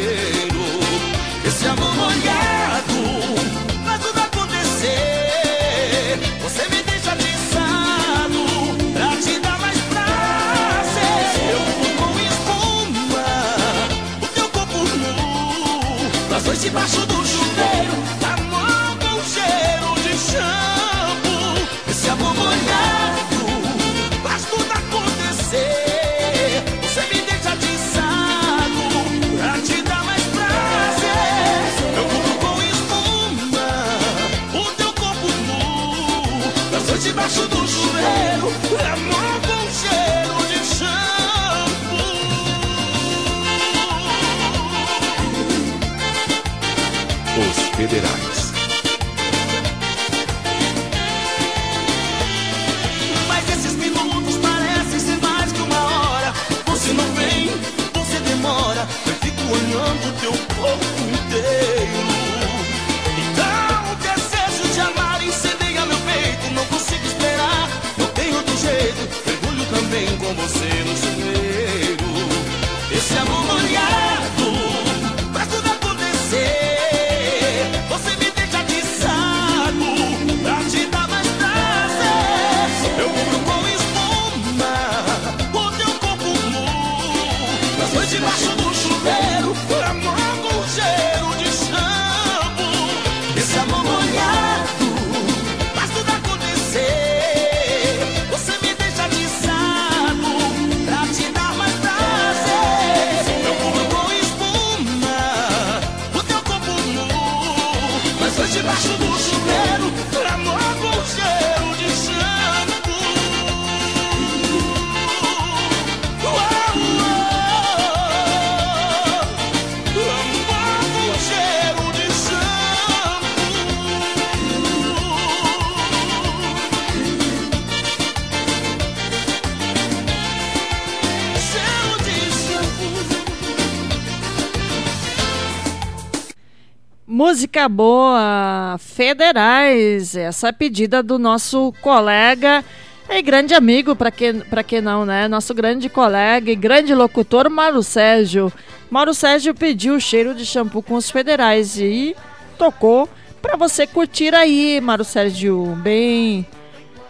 Música 137.61 137.69
boa, 137.69 138.77
federais. 138.79 140.17
Essa 140.17 140.47
é 140.47 140.51
a 140.51 140.53
pedida 140.53 141.03
do 141.03 141.19
nosso 141.19 141.75
colega 141.83 142.65
e 143.09 143.21
grande 143.21 143.55
amigo, 143.55 143.95
para 143.95 144.11
que, 144.11 144.33
pra 144.33 144.63
que 144.63 144.81
não, 144.81 145.05
né? 145.05 145.29
Nosso 145.29 145.53
grande 145.53 145.91
colega 145.91 146.51
e 146.51 146.57
grande 146.57 146.95
locutor, 146.95 147.51
Mauro 147.51 147.83
Sérgio. 147.83 148.51
Mauro 148.91 149.13
Sérgio 149.13 149.55
pediu 149.55 149.97
o 149.97 150.01
cheiro 150.01 150.35
de 150.35 150.47
shampoo 150.47 150.83
com 150.83 150.95
os 150.95 151.11
federais 151.11 151.77
e 151.79 152.17
tocou 152.57 153.07
para 153.43 153.57
você 153.57 153.87
curtir 153.87 154.35
aí, 154.35 154.81
Mauro 154.81 155.05
Sérgio, 155.05 155.77
bem 155.83 156.47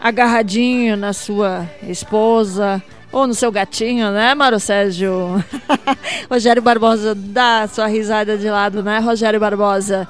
agarradinho 0.01 0.97
na 0.97 1.13
sua 1.13 1.69
esposa 1.87 2.83
ou 3.13 3.27
no 3.27 3.35
seu 3.35 3.53
gatinho, 3.53 4.11
né, 4.11 4.35
Mauro 4.35 4.59
Sérgio? 4.59 5.45
Rogério 6.31 6.63
Barbosa, 6.63 7.15
dá 7.15 7.69
sua 7.69 7.87
risada 7.87 8.37
de 8.37 8.49
lado, 8.49 8.83
né, 8.83 8.99
Rogério 8.99 9.39
Barbosa? 9.39 10.09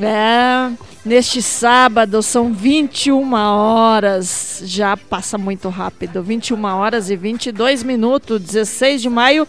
É, 0.00 0.72
neste 1.04 1.40
sábado 1.40 2.20
são 2.22 2.52
21 2.52 3.32
horas, 3.32 4.62
já 4.64 4.96
passa 4.96 5.38
muito 5.38 5.68
rápido, 5.68 6.22
21 6.22 6.64
horas 6.64 7.10
e 7.10 7.16
22 7.16 7.84
minutos, 7.84 8.40
16 8.40 9.02
de 9.02 9.08
maio, 9.08 9.46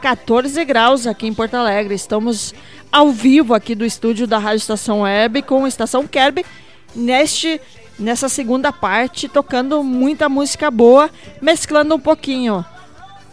14 0.00 0.64
graus 0.64 1.06
aqui 1.06 1.26
em 1.26 1.34
Porto 1.34 1.54
Alegre. 1.54 1.94
Estamos 1.94 2.54
ao 2.92 3.10
vivo 3.10 3.52
aqui 3.52 3.74
do 3.74 3.84
estúdio 3.84 4.26
da 4.26 4.38
Rádio 4.38 4.58
Estação 4.58 5.00
Web 5.00 5.42
com 5.42 5.64
a 5.64 5.68
Estação 5.68 6.06
Kerb 6.06 6.44
neste 6.94 7.60
nessa 7.98 8.30
segunda 8.30 8.72
parte, 8.72 9.28
tocando 9.28 9.82
muita 9.84 10.26
música 10.28 10.70
boa, 10.70 11.10
mesclando 11.40 11.94
um 11.94 12.00
pouquinho. 12.00 12.64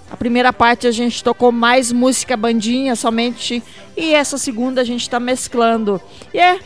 A 0.10 0.16
primeira 0.16 0.54
parte 0.54 0.88
a 0.88 0.92
gente 0.92 1.24
tocou 1.24 1.52
mais 1.52 1.92
música 1.92 2.38
bandinha 2.38 2.96
somente 2.96 3.62
e 3.96 4.14
essa 4.14 4.38
segunda 4.38 4.82
a 4.82 4.84
gente 4.84 5.02
está 5.02 5.20
mesclando. 5.20 6.02
E 6.34 6.40
é, 6.40 6.60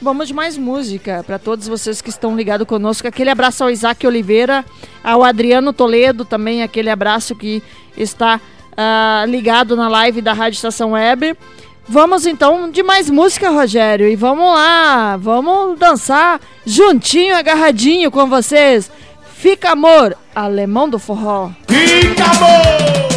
vamos 0.00 0.28
de 0.28 0.34
mais 0.34 0.58
música 0.58 1.24
para 1.26 1.38
todos 1.38 1.66
vocês 1.66 2.02
que 2.02 2.10
estão 2.10 2.36
ligados 2.36 2.66
conosco. 2.66 3.08
Aquele 3.08 3.30
abraço 3.30 3.64
ao 3.64 3.70
Isaac 3.70 4.06
Oliveira, 4.06 4.64
ao 5.02 5.24
Adriano 5.24 5.72
Toledo 5.72 6.24
também, 6.24 6.62
aquele 6.62 6.90
abraço 6.90 7.34
que 7.34 7.62
está 7.96 8.40
ah, 8.76 9.24
ligado 9.26 9.74
na 9.74 9.88
live 9.88 10.20
da 10.20 10.34
Rádio 10.34 10.56
Estação 10.56 10.92
Web. 10.92 11.34
Vamos 11.88 12.26
então 12.26 12.70
de 12.70 12.82
mais 12.82 13.10
música, 13.10 13.50
Rogério, 13.50 14.08
e 14.08 14.14
vamos 14.14 14.44
lá, 14.44 15.16
vamos 15.16 15.78
dançar 15.78 16.40
juntinho, 16.64 17.34
agarradinho 17.34 18.10
com 18.10 18.26
vocês. 18.28 18.90
Fica 19.34 19.72
amor, 19.72 20.16
alemão 20.34 20.88
do 20.88 20.98
forró. 20.98 21.50
Fica 21.68 22.24
amor! 22.24 23.12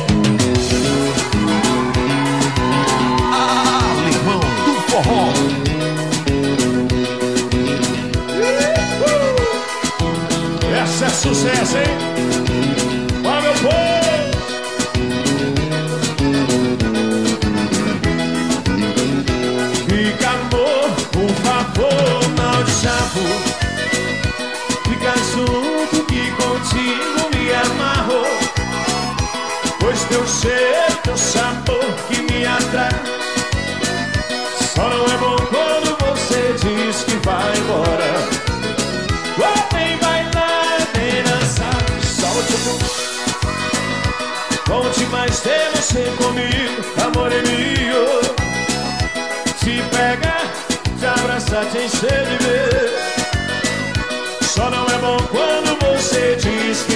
Alemão 3.34 4.40
do 4.40 4.74
forró. 4.92 5.34
Essa 10.82 11.06
é 11.06 11.10
sucesso, 11.10 11.78
hein? 11.78 11.84
Ó, 13.24 13.42
meu 13.42 13.54
povo! 13.54 13.76
Fica 19.88 20.30
amor, 20.30 20.90
por 21.12 21.30
favor, 21.44 22.22
não 22.38 22.64
te 22.64 22.72
chamo. 22.72 23.45
Contigo 26.76 27.30
me 27.34 27.54
amarro. 27.54 28.24
Pois 29.80 30.04
teu 30.04 30.26
cheiro, 30.28 30.98
teu 31.04 31.18
sabor 31.18 31.86
que 32.08 32.22
me 32.24 32.46
atrai. 32.46 32.90
Só 34.76 34.90
não 34.90 35.06
é 35.06 35.18
bom 35.18 35.38
quando 35.50 35.98
você 36.06 36.54
diz 36.60 37.04
que 37.04 37.16
vai 37.26 37.58
embora. 37.58 38.10
Oh, 39.38 39.76
nem 39.76 39.98
bailar, 39.98 40.88
nem 40.98 41.24
dançar, 41.24 41.82
solte 42.04 42.54
o. 42.54 42.76
Conte 44.70 45.06
mais 45.06 45.40
ter 45.40 45.70
você 45.76 46.04
comigo, 46.18 46.84
amor 47.06 47.32
é 47.32 47.42
meu. 47.42 48.22
Te 49.60 49.82
pegar, 49.96 50.52
te 51.00 51.06
abraçar, 51.06 51.66
te 51.68 51.78
encher 51.78 52.26
de 52.26 52.46
ver. 52.46 52.85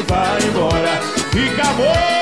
Vai 0.10 0.44
embora. 0.44 1.02
Fica 1.32 1.62
amor. 1.70 2.19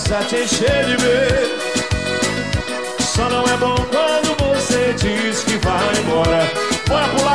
Te 0.00 0.12
abraçar, 0.12 0.24
te 0.26 0.36
encher 0.36 0.84
de 0.86 0.96
beijo. 0.96 1.58
Só 3.00 3.28
não 3.28 3.44
é 3.44 3.56
bom 3.56 3.74
quando 3.90 4.36
você 4.38 4.94
diz 4.94 5.44
que 5.44 5.56
vai 5.58 5.96
embora. 5.98 6.50
Bora 6.88 7.08
pular! 7.08 7.30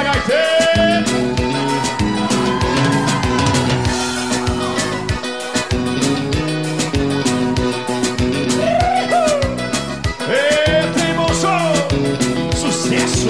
Sucesso! 12.55 13.29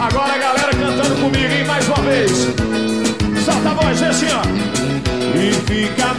Agora 0.00 0.32
a 0.32 0.38
galera 0.38 0.72
cantando 0.72 1.14
comigo, 1.20 1.52
hein? 1.52 1.64
Mais 1.66 1.86
uma 1.88 1.96
vez. 2.02 2.30
Solta 3.44 3.70
a 3.70 3.74
voz, 3.74 4.02
assim, 4.02 4.26
ó. 4.32 4.42
E 5.38 5.52
fica 5.66 6.15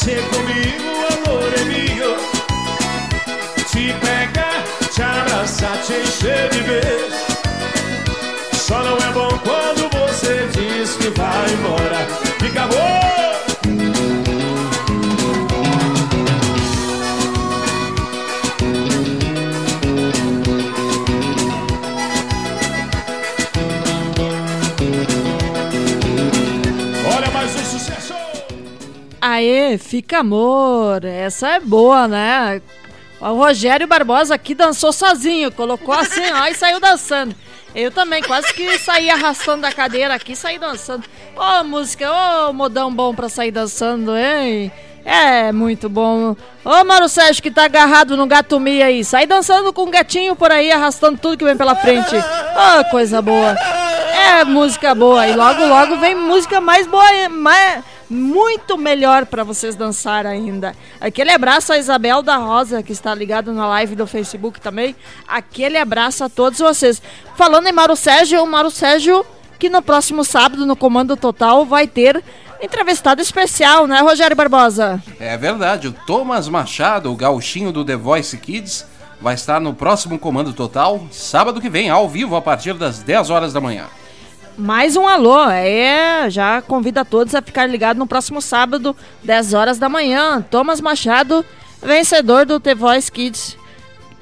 você 0.00 0.16
comigo, 0.16 0.69
Aê, 29.40 29.78
fica 29.78 30.18
amor. 30.18 31.02
Essa 31.02 31.52
é 31.52 31.60
boa, 31.60 32.06
né? 32.06 32.60
O 33.18 33.32
Rogério 33.32 33.86
Barbosa 33.86 34.34
aqui 34.34 34.54
dançou 34.54 34.92
sozinho, 34.92 35.50
colocou 35.50 35.94
assim, 35.94 36.30
ó, 36.30 36.46
e 36.46 36.54
saiu 36.54 36.78
dançando. 36.78 37.34
Eu 37.74 37.90
também, 37.90 38.22
quase 38.22 38.52
que 38.52 38.78
saí 38.78 39.08
arrastando 39.08 39.62
da 39.62 39.72
cadeira 39.72 40.14
aqui, 40.14 40.36
saí 40.36 40.58
dançando. 40.58 41.04
Ô, 41.34 41.64
música, 41.64 42.06
ô, 42.10 42.52
modão 42.52 42.92
bom 42.92 43.14
pra 43.14 43.30
sair 43.30 43.50
dançando, 43.50 44.14
hein? 44.14 44.70
É, 45.06 45.50
muito 45.52 45.88
bom. 45.88 46.36
Ô, 46.62 46.84
Mauro 46.84 47.08
Sérgio, 47.08 47.42
que 47.42 47.50
tá 47.50 47.64
agarrado 47.64 48.18
no 48.18 48.26
gato 48.26 48.60
Mia 48.60 48.86
aí. 48.86 49.02
Sai 49.02 49.26
dançando 49.26 49.72
com 49.72 49.84
um 49.84 49.90
gatinho 49.90 50.36
por 50.36 50.52
aí, 50.52 50.70
arrastando 50.70 51.18
tudo 51.18 51.38
que 51.38 51.44
vem 51.44 51.56
pela 51.56 51.74
frente. 51.74 52.14
Ô, 52.14 52.90
coisa 52.90 53.22
boa. 53.22 53.56
É 54.32 54.44
música 54.44 54.94
boa. 54.94 55.26
E 55.26 55.34
logo, 55.34 55.64
logo 55.64 55.96
vem 55.96 56.14
música 56.14 56.60
mais 56.60 56.86
boa, 56.86 57.28
mais, 57.30 57.82
muito 58.10 58.76
melhor 58.76 59.24
pra 59.24 59.44
vocês 59.44 59.76
dançar 59.76 60.26
ainda. 60.26 60.74
Aquele 61.00 61.30
abraço 61.30 61.72
a 61.72 61.78
Isabel 61.78 62.22
da 62.22 62.36
Rosa, 62.36 62.82
que 62.82 62.90
está 62.90 63.14
ligado 63.14 63.52
na 63.52 63.66
live 63.68 63.94
do 63.94 64.06
Facebook 64.06 64.60
também. 64.60 64.96
Aquele 65.28 65.78
abraço 65.78 66.24
a 66.24 66.28
todos 66.28 66.58
vocês. 66.58 67.00
Falando 67.36 67.68
em 67.68 67.72
Mauro 67.72 67.94
Sérgio, 67.94 68.42
o 68.42 68.46
Mauro 68.46 68.70
Sérgio, 68.70 69.24
que 69.60 69.70
no 69.70 69.80
próximo 69.80 70.24
sábado, 70.24 70.66
no 70.66 70.74
Comando 70.74 71.16
Total, 71.16 71.64
vai 71.64 71.86
ter 71.86 72.22
entrevistado 72.60 73.22
especial, 73.22 73.86
né, 73.86 74.00
Rogério 74.00 74.36
Barbosa? 74.36 75.02
É 75.18 75.36
verdade, 75.36 75.88
o 75.88 75.92
Thomas 75.92 76.48
Machado, 76.48 77.10
o 77.10 77.16
gauchinho 77.16 77.72
do 77.72 77.84
The 77.84 77.96
Voice 77.96 78.36
Kids, 78.36 78.86
vai 79.20 79.34
estar 79.34 79.60
no 79.60 79.72
próximo 79.72 80.18
Comando 80.18 80.52
Total, 80.52 81.00
sábado 81.10 81.60
que 81.60 81.70
vem, 81.70 81.88
ao 81.88 82.08
vivo, 82.08 82.36
a 82.36 82.42
partir 82.42 82.74
das 82.74 82.98
10 82.98 83.30
horas 83.30 83.52
da 83.52 83.60
manhã. 83.60 83.86
Mais 84.60 84.94
um 84.94 85.08
alô, 85.08 85.48
é, 85.48 86.28
já 86.28 86.60
convida 86.60 87.02
todos 87.02 87.34
a 87.34 87.40
ficar 87.40 87.66
ligados 87.66 87.98
no 87.98 88.06
próximo 88.06 88.42
sábado, 88.42 88.94
10 89.24 89.54
horas 89.54 89.78
da 89.78 89.88
manhã. 89.88 90.44
Thomas 90.50 90.82
Machado, 90.82 91.42
vencedor 91.82 92.44
do 92.44 92.60
The 92.60 92.74
Voice 92.74 93.10
Kids, 93.10 93.56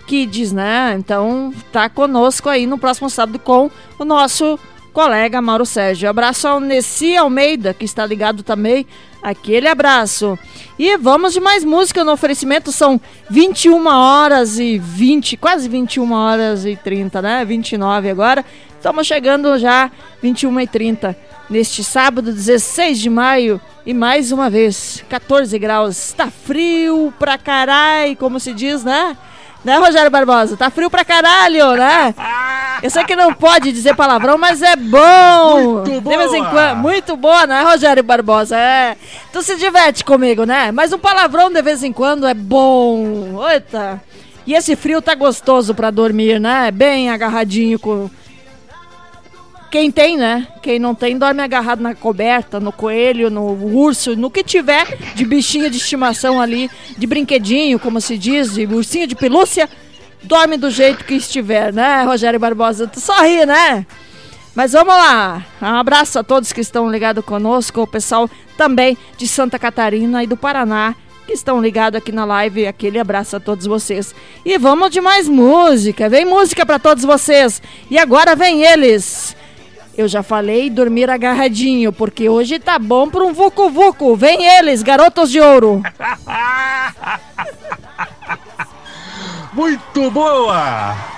Kids, 0.06 0.52
né? 0.52 0.94
Então 0.96 1.52
tá 1.72 1.88
conosco 1.88 2.48
aí 2.48 2.66
no 2.66 2.78
próximo 2.78 3.10
sábado 3.10 3.40
com 3.40 3.68
o 3.98 4.04
nosso 4.04 4.56
colega 4.92 5.42
Mauro 5.42 5.66
Sérgio. 5.66 6.08
Abraço 6.08 6.46
ao 6.46 6.60
Nessi 6.60 7.16
Almeida, 7.16 7.74
que 7.74 7.84
está 7.84 8.06
ligado 8.06 8.44
também. 8.44 8.86
Aquele 9.20 9.66
abraço. 9.66 10.38
E 10.78 10.96
vamos 10.96 11.32
de 11.32 11.40
mais 11.40 11.64
música 11.64 12.04
no 12.04 12.12
oferecimento. 12.12 12.70
São 12.70 13.00
21 13.28 13.86
horas 13.88 14.58
e 14.60 14.78
20, 14.78 15.36
quase 15.36 15.68
21 15.68 16.12
horas 16.12 16.64
e 16.64 16.76
30, 16.76 17.20
né? 17.20 17.44
29 17.44 18.08
agora. 18.08 18.44
Estamos 18.78 19.06
chegando 19.06 19.58
já 19.58 19.90
21 20.22 20.60
e 20.60 20.66
30 20.66 21.16
neste 21.50 21.82
sábado, 21.82 22.32
16 22.32 22.98
de 22.98 23.10
maio. 23.10 23.60
E 23.84 23.92
mais 23.92 24.30
uma 24.32 24.48
vez, 24.48 25.04
14 25.08 25.58
graus. 25.58 26.12
Tá 26.12 26.30
frio 26.30 27.12
pra 27.18 27.36
caralho, 27.36 28.16
como 28.16 28.38
se 28.38 28.52
diz, 28.52 28.84
né? 28.84 29.16
Né, 29.64 29.76
Rogério 29.76 30.10
Barbosa? 30.10 30.56
Tá 30.56 30.70
frio 30.70 30.88
pra 30.88 31.04
caralho, 31.04 31.72
né? 31.72 32.14
Eu 32.80 32.90
sei 32.90 33.02
que 33.02 33.16
não 33.16 33.34
pode 33.34 33.72
dizer 33.72 33.96
palavrão, 33.96 34.38
mas 34.38 34.62
é 34.62 34.76
bom. 34.76 35.82
Muito 35.84 36.08
De 36.08 36.16
vez 36.16 36.32
em 36.32 36.38
boa. 36.38 36.50
quando. 36.50 36.76
Muito 36.76 37.16
boa, 37.16 37.46
né, 37.46 37.62
Rogério 37.62 38.04
Barbosa? 38.04 38.56
É. 38.56 38.96
Tu 39.32 39.42
se 39.42 39.56
diverte 39.56 40.04
comigo, 40.04 40.44
né? 40.44 40.70
Mas 40.70 40.92
um 40.92 40.98
palavrão 40.98 41.50
de 41.50 41.60
vez 41.60 41.82
em 41.82 41.92
quando 41.92 42.26
é 42.26 42.34
bom. 42.34 43.44
Eita. 43.50 44.00
E 44.46 44.54
esse 44.54 44.76
frio 44.76 45.02
tá 45.02 45.14
gostoso 45.16 45.74
pra 45.74 45.90
dormir, 45.90 46.38
né? 46.38 46.70
Bem 46.70 47.10
agarradinho 47.10 47.78
com. 47.80 48.08
Quem 49.70 49.90
tem, 49.90 50.16
né? 50.16 50.48
Quem 50.62 50.78
não 50.78 50.94
tem, 50.94 51.18
dorme 51.18 51.42
agarrado 51.42 51.82
na 51.82 51.94
coberta, 51.94 52.58
no 52.58 52.72
coelho, 52.72 53.28
no 53.28 53.52
urso, 53.52 54.16
no 54.16 54.30
que 54.30 54.42
tiver 54.42 54.86
de 55.14 55.26
bichinho 55.26 55.70
de 55.70 55.76
estimação 55.76 56.40
ali, 56.40 56.70
de 56.96 57.06
brinquedinho, 57.06 57.78
como 57.78 58.00
se 58.00 58.16
diz, 58.16 58.54
de 58.54 58.64
ursinho 58.66 59.06
de 59.06 59.14
pelúcia, 59.14 59.68
dorme 60.22 60.56
do 60.56 60.70
jeito 60.70 61.04
que 61.04 61.14
estiver, 61.14 61.72
né, 61.72 62.02
Rogério 62.04 62.40
Barbosa? 62.40 62.86
Tu 62.86 63.00
né? 63.46 63.86
Mas 64.54 64.72
vamos 64.72 64.94
lá. 64.94 65.44
Um 65.60 65.66
abraço 65.66 66.18
a 66.18 66.24
todos 66.24 66.52
que 66.52 66.62
estão 66.62 66.90
ligados 66.90 67.24
conosco, 67.24 67.82
o 67.82 67.86
pessoal 67.86 68.28
também 68.56 68.96
de 69.18 69.28
Santa 69.28 69.58
Catarina 69.58 70.24
e 70.24 70.26
do 70.26 70.36
Paraná 70.36 70.96
que 71.26 71.34
estão 71.34 71.60
ligados 71.60 71.98
aqui 71.98 72.10
na 72.10 72.24
live. 72.24 72.66
Aquele 72.66 72.98
abraço 72.98 73.36
a 73.36 73.40
todos 73.40 73.66
vocês. 73.66 74.14
E 74.46 74.56
vamos 74.56 74.90
de 74.90 74.98
mais 74.98 75.28
música. 75.28 76.08
Vem 76.08 76.24
música 76.24 76.64
para 76.64 76.78
todos 76.78 77.04
vocês. 77.04 77.60
E 77.90 77.98
agora 77.98 78.34
vem 78.34 78.64
eles. 78.64 79.36
Eu 79.98 80.06
já 80.06 80.22
falei 80.22 80.70
dormir 80.70 81.10
agarradinho, 81.10 81.92
porque 81.92 82.28
hoje 82.28 82.60
tá 82.60 82.78
bom 82.78 83.10
para 83.10 83.24
um 83.24 83.32
vucu 83.32 83.68
vucu. 83.68 84.14
Vem 84.14 84.46
eles, 84.46 84.80
garotos 84.80 85.28
de 85.28 85.40
ouro. 85.40 85.82
Muito 89.52 90.08
boa! 90.12 91.17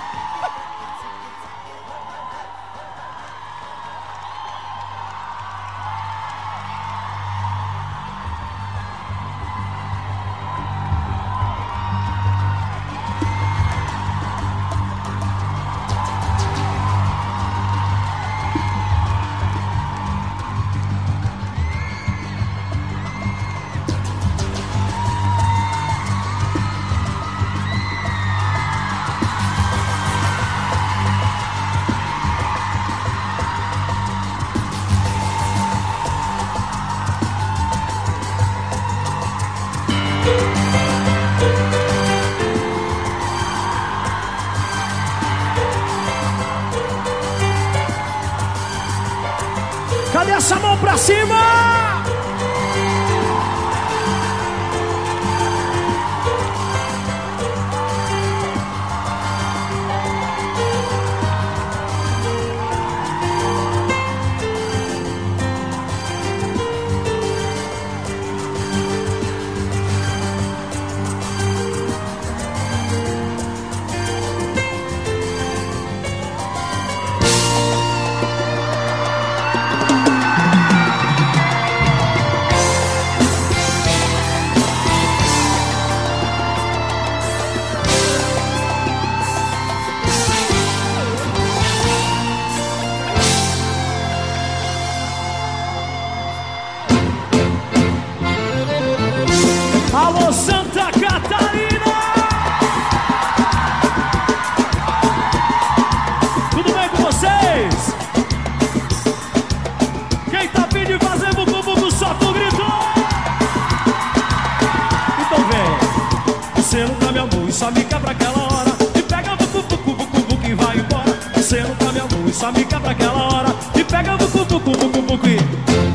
bucu, 124.73 125.01
bucu, 125.07 125.17
bucu. 125.17 125.90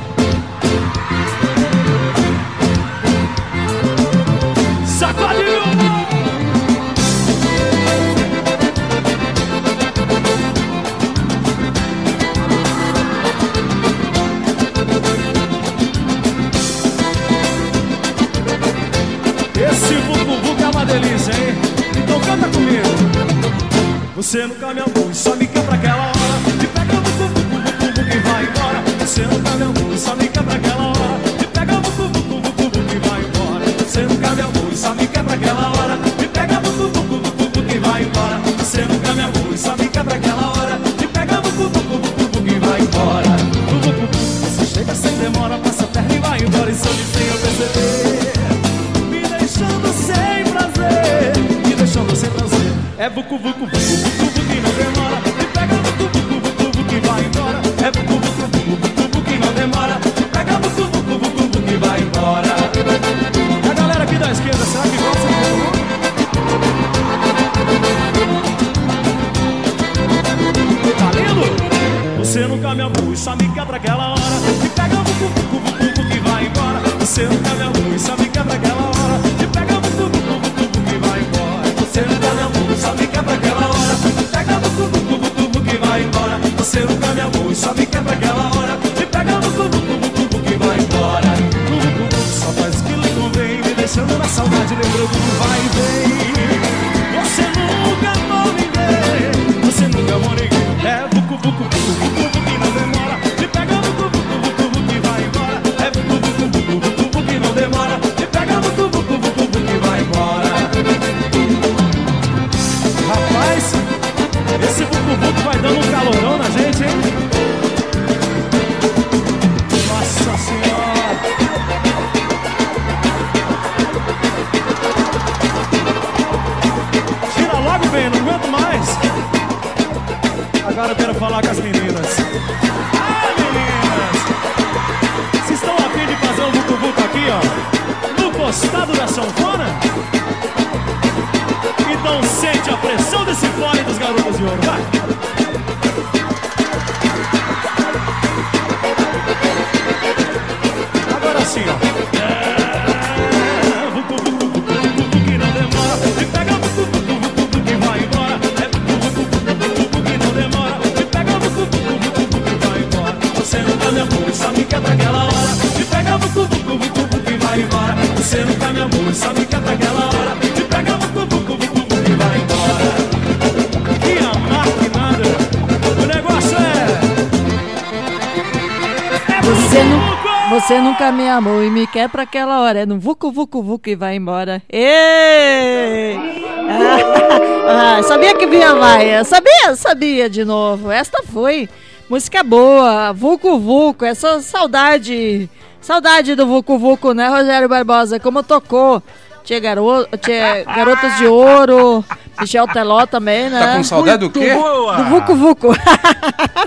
minha 181.12 181.40
mão 181.40 181.62
e 181.62 181.70
me 181.70 181.86
quer 181.86 182.08
para 182.08 182.22
aquela 182.22 182.60
hora. 182.60 182.80
É 182.80 182.86
no 182.86 182.98
vucu 182.98 183.30
vucu 183.30 183.62
vucu 183.62 183.90
e 183.90 183.96
vai 183.96 184.16
embora. 184.16 184.62
Ei! 184.70 186.18
Ah, 187.68 188.00
sabia 188.04 188.32
que 188.32 188.46
vinha 188.46 188.74
vai. 188.76 189.08
É. 189.08 189.24
Sabia, 189.24 189.74
sabia 189.74 190.30
de 190.30 190.44
novo. 190.44 190.88
Esta 190.90 191.24
foi 191.24 191.68
música 192.08 192.42
boa, 192.44 193.12
vucu 193.12 193.58
vucu, 193.58 194.04
essa 194.04 194.40
saudade. 194.40 195.50
Saudade 195.80 196.36
do 196.36 196.46
vucu 196.46 196.78
vucu, 196.78 197.12
né, 197.12 197.28
Rogério 197.28 197.68
Barbosa? 197.68 198.20
Como 198.20 198.42
tocou? 198.42 199.02
Tinha, 199.44 199.60
garo... 199.60 200.06
Tinha 200.20 200.64
Garotas 200.64 201.16
de 201.18 201.26
Ouro, 201.26 202.04
Michel 202.40 202.66
Teló 202.66 203.06
também, 203.06 203.48
né? 203.48 203.60
Tá 203.60 203.76
com 203.76 203.84
saudade 203.84 204.24
Muito 204.24 204.34
do 204.34 204.40
quê? 204.40 204.54
Boa. 204.54 204.96
Do 204.96 205.04
Vucu 205.04 205.34
Vucu. 205.36 205.68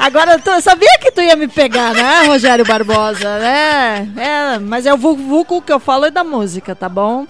Agora, 0.00 0.38
tu, 0.38 0.48
eu 0.48 0.62
sabia 0.62 0.98
que 0.98 1.10
tu 1.10 1.20
ia 1.20 1.36
me 1.36 1.46
pegar, 1.46 1.92
né, 1.92 2.24
Rogério 2.24 2.64
Barbosa, 2.64 3.38
né? 3.38 4.08
É, 4.16 4.58
mas 4.58 4.86
é 4.86 4.94
o 4.94 4.96
vulcão 4.96 5.60
que 5.60 5.70
eu 5.70 5.78
falo 5.78 6.06
é 6.06 6.10
da 6.10 6.24
música, 6.24 6.74
tá 6.74 6.88
bom? 6.88 7.26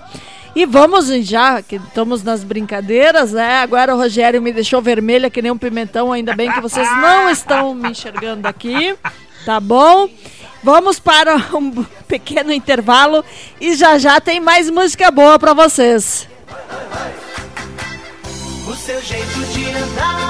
E 0.55 0.65
vamos 0.67 1.09
já, 1.27 1.61
que 1.63 1.77
estamos 1.77 2.23
nas 2.23 2.45
brincadeiras, 2.45 3.33
né? 3.33 3.59
Agora 3.59 3.93
o 3.93 3.99
Rogério 3.99 4.41
me 4.41 4.53
deixou 4.53 4.81
vermelha 4.81 5.29
que 5.29 5.43
nem 5.43 5.51
um 5.51 5.59
pimentão, 5.59 6.13
ainda 6.13 6.33
bem 6.37 6.53
que 6.53 6.61
vocês 6.61 6.89
não 6.89 7.29
estão 7.29 7.75
me 7.75 7.91
enxergando 7.91 8.47
aqui, 8.47 8.97
tá 9.45 9.59
bom? 9.59 10.09
Vamos 10.63 11.01
para 11.01 11.37
um 11.53 11.85
pequeno 12.07 12.53
intervalo 12.53 13.25
e 13.61 13.75
já 13.75 13.99
já 13.99 14.21
tem 14.21 14.39
mais 14.39 14.71
música 14.71 15.11
boa 15.11 15.41
para 15.41 15.55
vocês. 15.55 16.29
Vai, 16.47 16.61
vai, 16.71 16.87
vai. 17.03 18.73
O 18.73 18.77
seu 18.77 19.03
jeito 19.03 19.41
de 19.53 19.71
andar 19.71 20.30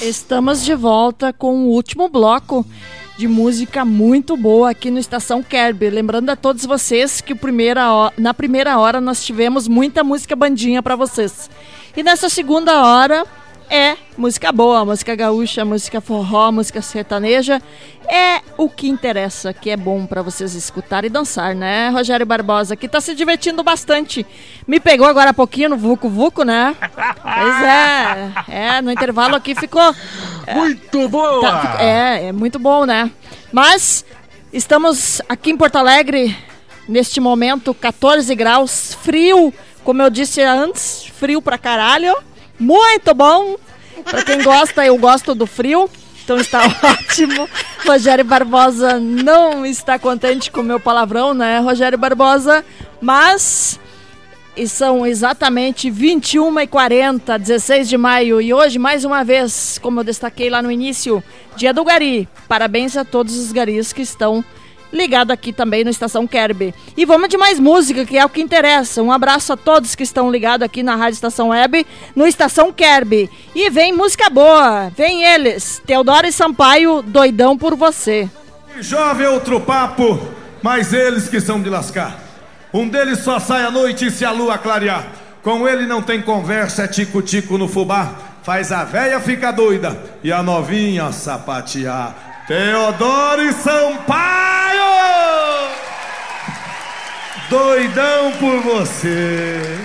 Estamos 0.00 0.64
de 0.64 0.74
volta 0.74 1.32
com 1.32 1.64
o 1.64 1.68
último 1.68 2.08
bloco 2.08 2.66
de 3.16 3.28
música 3.28 3.84
muito 3.84 4.36
boa 4.36 4.70
aqui 4.70 4.90
no 4.90 4.98
Estação 4.98 5.42
Kerby. 5.42 5.88
Lembrando 5.88 6.30
a 6.30 6.36
todos 6.36 6.66
vocês 6.66 7.20
que 7.20 7.34
primeira 7.34 8.12
na 8.18 8.34
primeira 8.34 8.78
hora 8.78 9.00
nós 9.00 9.24
tivemos 9.24 9.68
muita 9.68 10.02
música 10.02 10.34
bandinha 10.34 10.82
para 10.82 10.96
vocês. 10.96 11.48
E 11.96 12.02
nessa 12.02 12.28
segunda 12.28 12.84
hora 12.84 13.24
é 13.70 13.96
música 14.16 14.52
boa, 14.52 14.84
música 14.84 15.14
gaúcha, 15.14 15.64
música 15.64 16.00
forró, 16.00 16.52
música 16.52 16.80
sertaneja. 16.82 17.60
É 18.06 18.40
o 18.56 18.68
que 18.68 18.88
interessa, 18.88 19.52
que 19.52 19.70
é 19.70 19.76
bom 19.76 20.06
para 20.06 20.22
vocês 20.22 20.54
escutar 20.54 21.04
e 21.04 21.08
dançar, 21.08 21.54
né? 21.54 21.88
Rogério 21.88 22.26
Barbosa, 22.26 22.76
que 22.76 22.88
tá 22.88 23.00
se 23.00 23.14
divertindo 23.14 23.62
bastante. 23.62 24.26
Me 24.66 24.78
pegou 24.78 25.06
agora 25.06 25.30
há 25.30 25.34
pouquinho 25.34 25.70
no 25.70 25.76
Vucu 25.76 26.08
Vucu, 26.08 26.44
né? 26.44 26.76
Pois 26.80 27.62
é. 27.62 28.32
É, 28.48 28.82
no 28.82 28.92
intervalo 28.92 29.34
aqui 29.34 29.54
ficou. 29.54 29.94
Muito 30.54 31.08
boa! 31.08 31.40
Tá, 31.40 31.76
é, 31.80 32.26
é 32.26 32.32
muito 32.32 32.58
bom, 32.58 32.84
né? 32.84 33.10
Mas 33.52 34.04
estamos 34.52 35.22
aqui 35.28 35.50
em 35.50 35.56
Porto 35.56 35.76
Alegre, 35.76 36.36
neste 36.88 37.20
momento, 37.20 37.72
14 37.72 38.34
graus, 38.34 38.94
frio, 39.02 39.52
como 39.82 40.02
eu 40.02 40.10
disse 40.10 40.42
antes, 40.42 41.06
frio 41.06 41.40
pra 41.40 41.56
caralho. 41.56 42.14
Muito 42.58 43.14
bom! 43.14 43.56
Pra 44.04 44.22
quem 44.22 44.42
gosta, 44.42 44.84
eu 44.84 44.96
gosto 44.98 45.34
do 45.34 45.46
frio. 45.46 45.88
Então 46.24 46.36
está 46.38 46.62
ótimo. 46.82 47.48
Rogério 47.86 48.24
Barbosa 48.24 48.98
não 48.98 49.64
está 49.64 49.98
contente 49.98 50.50
com 50.50 50.60
o 50.60 50.64
meu 50.64 50.80
palavrão, 50.80 51.34
né, 51.34 51.58
Rogério 51.58 51.98
Barbosa? 51.98 52.64
Mas 53.00 53.78
e 54.56 54.68
são 54.68 55.04
exatamente 55.04 55.90
21 55.90 56.60
e 56.60 56.66
40 56.66 57.38
16 57.38 57.88
de 57.88 57.96
maio. 57.96 58.40
E 58.40 58.54
hoje, 58.54 58.78
mais 58.78 59.04
uma 59.04 59.24
vez, 59.24 59.78
como 59.82 60.00
eu 60.00 60.04
destaquei 60.04 60.48
lá 60.48 60.62
no 60.62 60.70
início, 60.70 61.22
dia 61.56 61.74
do 61.74 61.84
Gari. 61.84 62.28
Parabéns 62.48 62.96
a 62.96 63.04
todos 63.04 63.36
os 63.36 63.50
garis 63.50 63.92
que 63.92 64.02
estão 64.02 64.44
ligados 64.94 65.32
aqui 65.32 65.52
também 65.52 65.84
no 65.84 65.90
Estação 65.90 66.26
Kerby. 66.26 66.74
E 66.96 67.04
vamos 67.04 67.28
de 67.28 67.36
mais 67.36 67.58
música, 67.60 68.04
que 68.06 68.16
é 68.16 68.24
o 68.24 68.28
que 68.28 68.40
interessa. 68.40 69.02
Um 69.02 69.12
abraço 69.12 69.52
a 69.52 69.56
todos 69.56 69.94
que 69.94 70.02
estão 70.02 70.30
ligados 70.30 70.64
aqui 70.64 70.82
na 70.82 70.96
Rádio 70.96 71.14
Estação 71.14 71.48
Web, 71.48 71.86
no 72.14 72.26
Estação 72.26 72.72
Kerby. 72.72 73.28
E 73.54 73.68
vem 73.70 73.92
música 73.92 74.30
boa, 74.30 74.90
vem 74.96 75.24
eles. 75.24 75.82
Teodoro 75.84 76.26
e 76.26 76.32
Sampaio, 76.32 77.02
doidão 77.02 77.58
por 77.58 77.74
você. 77.74 78.30
Jovem 78.80 79.26
outro 79.26 79.60
papo, 79.60 80.20
mas 80.62 80.92
eles 80.92 81.28
que 81.28 81.40
são 81.40 81.60
de 81.60 81.68
lascar. 81.68 82.18
Um 82.72 82.88
deles 82.88 83.20
só 83.20 83.38
sai 83.38 83.64
à 83.64 83.70
noite 83.70 84.10
se 84.10 84.24
a 84.24 84.32
lua 84.32 84.58
clarear. 84.58 85.06
Com 85.42 85.68
ele 85.68 85.86
não 85.86 86.02
tem 86.02 86.22
conversa, 86.22 86.84
é 86.84 86.88
tico-tico 86.88 87.58
no 87.58 87.68
fubá. 87.68 88.12
Faz 88.42 88.72
a 88.72 88.82
véia 88.84 89.20
ficar 89.20 89.52
doida 89.52 89.96
e 90.22 90.32
a 90.32 90.42
novinha 90.42 91.12
sapatear. 91.12 92.33
Teodoro 92.46 93.50
Sampaio! 93.54 94.84
Doidão 97.48 98.32
por 98.32 98.60
você. 98.60 99.78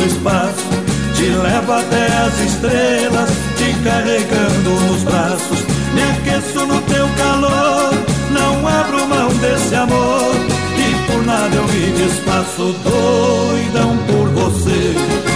No 0.00 0.06
espaço. 0.06 0.66
Te 1.14 1.28
levo 1.28 1.72
até 1.72 2.06
as 2.06 2.40
estrelas, 2.40 3.30
te 3.56 3.74
carregando 3.84 4.70
nos 4.86 5.02
braços. 5.02 5.64
Me 5.94 6.02
aqueço 6.02 6.66
no 6.66 6.80
teu 6.82 7.06
calor, 7.16 7.92
não 8.30 8.66
abro 8.66 9.06
mão 9.06 9.28
desse 9.40 9.74
amor. 9.74 10.34
E 10.78 11.12
por 11.12 11.24
nada 11.24 11.54
eu 11.54 11.64
me 11.64 11.92
desfaço, 11.92 12.74
doidão 12.84 13.96
por 14.06 14.28
você. 14.28 15.29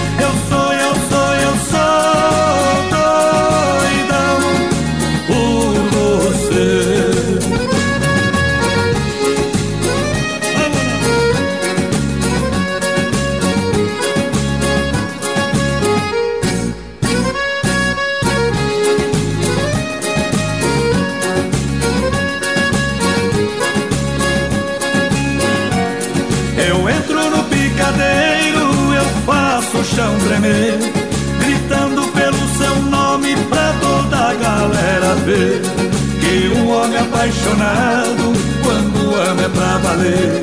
Apaixonado, 37.24 38.32
quando 38.62 39.14
ama 39.30 39.42
é 39.42 39.48
pra 39.48 39.78
valer. 39.78 40.42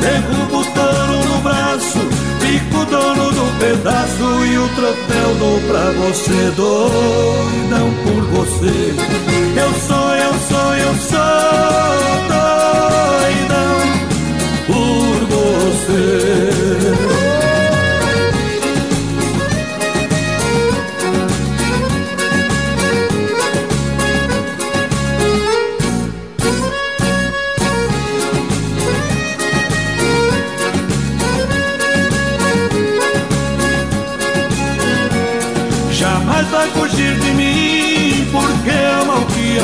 Derrubo 0.00 0.60
o 0.60 0.64
touro 0.64 1.28
no 1.28 1.40
braço, 1.40 1.98
fico 2.40 2.84
dono 2.86 3.32
do 3.32 3.58
pedaço 3.58 4.44
e 4.46 4.58
o 4.58 4.68
troféu 4.68 5.34
dou 5.38 5.60
pra 5.62 5.90
você, 5.90 6.52
doidão 6.56 7.92
por 8.04 8.22
você. 8.36 8.94
Eu 9.56 9.72
sou, 9.86 10.14
eu 10.14 10.34
sou, 10.48 10.74
eu 10.76 10.94
sou 11.10 12.22
doidão 13.18 13.78
por 14.66 15.26
você. 15.26 16.51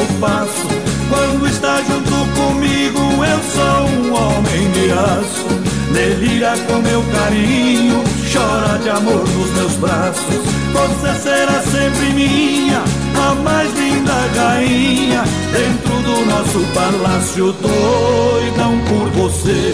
O 0.09 0.15
que 0.15 0.15
eu 0.15 0.19
faço. 0.21 0.67
Quando 1.09 1.47
está 1.47 1.81
junto 1.83 2.13
comigo, 2.35 3.01
eu 3.25 3.41
sou 3.55 3.89
um 3.89 4.13
homem 4.15 4.71
de 4.73 4.91
aço. 4.93 5.47
Delira 5.93 6.55
com 6.67 6.81
meu 6.81 7.03
carinho, 7.13 8.05
chora 8.31 8.79
de 8.79 8.91
amor 8.91 9.27
nos 9.29 9.51
meus 9.53 9.73
braços. 9.77 10.45
Você 10.73 11.15
será 11.23 11.63
sempre 11.63 12.13
minha, 12.13 12.83
a 13.17 13.35
mais 13.37 13.73
linda 13.75 14.13
rainha. 14.37 15.25
Dentro 15.53 16.03
do 16.03 16.27
nosso 16.27 16.61
palácio, 16.75 17.53
doidão 17.53 18.79
por 18.87 19.09
você. 19.11 19.73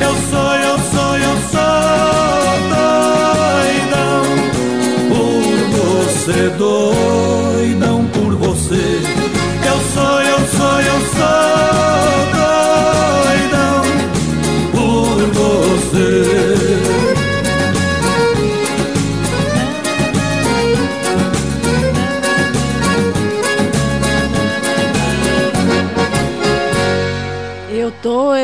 Eu 0.00 0.14
sou, 0.30 0.54
eu 0.56 0.78
sou, 0.78 1.16
eu 1.16 1.36
sou 1.50 2.58
doidão 3.88 4.24
por 5.08 5.56
você, 5.70 6.50
doidão 6.50 7.35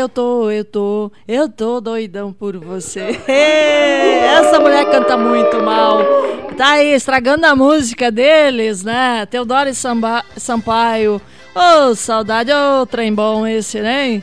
eu 0.03 0.09
tô, 0.09 0.51
eu 0.51 0.65
tô, 0.65 1.13
eu 1.27 1.49
tô 1.49 1.81
doidão 1.81 2.33
por 2.33 2.57
você. 2.59 3.19
Essa 3.27 4.59
mulher 4.61 4.85
canta 4.91 5.17
muito 5.17 5.63
mal. 5.63 5.99
Tá 6.57 6.73
aí, 6.73 6.93
estragando 6.93 7.47
a 7.47 7.55
música 7.57 8.11
deles, 8.11 8.83
né? 8.85 9.25
Teodoro 9.27 9.73
Samba- 9.75 10.25
Sampaio. 10.37 11.21
Ô, 11.55 11.95
saudade, 11.95 12.51
ô, 12.53 12.85
trem 12.87 13.13
bom 13.15 13.47
esse, 13.47 13.81
né? 13.81 14.23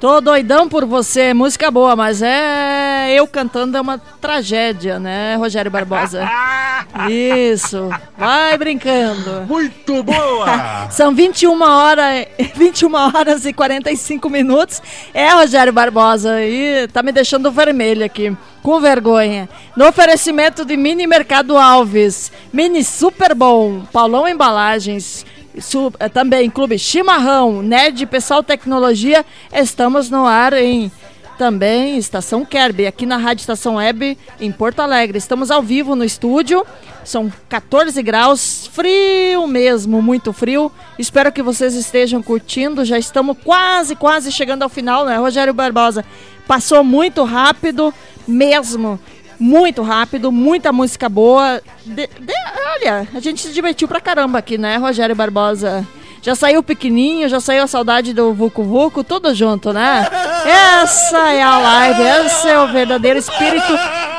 Tô 0.00 0.18
doidão 0.18 0.66
por 0.66 0.86
você, 0.86 1.34
música 1.34 1.70
boa, 1.70 1.94
mas 1.94 2.22
é 2.22 3.12
eu 3.12 3.26
cantando 3.26 3.76
é 3.76 3.80
uma 3.82 3.98
tragédia, 3.98 4.98
né, 4.98 5.36
Rogério 5.36 5.70
Barbosa? 5.70 6.26
Isso, 7.10 7.90
vai 8.16 8.56
brincando. 8.56 9.42
Muito 9.46 10.02
boa! 10.02 10.88
São 10.90 11.14
21 11.14 11.62
horas, 11.62 12.26
21 12.56 12.94
horas 12.94 13.44
e 13.44 13.52
45 13.52 14.30
minutos. 14.30 14.80
É, 15.12 15.34
Rogério 15.34 15.70
Barbosa, 15.70 16.42
e 16.42 16.88
tá 16.88 17.02
me 17.02 17.12
deixando 17.12 17.52
vermelho 17.52 18.02
aqui, 18.02 18.34
com 18.62 18.80
vergonha. 18.80 19.50
No 19.76 19.86
oferecimento 19.86 20.64
de 20.64 20.78
Mini 20.78 21.06
Mercado 21.06 21.58
Alves, 21.58 22.32
Mini 22.50 22.82
Super 22.82 23.34
Bom, 23.34 23.82
Paulão 23.92 24.26
Embalagens, 24.26 25.26
Su- 25.58 25.92
eh, 25.98 26.08
também 26.08 26.48
Clube 26.48 26.78
Chimarrão, 26.78 27.62
Nerd 27.62 28.06
Pessoal 28.06 28.42
Tecnologia, 28.42 29.24
estamos 29.52 30.08
no 30.10 30.24
ar 30.26 30.52
em 30.52 30.90
também 31.36 31.96
Estação 31.96 32.44
Kerby, 32.44 32.86
aqui 32.86 33.06
na 33.06 33.16
Rádio 33.16 33.40
Estação 33.40 33.76
Web, 33.76 34.16
em 34.38 34.52
Porto 34.52 34.80
Alegre. 34.80 35.16
Estamos 35.16 35.50
ao 35.50 35.62
vivo 35.62 35.96
no 35.96 36.04
estúdio, 36.04 36.66
são 37.02 37.32
14 37.48 38.02
graus, 38.02 38.68
frio 38.70 39.46
mesmo, 39.46 40.02
muito 40.02 40.34
frio. 40.34 40.70
Espero 40.98 41.32
que 41.32 41.42
vocês 41.42 41.74
estejam 41.74 42.22
curtindo, 42.22 42.84
já 42.84 42.98
estamos 42.98 43.38
quase, 43.42 43.96
quase 43.96 44.30
chegando 44.30 44.64
ao 44.64 44.68
final, 44.68 45.06
né, 45.06 45.16
Rogério 45.16 45.54
Barbosa? 45.54 46.04
Passou 46.46 46.84
muito 46.84 47.24
rápido 47.24 47.92
mesmo, 48.28 49.00
muito 49.40 49.82
rápido, 49.82 50.30
muita 50.30 50.70
música 50.70 51.08
boa. 51.08 51.60
De- 51.84 52.06
de- 52.06 52.34
olha, 52.76 53.08
a 53.14 53.18
gente 53.20 53.40
se 53.40 53.52
divertiu 53.52 53.88
pra 53.88 54.00
caramba 54.00 54.38
aqui, 54.38 54.58
né, 54.58 54.76
Rogério 54.76 55.16
Barbosa? 55.16 55.86
Já 56.22 56.34
saiu 56.34 56.60
o 56.60 56.62
pequenininho, 56.62 57.30
já 57.30 57.40
saiu 57.40 57.62
a 57.62 57.66
saudade 57.66 58.12
do 58.12 58.34
Vucu 58.34 58.62
Vucu, 58.62 59.02
tudo 59.02 59.34
junto, 59.34 59.72
né? 59.72 60.06
Essa 60.44 61.30
é 61.32 61.42
a 61.42 61.56
live, 61.56 62.02
esse 62.26 62.46
é 62.46 62.60
o 62.60 62.68
verdadeiro 62.70 63.18
espírito 63.18 63.72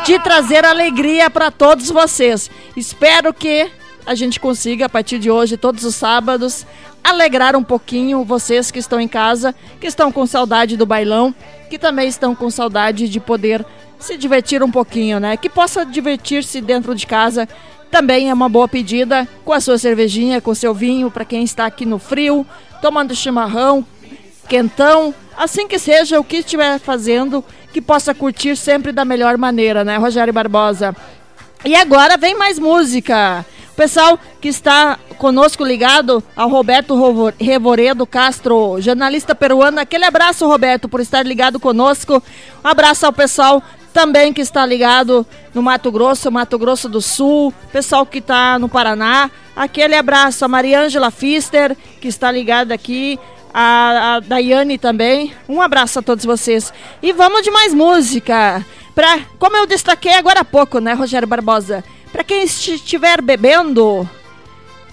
de 0.04 0.18
trazer 0.18 0.66
alegria 0.66 1.30
para 1.30 1.52
todos 1.52 1.92
vocês. 1.92 2.50
Espero 2.76 3.32
que 3.32 3.70
a 4.04 4.16
gente 4.16 4.40
consiga, 4.40 4.88
a 4.88 4.90
partir 4.90 5.20
de 5.20 5.30
hoje, 5.30 5.58
todos 5.58 5.84
os 5.86 5.94
sábados, 5.94 6.66
alegrar 7.04 7.56
um 7.56 7.64
pouquinho 7.64 8.24
vocês 8.26 8.72
que 8.72 8.80
estão 8.80 9.00
em 9.00 9.08
casa, 9.08 9.54
que 9.80 9.86
estão 9.86 10.12
com 10.12 10.26
saudade 10.26 10.76
do 10.76 10.88
bailão, 10.88 11.36
que 11.70 11.78
também 11.78 12.08
estão 12.08 12.34
com 12.34 12.50
saudade 12.50 13.08
de 13.08 13.20
poder 13.20 13.64
se 14.04 14.18
divertir 14.18 14.64
um 14.64 14.72
pouquinho, 14.72 15.20
né? 15.20 15.38
Que 15.38 15.50
possa 15.50 15.86
divertir-se 15.86 16.62
dentro 16.62 16.94
de 16.96 17.06
casa 17.06 17.48
também 17.92 18.30
é 18.30 18.34
uma 18.34 18.48
boa 18.48 18.70
pedida 18.70 19.28
com 19.44 19.52
a 19.52 19.60
sua 19.60 19.78
cervejinha, 19.78 20.40
com 20.40 20.56
seu 20.56 20.74
vinho, 20.74 21.12
para 21.12 21.26
quem 21.26 21.44
está 21.44 21.66
aqui 21.66 21.86
no 21.86 22.00
frio, 22.00 22.48
tomando 22.82 23.14
chimarrão, 23.14 23.86
quentão, 24.48 25.14
assim 25.38 25.68
que 25.68 25.78
seja 25.78 26.18
o 26.18 26.24
que 26.24 26.38
estiver 26.38 26.80
fazendo, 26.80 27.44
que 27.74 27.82
possa 27.82 28.14
curtir 28.16 28.56
sempre 28.56 28.94
da 28.94 29.04
melhor 29.04 29.38
maneira, 29.38 29.84
né, 29.84 29.98
Rogério 29.98 30.34
Barbosa? 30.34 30.96
E 31.66 31.76
agora 31.76 32.18
vem 32.18 32.34
mais 32.34 32.58
música. 32.58 33.46
O 33.74 33.76
pessoal 33.76 34.18
que 34.40 34.48
está 34.48 34.98
conosco 35.18 35.64
ligado 35.64 36.24
ao 36.36 36.50
Roberto 36.50 36.96
Revoredo 37.40 38.08
Castro, 38.08 38.82
jornalista 38.82 39.36
peruano. 39.36 39.80
Aquele 39.80 40.06
abraço, 40.06 40.48
Roberto, 40.48 40.90
por 40.90 41.00
estar 41.00 41.26
ligado 41.26 41.60
conosco. 41.60 42.24
Um 42.64 42.68
abraço 42.68 43.06
ao 43.06 43.14
pessoal 43.14 43.62
também 43.94 44.34
que 44.34 44.42
está 44.42 44.66
ligado 44.66 45.26
no 45.54 45.62
Mato 45.62 45.92
Grosso, 45.92 46.32
Mato 46.32 46.58
Grosso 46.58 46.90
do 46.90 47.02
Sul, 47.02 47.54
pessoal 47.72 48.06
que 48.06 48.20
está 48.20 48.58
no 48.58 48.70
Paraná. 48.70 49.30
Aquele 49.56 49.96
abraço 49.96 50.44
a 50.46 50.48
Mariângela 50.48 51.12
Fister, 51.12 51.76
que 52.00 52.08
está 52.08 52.32
ligada 52.32 52.74
aqui, 52.74 53.20
a, 53.54 54.16
a 54.16 54.20
Daiane 54.20 54.78
também. 54.78 55.34
Um 55.48 55.62
abraço 55.62 56.00
a 56.00 56.02
todos 56.02 56.26
vocês. 56.26 56.74
E 57.02 57.12
vamos 57.14 57.42
de 57.42 57.52
mais 57.52 57.74
música. 57.74 58.66
Pra, 58.96 59.20
como 59.38 59.58
eu 59.58 59.68
destaquei 59.68 60.14
agora 60.14 60.42
há 60.42 60.46
pouco, 60.46 60.80
né, 60.80 60.94
Rogério 60.94 61.28
Barbosa? 61.28 61.84
Para 62.12 62.24
quem 62.24 62.44
estiver 62.44 63.22
bebendo, 63.22 64.10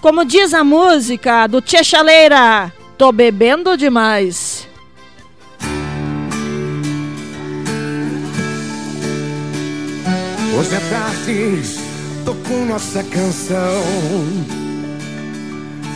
como 0.01 0.23
diz 0.23 0.53
a 0.53 0.63
música 0.63 1.47
do 1.47 1.61
Tchê 1.61 1.83
Chaleira, 1.83 2.71
Tô 2.99 3.13
bebendo 3.13 3.77
demais. 3.77 4.67
Hoje 10.59 10.75
à 10.75 10.81
tarde 10.89 11.61
tocou 12.25 12.65
nossa 12.65 13.01
canção. 13.01 13.81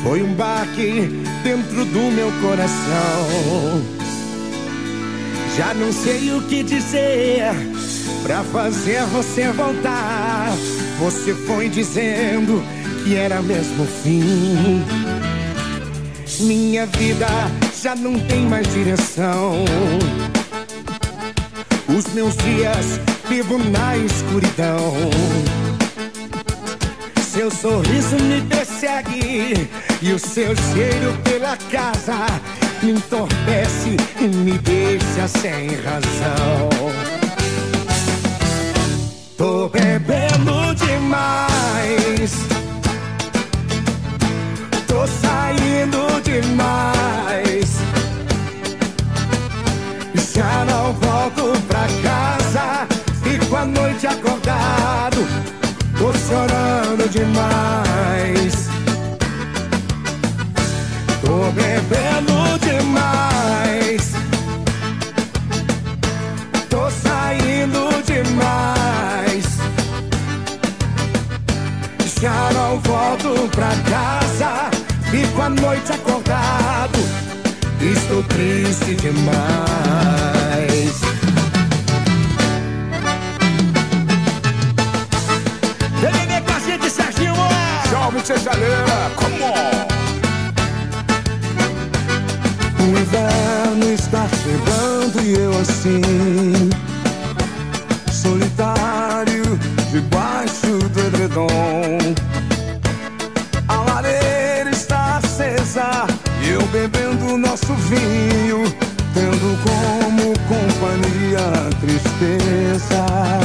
Foi 0.02 0.24
um 0.24 0.34
baque 0.36 1.10
dentro 1.44 1.84
do 1.84 2.00
meu 2.10 2.32
coração. 2.42 3.84
Já 5.58 5.74
não 5.74 5.92
sei 5.92 6.32
o 6.32 6.42
que 6.44 6.64
dizer 6.64 7.52
pra 8.24 8.42
fazer 8.42 9.04
você 9.08 9.52
voltar. 9.52 10.54
Você 11.00 11.34
foi 11.34 11.68
dizendo 11.68 12.64
que 13.04 13.16
era 13.16 13.42
mesmo 13.42 13.84
o 13.84 13.88
fim. 13.88 14.82
Minha 16.40 16.86
vida 16.86 17.28
já 17.82 17.98
não 17.98 18.18
tem 18.18 18.46
mais 18.48 18.66
direção. 18.72 19.66
Os 21.88 22.14
meus 22.14 22.36
dias 22.38 23.00
vivo 23.28 23.58
na 23.58 23.98
escuridão. 23.98 24.94
Seu 27.22 27.50
sorriso 27.50 28.16
me 28.22 28.42
persegue 28.42 29.70
e 30.02 30.14
o 30.14 30.20
seu 30.20 30.56
cheiro 30.56 31.18
pela 31.24 31.58
casa 31.72 32.28
me 32.82 32.92
entorpece 32.92 33.98
e 34.20 34.28
me 34.28 34.58
deixa 34.60 35.28
sem 35.28 35.68
razão. 35.78 36.70
Tô 39.38 39.68
bebendo 39.70 40.76
demais. 40.76 42.53
Chorando 57.04 57.10
demais. 57.10 58.70
Tô 61.22 61.52
bebendo 61.52 62.60
demais. 62.60 64.14
Tô 66.70 66.90
saindo 66.90 68.04
demais. 68.06 69.46
Já 72.22 72.52
não 72.54 72.80
volto 72.80 73.50
pra 73.52 73.72
casa. 73.90 74.70
Fico 75.10 75.42
a 75.42 75.50
noite 75.50 75.92
acordado. 75.92 77.00
Estou 77.82 78.24
triste 78.24 78.96
demais. 78.96 80.43
Salve, 88.34 88.40
Cesaleira! 88.40 89.12
Come 89.16 89.44
on! 89.44 89.88
O 92.80 92.88
inverno 93.00 93.94
está 93.94 94.28
chegando 94.28 95.22
e 95.22 95.34
eu 95.34 95.52
assim 95.60 96.70
Solitário 98.12 99.60
debaixo 99.92 100.78
do 100.90 101.00
edredom 101.00 102.16
A 103.68 103.76
lareira 103.92 104.70
está 104.72 105.18
acesa 105.18 106.08
e 106.44 106.50
eu 106.50 106.62
bebendo 106.68 107.38
nosso 107.38 107.74
vinho 107.74 108.64
Tendo 109.14 109.58
como 109.64 110.34
companhia 110.48 111.40
a 111.40 111.70
tristeza 111.80 113.43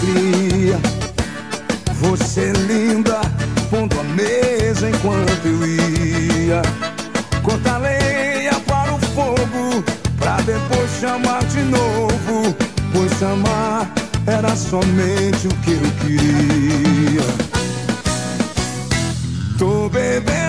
alegria. 0.00 0.78
Você 1.94 2.52
linda 2.52 3.20
pondo 3.70 3.98
a 4.00 4.04
mesa 4.04 4.88
enquanto 4.88 5.46
eu 5.46 5.66
ia. 5.66 6.62
Cortar 7.42 7.78
lenha 7.78 8.52
para 8.66 8.94
o 8.94 8.98
fogo 8.98 9.82
Pra 10.18 10.36
depois 10.38 10.90
chamar 11.00 11.44
de 11.44 11.62
novo. 11.62 12.54
Pois 12.92 13.22
amar 13.22 13.90
era 14.26 14.54
somente 14.56 15.46
o 15.46 15.54
que 15.62 15.72
eu 15.72 15.90
queria. 16.00 17.22
Tô 19.58 19.88
bebendo 19.88 20.39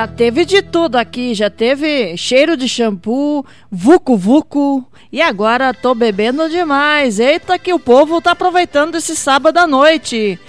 Já 0.00 0.06
teve 0.06 0.46
de 0.46 0.62
tudo 0.62 0.96
aqui, 0.96 1.34
já 1.34 1.50
teve 1.50 2.16
cheiro 2.16 2.56
de 2.56 2.66
shampoo, 2.66 3.44
vucu 3.70 4.16
vucu 4.16 4.82
e 5.12 5.20
agora 5.20 5.74
tô 5.74 5.94
bebendo 5.94 6.48
demais. 6.48 7.20
Eita 7.20 7.58
que 7.58 7.74
o 7.74 7.78
povo 7.78 8.18
tá 8.18 8.30
aproveitando 8.30 8.94
esse 8.94 9.14
sábado 9.14 9.58
à 9.58 9.66
noite. 9.66 10.40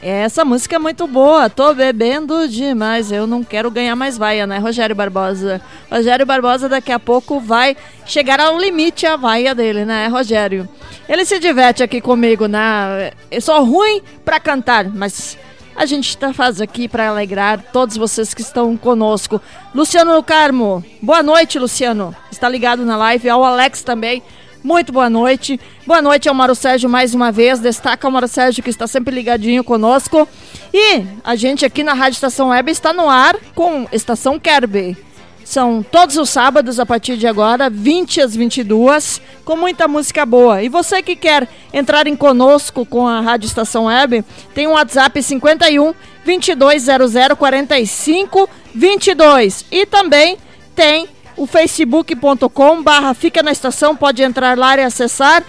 Essa 0.00 0.42
música 0.42 0.76
é 0.76 0.78
muito 0.78 1.06
boa, 1.06 1.50
tô 1.50 1.74
bebendo 1.74 2.48
demais. 2.48 3.12
Eu 3.12 3.26
não 3.26 3.44
quero 3.44 3.70
ganhar 3.70 3.94
mais 3.94 4.16
vaia, 4.16 4.46
né, 4.46 4.56
Rogério 4.56 4.96
Barbosa? 4.96 5.60
Rogério 5.92 6.24
Barbosa 6.24 6.66
daqui 6.66 6.90
a 6.90 6.98
pouco 6.98 7.38
vai 7.38 7.76
chegar 8.06 8.40
ao 8.40 8.58
limite 8.58 9.04
a 9.04 9.16
vaia 9.16 9.54
dele, 9.54 9.84
né, 9.84 10.06
Rogério? 10.06 10.66
Ele 11.06 11.26
se 11.26 11.38
diverte 11.38 11.82
aqui 11.82 12.00
comigo, 12.00 12.46
né? 12.46 13.10
Eu 13.30 13.42
sou 13.42 13.62
ruim 13.64 14.00
pra 14.24 14.40
cantar, 14.40 14.88
mas 14.88 15.36
a 15.76 15.86
gente 15.86 16.08
está 16.08 16.32
faz 16.32 16.60
aqui 16.60 16.88
para 16.88 17.08
alegrar 17.08 17.62
todos 17.72 17.96
vocês 17.96 18.32
que 18.32 18.42
estão 18.42 18.76
conosco. 18.76 19.40
Luciano 19.74 20.22
Carmo, 20.22 20.84
boa 21.02 21.22
noite, 21.22 21.58
Luciano. 21.58 22.14
Está 22.30 22.48
ligado 22.48 22.84
na 22.84 22.96
live. 22.96 23.28
Ao 23.28 23.44
Alex 23.44 23.82
também, 23.82 24.22
muito 24.62 24.92
boa 24.92 25.10
noite. 25.10 25.60
Boa 25.86 26.00
noite 26.00 26.28
ao 26.28 26.34
Mauro 26.34 26.54
Sérgio 26.54 26.88
mais 26.88 27.14
uma 27.14 27.30
vez. 27.30 27.58
Destaca 27.58 28.08
o 28.08 28.10
Mauro 28.10 28.28
Sérgio 28.28 28.62
que 28.62 28.70
está 28.70 28.86
sempre 28.86 29.14
ligadinho 29.14 29.64
conosco. 29.64 30.28
E 30.72 31.04
a 31.22 31.36
gente 31.36 31.64
aqui 31.64 31.82
na 31.82 31.92
Rádio 31.92 32.16
Estação 32.16 32.48
Web 32.48 32.70
está 32.70 32.92
no 32.92 33.08
ar 33.08 33.36
com 33.54 33.86
Estação 33.92 34.38
Kerby. 34.38 34.96
São 35.44 35.82
todos 35.82 36.16
os 36.16 36.30
sábados 36.30 36.80
a 36.80 36.86
partir 36.86 37.16
de 37.18 37.26
agora, 37.26 37.68
20 37.68 38.22
às 38.22 38.34
22, 38.34 39.20
com 39.44 39.56
muita 39.56 39.86
música 39.86 40.24
boa. 40.24 40.62
E 40.62 40.68
você 40.68 41.02
que 41.02 41.14
quer 41.14 41.46
entrar 41.72 42.06
em 42.06 42.16
conosco 42.16 42.86
com 42.86 43.06
a 43.06 43.20
Rádio 43.20 43.46
Estação 43.46 43.84
Web, 43.84 44.24
tem 44.54 44.66
um 44.66 44.72
WhatsApp 44.72 45.22
51 45.22 45.94
2200 46.24 47.38
45 47.38 48.48
22. 48.74 49.66
E 49.70 49.84
também 49.84 50.38
tem 50.74 51.08
o 51.36 51.46
facebook.com 51.46 52.82
barra 52.82 53.12
fica 53.12 53.42
na 53.42 53.52
estação, 53.52 53.94
pode 53.94 54.22
entrar 54.22 54.56
lá 54.56 54.76
e 54.76 54.82
acessar. 54.82 55.44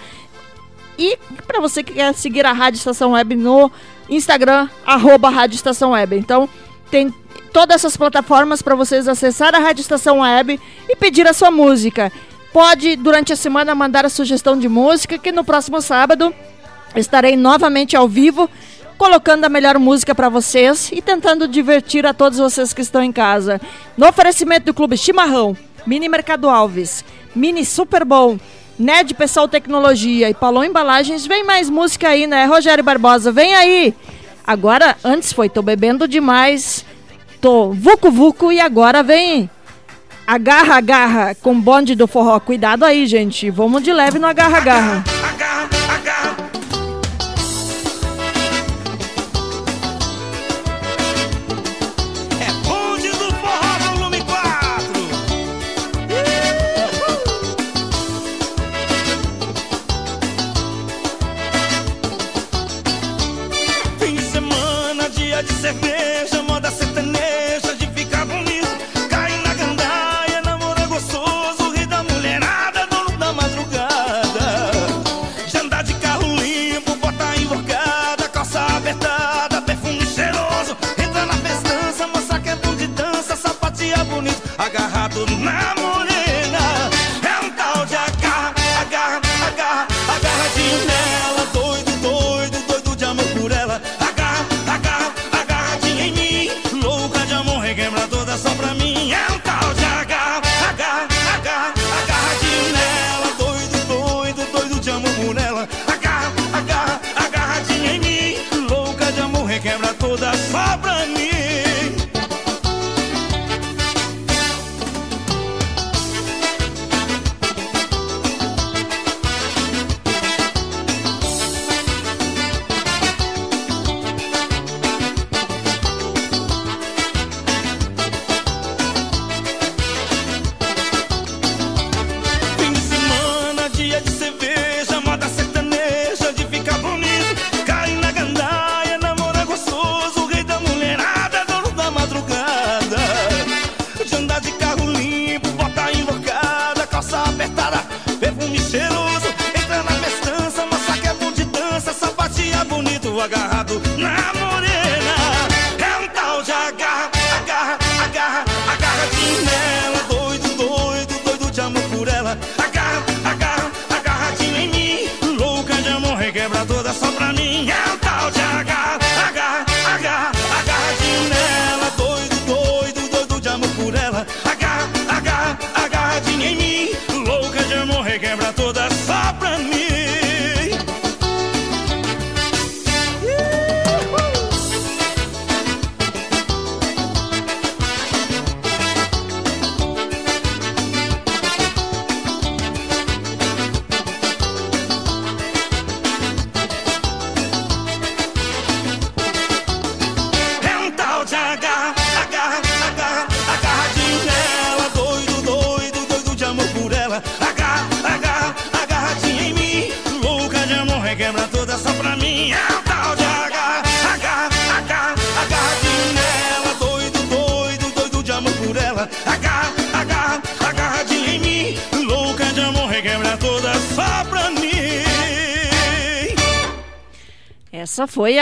E 0.98 1.18
para 1.46 1.60
você 1.60 1.82
que 1.82 1.94
quer 1.94 2.12
seguir 2.14 2.44
a 2.44 2.52
Rádio 2.52 2.78
Estação 2.78 3.12
Web 3.12 3.34
no 3.36 3.70
Instagram, 4.08 4.68
arroba 4.84 5.28
Rádio 5.28 5.56
Estação 5.56 5.90
Web. 5.90 6.16
Então, 6.16 6.48
tem 6.90 7.12
todas 7.56 7.76
essas 7.76 7.96
plataformas 7.96 8.60
para 8.60 8.74
vocês 8.74 9.08
acessar 9.08 9.54
a 9.54 9.58
Rádio 9.58 9.80
Estação 9.80 10.18
Web 10.18 10.60
e 10.90 10.94
pedir 10.94 11.26
a 11.26 11.32
sua 11.32 11.50
música. 11.50 12.12
pode, 12.52 12.96
durante 12.96 13.32
a 13.32 13.36
semana, 13.36 13.74
mandar 13.74 14.04
a 14.04 14.10
sugestão 14.10 14.58
de 14.58 14.68
música, 14.68 15.16
que 15.16 15.32
no 15.32 15.42
próximo 15.42 15.80
sábado 15.80 16.34
estarei 16.94 17.34
novamente 17.34 17.96
ao 17.96 18.06
vivo, 18.06 18.50
colocando 18.98 19.46
a 19.46 19.48
melhor 19.48 19.78
música 19.78 20.14
para 20.14 20.28
vocês 20.28 20.90
e 20.92 21.00
tentando 21.00 21.48
divertir 21.48 22.04
a 22.04 22.12
todos 22.12 22.38
vocês 22.38 22.74
que 22.74 22.82
estão 22.82 23.02
em 23.02 23.10
casa. 23.10 23.58
No 23.96 24.06
oferecimento 24.06 24.66
do 24.66 24.74
Clube 24.74 24.98
Chimarrão, 24.98 25.56
Mini 25.86 26.10
Mercado 26.10 26.50
Alves, 26.50 27.02
Mini 27.34 27.64
Super 27.64 28.04
Bom, 28.04 28.38
Ned 28.78 29.14
Pessoal 29.14 29.48
Tecnologia 29.48 30.28
e 30.28 30.34
Paulão 30.34 30.62
Embalagens, 30.62 31.26
vem 31.26 31.42
mais 31.42 31.70
música 31.70 32.08
aí, 32.08 32.26
né? 32.26 32.44
Rogério 32.44 32.84
Barbosa, 32.84 33.32
vem 33.32 33.54
aí! 33.54 33.94
Agora, 34.46 34.94
antes 35.02 35.32
foi 35.32 35.48
Tô 35.48 35.62
Bebendo 35.62 36.06
Demais, 36.06 36.84
Tô 37.46 37.70
Vucu 37.70 38.10
Vucu 38.10 38.50
e 38.50 38.58
agora 38.58 39.04
vem 39.04 39.48
Agarra 40.26 40.78
Agarra 40.78 41.34
com 41.36 41.60
bonde 41.60 41.94
do 41.94 42.08
forró. 42.08 42.40
Cuidado 42.40 42.84
aí, 42.84 43.06
gente, 43.06 43.50
vamos 43.50 43.84
de 43.84 43.92
leve 43.92 44.18
no 44.18 44.26
Agarra 44.26 44.56
Agarra. 44.56 45.15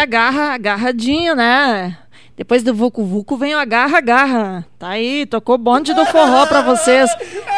Essa 0.05 0.07
foi 0.07 0.07
a 0.07 0.07
garra, 0.07 0.55
agarradinho, 0.55 1.35
né? 1.35 1.97
Depois 2.37 2.63
do 2.63 2.75
Vucu 2.75 3.05
Vucu 3.05 3.37
vem 3.37 3.55
o 3.55 3.59
agarra, 3.59 3.99
agarra. 3.99 4.67
Tá 4.79 4.89
aí, 4.89 5.25
tocou 5.25 5.57
bonde 5.57 5.95
do 5.95 6.05
forró 6.07 6.47
pra 6.47 6.61
vocês. 6.63 7.09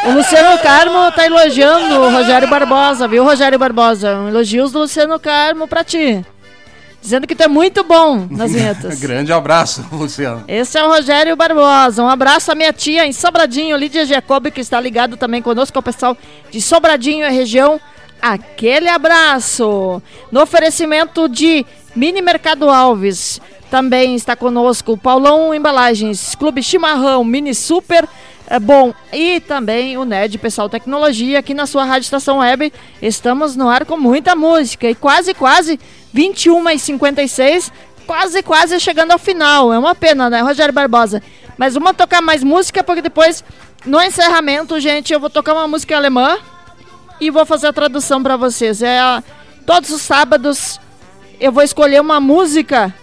O 0.05 0.12
Luciano 0.12 0.59
Carmo 0.59 1.10
tá 1.12 1.27
elogiando 1.27 1.94
o 1.94 2.10
Rogério 2.10 2.48
Barbosa, 2.48 3.09
viu, 3.09 3.24
Rogério 3.24 3.59
Barbosa? 3.59 4.12
Elogios 4.28 4.70
do 4.73 4.81
Luciano 4.81 5.18
Carmo 5.18 5.66
pra 5.66 5.82
ti. 5.82 6.24
Dizendo 7.01 7.27
que 7.27 7.35
tu 7.35 7.43
é 7.43 7.48
muito 7.48 7.82
bom 7.82 8.27
nas 8.31 8.52
vinhetas. 8.52 9.01
Grande 9.01 9.32
abraço, 9.32 9.85
Luciano. 9.90 10.44
Esse 10.47 10.78
é 10.78 10.85
o 10.85 10.89
Rogério 10.89 11.35
Barbosa. 11.36 12.02
Um 12.02 12.09
abraço 12.09 12.52
à 12.52 12.55
minha 12.55 12.73
tia 12.73 13.06
em 13.06 13.12
Sobradinho, 13.12 13.77
Lídia 13.77 14.05
Jacob, 14.05 14.51
que 14.51 14.60
está 14.60 14.81
ligado 14.81 15.16
também 15.16 15.40
conosco, 15.43 15.77
ao 15.78 15.82
pessoal 15.82 16.16
de 16.51 16.60
Sobradinho 16.60 17.27
e 17.27 17.31
região. 17.31 17.81
Aquele 18.20 18.89
abraço. 18.89 20.02
No 20.32 20.43
oferecimento 20.43 21.28
de 21.28 21.64
Mini 21.97 22.23
Mercado 22.23 22.68
Alves. 22.68 23.40
Também 23.70 24.14
está 24.14 24.36
conosco 24.36 24.97
Paulão 24.97 25.52
Embalagens, 25.52 26.36
Clube 26.36 26.62
Chimarrão, 26.62 27.24
Mini 27.24 27.52
Super 27.52 28.09
é 28.48 28.60
bom. 28.60 28.94
E 29.12 29.40
também 29.40 29.98
o 29.98 30.05
NED 30.05 30.39
Pessoal 30.39 30.68
Tecnologia, 30.68 31.40
aqui 31.40 31.52
na 31.52 31.66
sua 31.66 31.85
Rádio 31.85 32.05
Estação 32.05 32.39
Web. 32.39 32.73
Estamos 33.02 33.56
no 33.56 33.68
ar 33.68 33.85
com 33.85 33.97
muita 33.97 34.36
música. 34.36 34.89
E 34.89 34.94
quase, 34.94 35.35
quase 35.35 35.81
21 36.12 36.70
e 36.70 36.78
56 36.78 37.73
quase, 38.06 38.43
quase 38.43 38.78
chegando 38.78 39.10
ao 39.10 39.18
final. 39.18 39.73
É 39.73 39.78
uma 39.78 39.94
pena, 39.94 40.31
né, 40.31 40.40
Rogério 40.40 40.73
Barbosa? 40.73 41.20
Mas 41.59 41.74
vamos 41.74 41.97
tocar 41.97 42.23
mais 42.23 42.44
música, 42.44 42.85
porque 42.85 43.02
depois, 43.02 43.43
no 43.85 44.01
encerramento, 44.01 44.78
gente, 44.78 45.12
eu 45.12 45.18
vou 45.18 45.28
tocar 45.28 45.52
uma 45.55 45.66
música 45.66 45.97
alemã 45.97 46.39
e 47.20 47.31
vou 47.31 47.44
fazer 47.44 47.66
a 47.66 47.73
tradução 47.73 48.23
para 48.23 48.36
vocês. 48.36 48.81
É 48.81 49.01
todos 49.66 49.90
os 49.90 50.02
sábados 50.02 50.78
eu 51.40 51.52
vou 51.52 51.62
escolher 51.62 52.00
uma 52.00 52.20
música 52.20 52.94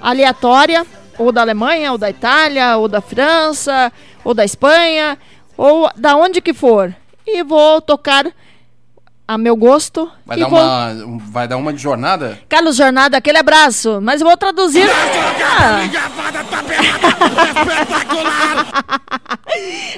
aleatória, 0.00 0.86
ou 1.18 1.32
da 1.32 1.40
Alemanha, 1.40 1.92
ou 1.92 1.98
da 1.98 2.08
Itália, 2.08 2.76
ou 2.76 2.88
da 2.88 3.00
França, 3.00 3.92
ou 4.24 4.32
da 4.32 4.44
Espanha, 4.44 5.18
ou 5.56 5.90
da 5.96 6.16
onde 6.16 6.40
que 6.40 6.54
for. 6.54 6.94
E 7.26 7.42
vou 7.42 7.80
tocar 7.80 8.26
a 9.28 9.36
meu 9.36 9.54
gosto. 9.54 10.10
Vai 10.24 10.38
dar, 10.38 10.48
vou- 10.48 10.58
uma, 10.58 10.86
um- 11.04 11.18
vai 11.18 11.46
dar 11.46 11.58
uma 11.58 11.70
de 11.70 11.82
jornada? 11.82 12.38
Carlos 12.48 12.76
Jornada, 12.76 13.18
aquele 13.18 13.36
abraço. 13.36 14.00
Mas 14.02 14.22
eu 14.22 14.26
vou 14.26 14.36
traduzir. 14.38 14.88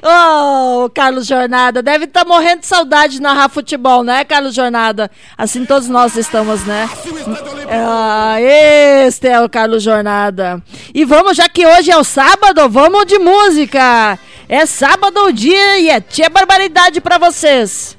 Oh, 0.02 0.90
Carlos 0.94 1.27
Jornada, 1.27 1.82
deve 1.82 2.07
estar 2.07 2.24
morrendo 2.24 2.61
de 2.61 2.66
saudade 2.66 3.15
de 3.15 3.23
narrar 3.23 3.48
futebol, 3.48 4.02
né, 4.02 4.24
Carlos 4.24 4.55
Jornada? 4.55 5.11
Assim 5.36 5.65
todos 5.65 5.89
nós 5.89 6.16
estamos, 6.16 6.65
né? 6.65 6.89
Ah, 7.70 8.36
este 8.40 9.28
é 9.28 9.40
o 9.40 9.48
Carlos 9.48 9.82
Jornada. 9.82 10.62
E 10.94 11.05
vamos, 11.05 11.36
já 11.36 11.48
que 11.48 11.65
hoje 11.66 11.90
é 11.90 11.97
o 11.97 12.05
sábado, 12.05 12.69
vamos 12.69 13.07
de 13.07 13.19
música. 13.19 14.19
É 14.48 14.66
sábado 14.66 15.27
o 15.27 15.32
dia 15.32 15.78
e 15.78 15.89
é 15.90 16.01
tia 16.01 16.28
barbaridade 16.28 17.01
pra 17.01 17.19
vocês. 17.19 17.97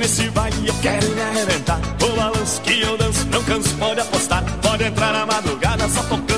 Nesse 0.00 0.30
baile 0.30 0.66
eu 0.66 0.74
quero 0.80 1.08
me 1.10 1.20
arrebentar. 1.20 1.78
O 2.02 2.16
balanço 2.16 2.60
que 2.62 2.80
eu 2.80 2.96
danço, 2.96 3.26
não 3.26 3.44
canso, 3.44 3.74
pode 3.76 4.00
apostar. 4.00 4.42
Pode 4.62 4.82
entrar 4.82 5.12
na 5.12 5.26
madrugada 5.26 5.88
só 5.88 6.02
tocando 6.04 6.29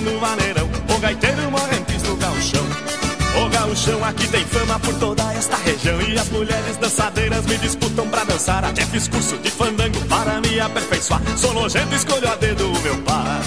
O 3.73 3.75
gauchão 3.75 4.05
aqui 4.05 4.29
tem 4.29 4.45
fama 4.45 4.79
por 4.81 4.93
toda 4.97 5.33
esta 5.33 5.57
região. 5.57 5.99
E 6.03 6.19
as 6.19 6.29
mulheres 6.29 6.77
dançadeiras 6.77 7.47
me 7.47 7.57
disputam 7.57 8.07
pra 8.07 8.23
dançar. 8.23 8.63
Até 8.67 8.85
fiz 8.85 9.09
curso 9.09 9.39
de 9.39 9.51
fandango 9.51 9.99
para 10.09 10.43
me 10.43 10.61
aperfeiçoar. 10.61 11.23
Sou 11.39 11.55
nojento, 11.55 11.95
escolho 11.95 12.31
a 12.31 12.35
dedo 12.35 12.71
o 12.71 12.83
meu 12.83 12.99
par. 12.99 13.41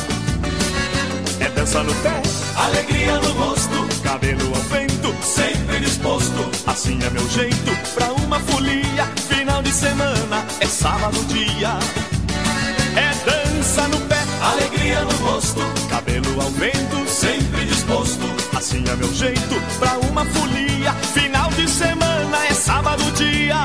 É 1.40 1.48
dança 1.50 1.84
no 1.84 1.94
pé, 1.94 2.24
alegria 2.56 3.20
no 3.20 3.34
rosto 3.34 3.88
Cabelo 4.02 4.48
ao 4.48 4.62
vento, 4.64 5.16
sempre 5.22 5.80
disposto. 5.80 6.50
Assim 6.66 6.98
é 7.04 7.10
meu 7.12 7.30
jeito 7.30 7.78
pra 7.94 8.12
uma 8.14 8.40
folia 8.40 9.06
Final 9.30 9.62
de 9.62 9.72
semana 9.72 10.44
é 10.60 10.66
sábado 10.66 11.24
dia. 11.26 11.78
É 12.96 13.30
dança 13.30 13.88
no 13.90 14.00
pé, 14.08 14.24
alegria 14.42 15.02
no 15.02 15.28
rosto 15.28 15.62
Cabelo 15.88 16.42
ao 16.42 16.50
vento, 16.50 17.08
sempre 17.08 17.66
disposto 17.66 18.45
Assim 18.56 18.84
é 18.88 18.96
meu 18.96 19.14
jeito 19.14 19.56
pra 19.80 19.98
uma 20.10 20.26
folia. 20.26 20.94
Final 21.14 21.50
de 21.52 21.70
semana 21.70 22.46
é 22.48 22.54
sábado 22.54 23.04
dia 23.12 23.65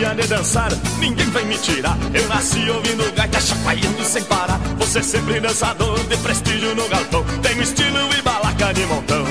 Mania 0.00 0.14
de 0.14 0.28
dançar, 0.28 0.70
ninguém 0.98 1.28
vai 1.28 1.44
me 1.44 1.58
tirar. 1.58 1.94
Eu 2.14 2.26
nasci 2.28 2.70
ouvindo 2.70 3.12
gaita 3.12 3.38
chacoalhando 3.38 4.02
sem 4.02 4.24
parar. 4.24 4.58
Você 4.78 5.02
sempre 5.02 5.40
dançador 5.40 5.98
de 6.04 6.16
prestígio 6.16 6.74
no 6.74 6.88
galpão. 6.88 7.22
Tenho 7.42 7.62
estilo 7.62 7.98
e 8.18 8.22
balaca 8.22 8.72
de 8.72 8.86
montão. 8.86 9.26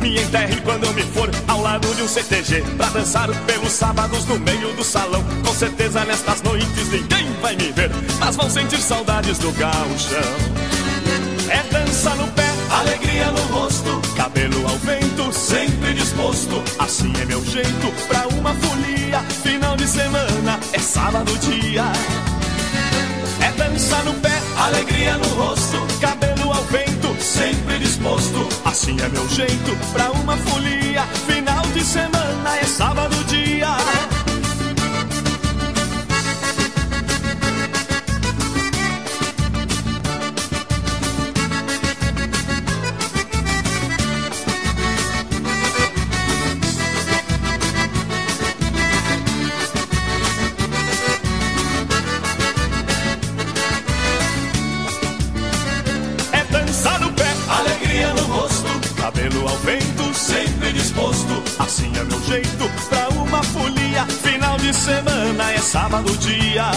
Me 0.00 0.20
enterre 0.20 0.60
quando 0.62 0.84
eu 0.84 0.92
me 0.94 1.02
for 1.02 1.30
ao 1.46 1.62
lado 1.62 1.94
de 1.94 2.02
um 2.02 2.08
CTG 2.08 2.62
Pra 2.78 2.88
dançar 2.88 3.28
pelos 3.44 3.70
sábados 3.70 4.24
no 4.24 4.38
meio 4.38 4.72
do 4.72 4.82
salão 4.82 5.22
Com 5.44 5.52
certeza 5.52 6.02
nestas 6.06 6.40
noites 6.40 6.88
ninguém 6.88 7.30
vai 7.42 7.54
me 7.54 7.70
ver 7.70 7.90
Mas 8.18 8.34
vão 8.34 8.48
sentir 8.48 8.80
saudades 8.80 9.36
do 9.36 9.52
gauchão 9.52 10.18
É 11.50 11.62
dança 11.70 12.14
no 12.14 12.26
pé, 12.28 12.48
alegria 12.70 13.30
no 13.30 13.42
rosto 13.52 13.99
Cabelo 14.16 14.66
ao 14.68 14.76
vento, 14.78 15.32
sempre 15.32 15.94
disposto. 15.94 16.62
Assim 16.78 17.12
é 17.20 17.24
meu 17.24 17.44
jeito 17.44 17.92
pra 18.08 18.26
uma 18.28 18.54
folia 18.54 19.20
Final 19.42 19.76
de 19.76 19.86
semana 19.86 20.60
é 20.72 20.78
sábado 20.78 21.32
dia. 21.38 21.84
É 23.40 23.52
dança 23.52 23.96
no 24.04 24.14
pé, 24.14 24.40
alegria 24.56 25.16
no 25.16 25.28
rosto. 25.28 25.86
Cabelo 26.00 26.52
ao 26.52 26.64
vento, 26.64 27.16
sempre 27.22 27.78
disposto. 27.78 28.48
Assim 28.64 28.96
é 29.00 29.08
meu 29.08 29.28
jeito 29.28 29.76
pra 29.92 30.10
uma 30.10 30.36
folia 30.36 31.02
Final 31.26 31.66
de 31.72 31.84
semana 31.84 32.56
é 32.60 32.64
sábado 32.64 33.16
dia 33.24 34.09
Assim 61.58 61.92
é 61.96 62.04
meu 62.04 62.20
jeito 62.24 62.70
pra 62.88 63.08
uma 63.10 63.42
folia. 63.42 64.04
Final 64.06 64.58
de 64.58 64.74
semana 64.74 65.52
é 65.52 65.58
sábado 65.58 66.10
dia. 66.18 66.70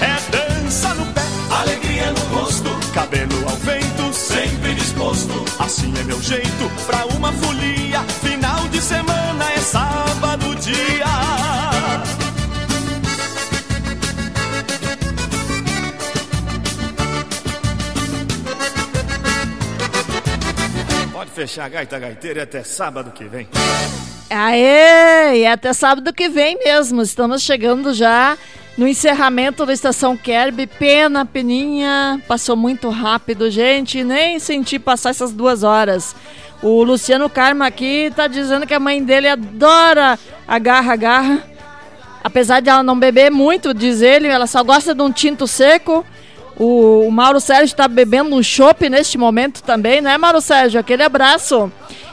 É 0.00 0.30
dança 0.30 0.94
no 0.94 1.06
pé, 1.12 1.22
alegria 1.50 2.10
no 2.12 2.20
rosto, 2.34 2.70
cabelo 2.92 3.48
ao 3.48 3.56
vento, 3.56 4.12
sempre 4.12 4.74
disposto. 4.74 5.44
Assim 5.58 5.92
é 5.98 6.02
meu 6.02 6.20
jeito 6.22 6.70
pra 6.86 7.04
uma 7.16 7.32
folia. 7.32 8.00
Final 8.22 8.68
de 8.68 8.80
semana 8.80 9.52
é 9.52 9.58
sábado 9.58 10.54
dia. 10.56 11.73
Fechar 21.34 21.64
a 21.64 21.68
gaita 21.68 21.98
gaiteira 21.98 22.44
até 22.44 22.62
sábado 22.62 23.10
que 23.10 23.24
vem. 23.24 23.48
Aê! 24.30 25.40
E 25.40 25.46
até 25.46 25.72
sábado 25.72 26.12
que 26.12 26.28
vem 26.28 26.56
mesmo. 26.64 27.02
Estamos 27.02 27.42
chegando 27.42 27.92
já 27.92 28.38
no 28.78 28.86
encerramento 28.86 29.66
da 29.66 29.72
Estação 29.72 30.16
Kerb. 30.16 30.64
Pena, 30.78 31.26
peninha. 31.26 32.22
Passou 32.28 32.56
muito 32.56 32.88
rápido, 32.88 33.50
gente. 33.50 34.04
Nem 34.04 34.38
senti 34.38 34.78
passar 34.78 35.10
essas 35.10 35.32
duas 35.32 35.64
horas. 35.64 36.14
O 36.62 36.84
Luciano 36.84 37.28
Karma 37.28 37.66
aqui 37.66 38.12
tá 38.14 38.28
dizendo 38.28 38.64
que 38.64 38.72
a 38.72 38.80
mãe 38.80 39.02
dele 39.02 39.28
adora 39.28 40.16
a 40.46 40.58
garra 40.60 40.94
garra. 40.94 41.42
Apesar 42.22 42.60
de 42.60 42.70
ela 42.70 42.82
não 42.82 42.98
beber 42.98 43.30
muito, 43.30 43.74
diz 43.74 44.00
ele, 44.00 44.28
ela 44.28 44.46
só 44.46 44.62
gosta 44.62 44.94
de 44.94 45.02
um 45.02 45.10
tinto 45.10 45.48
seco. 45.48 46.06
O, 46.56 47.06
o 47.06 47.10
Mauro 47.10 47.40
Sérgio 47.40 47.64
está 47.64 47.88
bebendo 47.88 48.34
um 48.34 48.42
chopp 48.42 48.88
neste 48.88 49.18
momento 49.18 49.62
também, 49.62 50.00
né, 50.00 50.16
Mauro 50.16 50.40
Sérgio? 50.40 50.78
Aquele 50.78 51.02
abraço. 51.02 51.70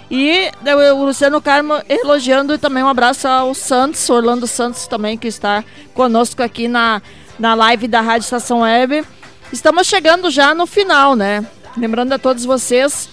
E 0.10 0.52
o 0.66 0.96
o 0.96 1.06
Luciano 1.06 1.42
Carmo 1.42 1.82
elogiando 1.88 2.54
e 2.54 2.58
também 2.58 2.84
um 2.84 2.88
abraço 2.88 3.28
ao 3.28 3.54
Santos, 3.54 4.10
Orlando 4.10 4.46
Santos 4.46 4.86
também, 4.88 5.18
que 5.18 5.28
está 5.28 5.64
conosco 5.94 6.44
aqui 6.44 6.68
na, 6.68 7.02
na 7.40 7.54
live 7.54 7.88
da 7.88 8.02
Rádio 8.02 8.26
Estação 8.26 8.60
Web. 8.62 9.06
Estamos 9.54 9.88
chegando 9.88 10.30
já 10.30 10.54
no 10.54 10.66
final, 10.66 11.16
né? 11.16 11.46
Lembrando 11.78 12.12
a 12.12 12.20
todos 12.20 12.44
vocês, 12.44 13.10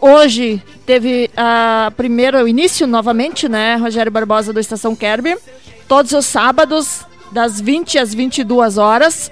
hoje 0.00 0.60
teve 0.84 1.30
a 1.36 1.92
primeiro 1.96 2.42
o 2.42 2.48
início 2.48 2.86
novamente, 2.86 3.48
né? 3.48 3.76
Rogério 3.76 4.10
Barbosa 4.10 4.52
do 4.52 4.58
Estação 4.58 4.96
Kerb. 4.96 5.36
Todos 5.86 6.12
os 6.12 6.26
sábados, 6.26 7.04
das 7.30 7.60
20 7.60 7.98
às 7.98 8.14
22 8.14 8.78
horas. 8.78 9.30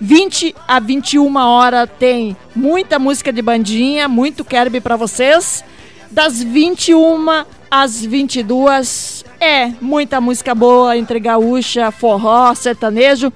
20 0.00 0.54
a 0.66 0.80
21 0.80 1.36
hora 1.36 1.86
tem 1.86 2.36
muita 2.54 2.98
música 2.98 3.32
de 3.32 3.40
bandinha, 3.40 4.08
muito 4.08 4.44
Kerb 4.44 4.80
para 4.80 4.96
vocês. 4.96 5.64
Das 6.10 6.42
21 6.42 7.44
às 7.70 8.04
22 8.04 9.24
é 9.40 9.72
muita 9.80 10.20
música 10.20 10.54
boa 10.54 10.96
entre 10.96 11.18
gaúcha, 11.18 11.90
forró, 11.90 12.54
sertanejo. 12.54 13.32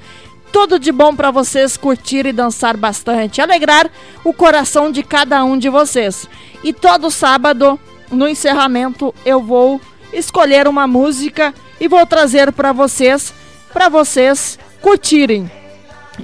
Tudo 0.52 0.78
de 0.78 0.92
bom 0.92 1.14
para 1.14 1.30
vocês 1.30 1.76
curtir 1.76 2.26
e 2.26 2.32
dançar 2.32 2.76
bastante, 2.76 3.40
alegrar 3.40 3.90
o 4.24 4.32
coração 4.32 4.90
de 4.90 5.02
cada 5.02 5.44
um 5.44 5.58
de 5.58 5.68
vocês. 5.68 6.28
E 6.62 6.72
todo 6.72 7.10
sábado, 7.10 7.78
no 8.10 8.28
encerramento, 8.28 9.14
eu 9.24 9.40
vou 9.42 9.80
escolher 10.12 10.68
uma 10.68 10.86
música 10.86 11.54
e 11.80 11.88
vou 11.88 12.04
trazer 12.06 12.52
para 12.52 12.72
vocês, 12.72 13.34
para 13.72 13.88
vocês 13.88 14.58
curtirem. 14.80 15.50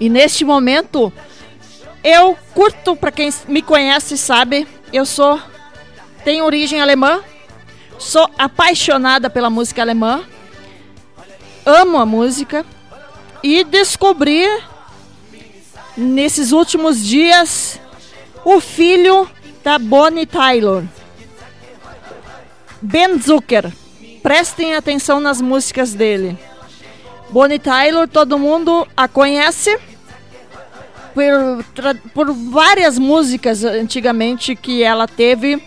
E 0.01 0.09
neste 0.09 0.45
momento, 0.45 1.13
eu 2.03 2.37
curto, 2.55 2.97
para 2.97 3.13
quem 3.13 3.33
me 3.49 3.63
conhece 3.63 4.17
sabe, 4.19 4.67
eu 4.93 5.07
sou 5.07 5.41
tenho 6.25 6.45
origem 6.45 6.81
alemã, 6.81 7.21
sou 7.99 8.29
apaixonada 8.39 9.29
pela 9.29 9.51
música 9.51 9.83
alemã, 9.83 10.23
amo 11.67 11.99
a 11.99 12.07
música 12.07 12.65
e 13.43 13.65
descobri 13.65 14.47
nesses 15.97 16.53
últimos 16.53 17.03
dias 17.05 17.81
o 18.45 18.61
filho 18.61 19.29
da 19.63 19.79
Bonnie 19.79 20.27
Tyler, 20.27 20.85
Ben 22.81 23.21
Zucker. 23.21 23.73
Prestem 24.23 24.77
atenção 24.77 25.19
nas 25.19 25.41
músicas 25.41 25.95
dele. 25.95 26.39
Bonnie 27.33 27.59
Tyler, 27.59 28.07
todo 28.07 28.39
mundo 28.39 28.87
a 28.95 29.09
conhece 29.09 29.79
por, 31.15 32.05
por 32.13 32.33
várias 32.33 32.99
músicas 32.99 33.65
antigamente 33.65 34.55
que 34.55 34.83
ela 34.83 35.09
teve. 35.09 35.63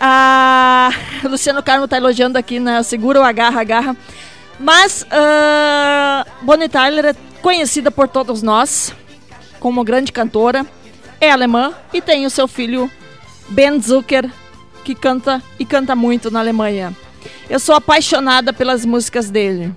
A 0.00 0.90
Luciano 1.24 1.62
Carmo 1.62 1.84
está 1.84 1.98
elogiando 1.98 2.38
aqui, 2.38 2.58
né? 2.58 2.82
Segura 2.82 3.20
o 3.20 3.22
agarra, 3.22 3.60
agarra. 3.60 3.96
Mas 4.58 5.02
uh, 5.02 6.30
Bonnie 6.40 6.70
Tyler 6.70 7.04
é 7.04 7.14
conhecida 7.42 7.90
por 7.90 8.08
todos 8.08 8.42
nós 8.42 8.94
como 9.60 9.84
grande 9.84 10.10
cantora, 10.10 10.64
é 11.20 11.30
alemã 11.30 11.74
e 11.92 12.00
tem 12.00 12.24
o 12.24 12.30
seu 12.30 12.48
filho 12.48 12.90
Ben 13.48 13.80
Zucker, 13.80 14.30
que 14.84 14.94
canta 14.94 15.42
e 15.58 15.66
canta 15.66 15.94
muito 15.94 16.30
na 16.30 16.40
Alemanha. 16.40 16.96
Eu 17.50 17.58
sou 17.58 17.74
apaixonada 17.74 18.52
pelas 18.52 18.86
músicas 18.86 19.28
dele. 19.30 19.74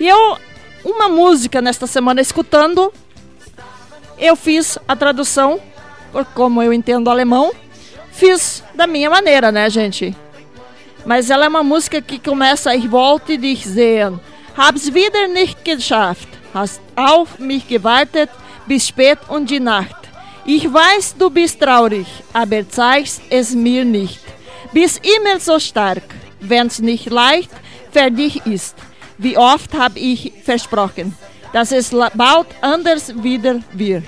E 0.00 0.08
eu, 0.08 0.38
uma 0.82 1.10
música 1.10 1.60
nesta 1.60 1.86
semana 1.86 2.22
escutando, 2.22 2.90
eu 4.18 4.34
fiz 4.34 4.78
a 4.88 4.96
tradução, 4.96 5.60
por 6.10 6.24
como 6.24 6.62
eu 6.62 6.72
entendo 6.72 7.10
alemão, 7.10 7.52
fiz 8.10 8.64
da 8.74 8.86
minha 8.86 9.10
maneira, 9.10 9.52
né, 9.52 9.68
gente? 9.68 10.16
Mas 11.04 11.28
ela 11.28 11.44
é 11.44 11.48
uma 11.48 11.62
música 11.62 12.00
que 12.00 12.18
começa 12.18 12.74
Ich 12.74 12.90
wollte 12.90 13.36
dich 13.36 13.66
sehen. 13.66 14.18
Hab's 14.56 14.92
wieder 14.92 15.28
nicht 15.28 15.62
geschafft. 15.64 16.28
Hast 16.54 16.80
auf 16.96 17.38
mich 17.38 17.68
gewartet 17.68 18.30
bis 18.66 18.88
spät 18.88 19.18
und 19.28 19.50
die 19.50 19.60
Nacht. 19.60 19.96
Ich 20.46 20.64
weiß, 20.72 21.14
du 21.18 21.28
bist 21.30 21.60
traurig, 21.60 22.06
aber 22.32 22.66
zeigst 22.68 23.20
es 23.28 23.54
mir 23.54 23.84
nicht. 23.84 24.20
Bist 24.72 25.00
immer 25.04 25.38
so 25.38 25.58
stark, 25.58 26.02
wenn's 26.40 26.80
nicht 26.80 27.10
leicht 27.10 27.50
für 27.92 28.10
dich 28.10 28.44
ist. 28.46 28.76
Wie 29.22 29.36
oft 29.36 29.74
hab 29.74 29.96
ich 29.96 30.32
versprochen, 30.42 31.14
dass 31.52 31.72
es 31.72 31.90
bald 31.90 32.46
anders 32.62 33.12
wieder 33.22 33.60
wird. 33.72 34.04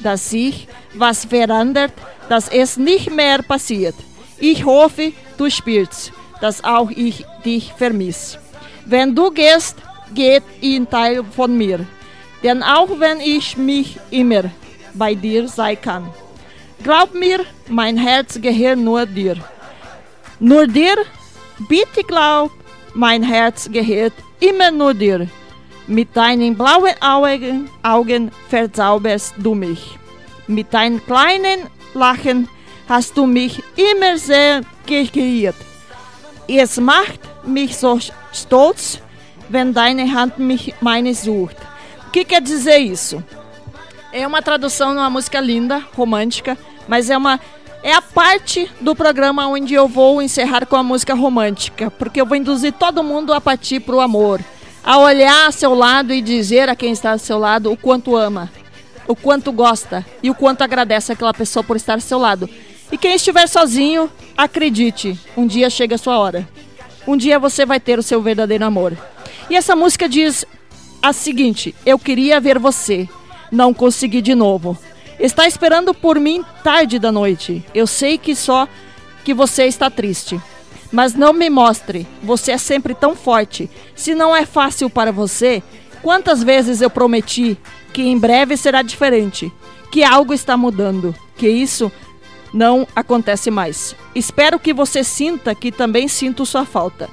Dass 0.00 0.30
sich 0.30 0.66
was 0.94 1.26
verändert, 1.26 1.92
dass 2.30 2.48
es 2.48 2.78
nicht 2.78 3.10
mehr 3.10 3.42
passiert. 3.42 3.94
Ich 4.38 4.64
hoffe, 4.64 5.12
du 5.36 5.50
spürst, 5.50 6.10
dass 6.40 6.64
auch 6.64 6.90
ich 6.90 7.24
dich 7.44 7.72
vermisse. 7.76 8.38
Wenn 8.86 9.14
du 9.14 9.30
gehst, 9.30 9.76
geht 10.14 10.44
ein 10.62 10.88
Teil 10.88 11.22
von 11.24 11.54
mir. 11.56 11.80
Denn 12.42 12.62
auch 12.62 12.88
wenn 12.98 13.20
ich 13.20 13.58
mich 13.58 13.98
immer 14.10 14.44
bei 14.94 15.14
dir 15.14 15.48
sein 15.48 15.78
kann, 15.80 16.08
glaub 16.82 17.12
mir, 17.12 17.40
mein 17.68 17.98
Herz 17.98 18.40
gehört 18.40 18.78
nur 18.78 19.04
dir. 19.04 19.36
Nur 20.40 20.66
dir, 20.66 20.96
bitte 21.68 22.02
glaub, 22.06 22.52
mein 22.94 23.22
Herz 23.22 23.68
gehört 23.70 24.14
immer 24.40 24.70
nur 24.70 24.94
dir. 24.94 25.28
Mit 25.86 26.16
deinen 26.16 26.56
blauen 26.56 26.94
Augen, 27.00 27.70
Augen 27.82 28.30
verzauberst 28.48 29.34
du 29.38 29.54
mich. 29.54 29.98
Mit 30.48 30.72
deinem 30.74 31.04
kleinen 31.04 31.68
Lachen 31.94 32.48
hast 32.88 33.16
du 33.16 33.26
mich 33.26 33.62
immer 33.76 34.18
sehr 34.18 34.62
geirrt. 34.86 35.56
Es 36.48 36.78
macht 36.78 37.20
mich 37.44 37.76
so 37.76 37.98
stolz, 38.32 39.00
wenn 39.48 39.72
deine 39.72 40.12
Hand 40.12 40.38
mich 40.38 40.74
meine 40.80 41.14
sucht. 41.14 41.56
O 42.08 42.10
que 42.12 42.24
quer 42.24 42.40
dizer 42.40 42.78
isso? 42.78 43.22
É 44.12 44.26
uma 44.26 44.40
tradução 44.40 44.92
de 44.92 44.98
uma 44.98 45.10
música 45.10 45.40
linda, 45.40 45.82
romântica, 45.96 46.56
mas 46.88 47.10
é 47.10 47.16
uma 47.16 47.38
é 47.86 47.92
a 47.92 48.02
parte 48.02 48.68
do 48.80 48.96
programa 48.96 49.46
onde 49.46 49.72
eu 49.72 49.86
vou 49.86 50.20
encerrar 50.20 50.66
com 50.66 50.74
a 50.74 50.82
música 50.82 51.14
romântica, 51.14 51.88
porque 51.88 52.20
eu 52.20 52.26
vou 52.26 52.36
induzir 52.36 52.72
todo 52.72 53.00
mundo 53.00 53.32
a 53.32 53.40
partir 53.40 53.78
para 53.78 53.94
o 53.94 54.00
amor, 54.00 54.40
a 54.82 54.98
olhar 54.98 55.46
ao 55.46 55.52
seu 55.52 55.72
lado 55.72 56.12
e 56.12 56.20
dizer 56.20 56.68
a 56.68 56.74
quem 56.74 56.90
está 56.90 57.12
ao 57.12 57.18
seu 57.20 57.38
lado 57.38 57.70
o 57.70 57.76
quanto 57.76 58.16
ama, 58.16 58.50
o 59.06 59.14
quanto 59.14 59.52
gosta 59.52 60.04
e 60.20 60.28
o 60.28 60.34
quanto 60.34 60.62
agradece 60.62 61.12
aquela 61.12 61.32
pessoa 61.32 61.62
por 61.62 61.76
estar 61.76 61.92
ao 61.92 62.00
seu 62.00 62.18
lado. 62.18 62.50
E 62.90 62.98
quem 62.98 63.14
estiver 63.14 63.46
sozinho, 63.46 64.10
acredite, 64.36 65.16
um 65.36 65.46
dia 65.46 65.70
chega 65.70 65.94
a 65.94 65.98
sua 65.98 66.18
hora. 66.18 66.48
Um 67.06 67.16
dia 67.16 67.38
você 67.38 67.64
vai 67.64 67.78
ter 67.78 68.00
o 68.00 68.02
seu 68.02 68.20
verdadeiro 68.20 68.64
amor. 68.64 68.98
E 69.48 69.54
essa 69.54 69.76
música 69.76 70.08
diz 70.08 70.44
a 71.00 71.12
seguinte: 71.12 71.72
Eu 71.86 72.00
queria 72.00 72.40
ver 72.40 72.58
você, 72.58 73.08
não 73.52 73.72
consegui 73.72 74.20
de 74.20 74.34
novo. 74.34 74.76
Está 75.18 75.46
esperando 75.46 75.94
por 75.94 76.20
mim 76.20 76.44
tarde 76.62 76.98
da 76.98 77.10
noite. 77.10 77.64
Eu 77.74 77.86
sei 77.86 78.18
que 78.18 78.34
só 78.34 78.68
que 79.24 79.32
você 79.32 79.64
está 79.64 79.90
triste. 79.90 80.40
Mas 80.92 81.14
não 81.14 81.32
me 81.32 81.50
mostre. 81.50 82.06
Você 82.22 82.52
é 82.52 82.58
sempre 82.58 82.94
tão 82.94 83.16
forte. 83.16 83.70
Se 83.94 84.14
não 84.14 84.36
é 84.36 84.44
fácil 84.44 84.88
para 84.90 85.10
você, 85.10 85.62
quantas 86.02 86.42
vezes 86.42 86.80
eu 86.80 86.90
prometi 86.90 87.58
que 87.92 88.02
em 88.02 88.18
breve 88.18 88.56
será 88.56 88.82
diferente, 88.82 89.50
que 89.90 90.04
algo 90.04 90.34
está 90.34 90.56
mudando, 90.56 91.14
que 91.36 91.48
isso 91.48 91.90
não 92.52 92.86
acontece 92.94 93.50
mais. 93.50 93.96
Espero 94.14 94.58
que 94.58 94.72
você 94.72 95.02
sinta 95.02 95.54
que 95.54 95.72
também 95.72 96.06
sinto 96.08 96.46
sua 96.46 96.64
falta. 96.64 97.08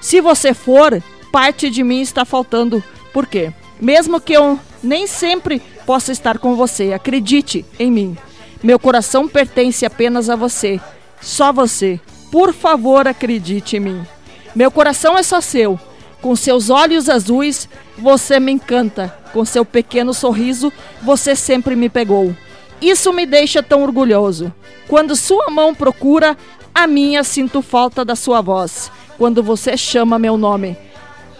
Se 0.00 0.20
você 0.20 0.54
for, 0.54 1.02
parte 1.32 1.70
de 1.70 1.82
mim 1.82 2.00
está 2.00 2.24
faltando. 2.24 2.82
Por 3.12 3.26
quê? 3.26 3.52
Mesmo 3.80 4.20
que 4.20 4.32
eu 4.32 4.60
nem 4.82 5.06
sempre 5.06 5.62
possa 5.90 6.12
estar 6.12 6.38
com 6.38 6.54
você, 6.54 6.92
acredite 6.92 7.66
em 7.76 7.90
mim. 7.90 8.16
Meu 8.62 8.78
coração 8.78 9.26
pertence 9.26 9.84
apenas 9.84 10.30
a 10.30 10.36
você. 10.36 10.80
Só 11.20 11.52
você. 11.52 11.98
Por 12.30 12.54
favor, 12.54 13.08
acredite 13.08 13.76
em 13.76 13.80
mim. 13.80 14.06
Meu 14.54 14.70
coração 14.70 15.18
é 15.18 15.22
só 15.24 15.40
seu. 15.40 15.80
Com 16.22 16.36
seus 16.36 16.70
olhos 16.70 17.08
azuis, 17.08 17.68
você 17.98 18.38
me 18.38 18.52
encanta. 18.52 19.12
Com 19.32 19.44
seu 19.44 19.64
pequeno 19.64 20.14
sorriso, 20.14 20.72
você 21.02 21.34
sempre 21.34 21.74
me 21.74 21.88
pegou. 21.88 22.32
Isso 22.80 23.12
me 23.12 23.26
deixa 23.26 23.60
tão 23.60 23.82
orgulhoso. 23.82 24.54
Quando 24.86 25.16
sua 25.16 25.50
mão 25.50 25.74
procura, 25.74 26.38
a 26.72 26.86
minha 26.86 27.24
sinto 27.24 27.62
falta 27.62 28.04
da 28.04 28.14
sua 28.14 28.40
voz. 28.40 28.92
Quando 29.18 29.42
você 29.42 29.76
chama 29.76 30.20
meu 30.20 30.38
nome. 30.38 30.78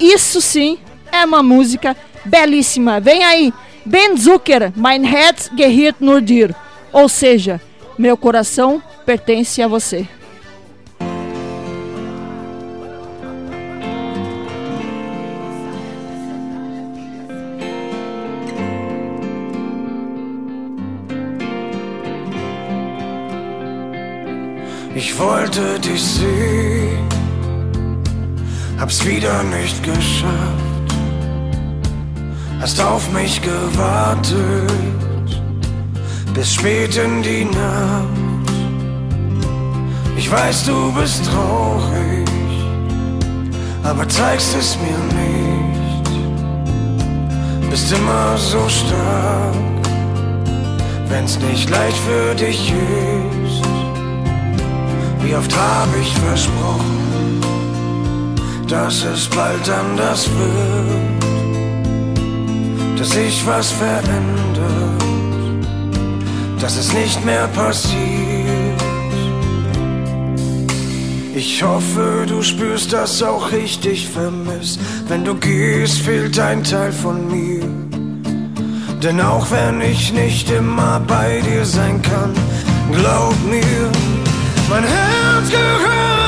Isso 0.01 0.41
sim 0.41 0.77
é 1.13 1.25
uma 1.25 1.41
música 1.41 1.97
belíssima. 2.25 2.99
Vem 2.99 3.23
aí, 3.23 3.55
Ben 3.85 4.17
Zucker, 4.17 4.73
mein 4.77 5.05
Herz 5.05 5.51
gehört 5.57 6.01
nur 6.01 6.21
dir. 6.21 6.55
Ou 6.93 7.09
seja, 7.09 7.61
meu 7.97 8.17
coração 8.17 8.83
pertence 9.07 9.63
a 9.63 9.69
você. 9.69 10.07
Ich 24.95 25.19
wollte 25.19 25.79
dich 25.81 26.03
sehen, 26.03 27.09
hab's 28.79 29.03
wieder 29.07 29.43
nicht 29.45 29.83
geschafft. 29.83 30.70
Hast 32.61 32.79
auf 32.79 33.11
mich 33.11 33.41
gewartet, 33.41 34.71
bis 36.35 36.55
spät 36.55 36.95
in 36.95 37.23
die 37.23 37.47
Nacht. 37.47 38.07
Ich 40.15 40.31
weiß, 40.31 40.67
du 40.67 40.93
bist 40.93 41.25
traurig, 41.25 42.29
aber 43.83 44.07
zeigst 44.07 44.55
es 44.55 44.77
mir 44.77 44.99
nicht. 45.23 46.11
Bist 47.71 47.91
immer 47.93 48.37
so 48.37 48.69
stark, 48.69 49.55
wenn's 51.09 51.39
nicht 51.39 51.71
leicht 51.71 51.97
für 51.97 52.35
dich 52.35 52.73
ist. 52.73 53.63
Wie 55.23 55.35
oft 55.35 55.57
hab 55.57 55.89
ich 55.99 56.13
versprochen, 56.13 57.41
dass 58.69 59.03
es 59.05 59.29
bald 59.29 59.67
anders 59.71 60.29
wird, 60.29 61.10
dass 63.01 63.13
sich 63.13 63.47
was 63.47 63.73
verändert, 63.73 65.03
dass 66.61 66.77
es 66.77 66.93
nicht 66.93 67.25
mehr 67.25 67.49
passiert. 67.49 67.97
Ich 71.35 71.63
hoffe, 71.63 72.27
du 72.29 72.43
spürst, 72.43 72.93
dass 72.93 73.23
auch 73.23 73.51
ich 73.53 73.81
dich 73.81 74.07
vermiss. 74.07 74.79
Wenn 75.09 75.25
du 75.25 75.35
gehst, 75.35 76.01
fehlt 76.01 76.39
ein 76.39 76.63
Teil 76.63 76.93
von 76.93 77.27
mir. 77.27 77.65
Denn 79.03 79.19
auch 79.23 79.51
wenn 79.51 79.81
ich 79.81 80.13
nicht 80.13 80.51
immer 80.51 81.01
bei 81.01 81.41
dir 81.41 81.65
sein 81.65 82.03
kann, 82.03 82.35
glaub 82.93 83.35
mir, 83.49 83.89
mein 84.69 84.85
Herz 84.85 85.49
gehört 85.49 86.20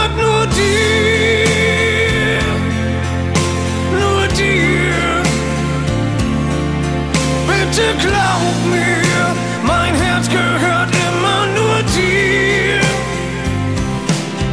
Bitte 7.74 7.94
glaub 7.96 8.56
mir, 8.70 9.34
mein 9.66 9.94
Herz 9.94 10.28
gehört 10.28 10.90
immer 11.08 11.46
nur 11.56 11.76
dir. 11.96 12.82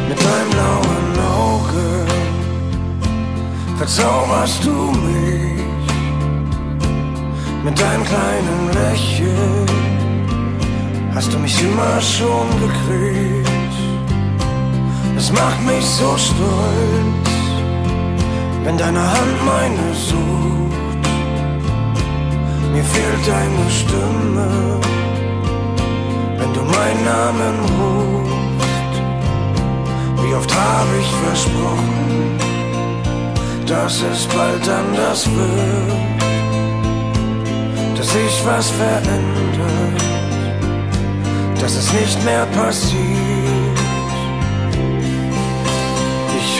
Mit 0.08 0.18
deinem 0.18 0.50
blauen 0.54 1.12
Auge 1.36 2.06
verzauberst 3.76 4.64
du 4.64 4.72
mich. 5.06 5.92
Mit 7.62 7.78
deinem 7.78 8.04
kleinen 8.04 8.62
Lächeln 8.72 9.66
hast 11.14 11.30
du 11.30 11.38
mich 11.40 11.62
immer 11.62 12.00
schon 12.00 12.48
gekriegt. 12.58 13.76
Es 15.18 15.30
macht 15.30 15.60
mich 15.66 15.84
so 15.84 16.16
stolz, 16.16 17.34
wenn 18.64 18.78
deine 18.78 19.02
Hand 19.02 19.44
meine 19.44 19.94
sucht. 19.94 20.69
Mir 22.72 22.84
fehlt 22.84 23.26
deine 23.26 23.70
Stimme, 23.70 24.80
wenn 26.38 26.52
du 26.52 26.62
meinen 26.62 27.04
Namen 27.04 27.58
rufst. 27.78 28.94
Wie 30.22 30.34
oft 30.34 30.54
habe 30.54 30.90
ich 31.00 31.10
versprochen, 31.26 32.38
dass 33.66 34.02
es 34.02 34.26
bald 34.26 34.68
anders 34.68 35.26
wird, 35.26 36.20
dass 37.98 38.08
sich 38.12 38.44
was 38.44 38.70
verändert, 38.70 40.02
dass 41.60 41.74
es 41.74 41.92
nicht 41.92 42.24
mehr 42.24 42.46
passiert. 42.46 43.19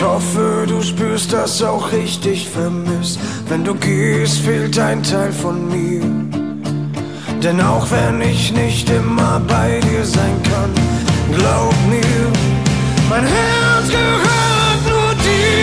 Ich 0.01 0.07
hoffe, 0.07 0.65
du 0.67 0.81
spürst 0.81 1.31
das 1.31 1.61
auch 1.61 1.91
richtig 1.91 2.49
vermisst. 2.49 3.19
Wenn 3.47 3.63
du 3.63 3.75
gehst, 3.75 4.39
fehlt 4.39 4.79
ein 4.79 5.03
Teil 5.03 5.31
von 5.31 5.69
mir. 5.69 6.01
Denn 7.39 7.61
auch 7.61 7.85
wenn 7.91 8.19
ich 8.19 8.51
nicht 8.51 8.89
immer 8.89 9.39
bei 9.47 9.79
dir 9.79 10.03
sein 10.03 10.41
kann, 10.41 10.71
glaub 11.37 11.75
mir, 11.87 12.31
mein 13.11 13.27
Herz 13.27 13.89
gehört 13.89 14.81
nur 14.89 15.13
dir. 15.21 15.61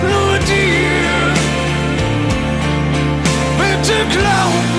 Nur 0.00 0.38
dir. 0.48 1.34
Bitte 3.58 3.96
glaub 4.16 4.73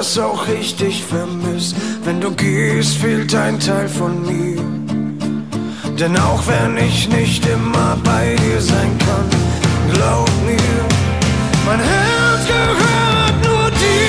spürst 0.00 0.16
das 0.16 0.18
auch 0.18 0.48
richtig 0.48 1.04
vermisst. 1.04 1.76
Wenn 2.04 2.20
du 2.20 2.30
gehst, 2.30 2.96
fehlt 2.98 3.34
ein 3.34 3.58
Teil 3.60 3.88
von 3.88 4.22
mir. 4.22 4.60
Denn 5.98 6.16
auch 6.16 6.42
wenn 6.46 6.76
ich 6.78 7.08
nicht 7.08 7.44
immer 7.46 7.96
bei 8.02 8.34
dir 8.36 8.60
sein 8.60 8.96
kann, 8.98 9.28
glaub 9.92 10.30
mir, 10.46 10.84
mein 11.66 11.80
Herz 11.80 12.46
gehört 12.46 13.36
nur 13.44 13.70
dir. 13.82 14.06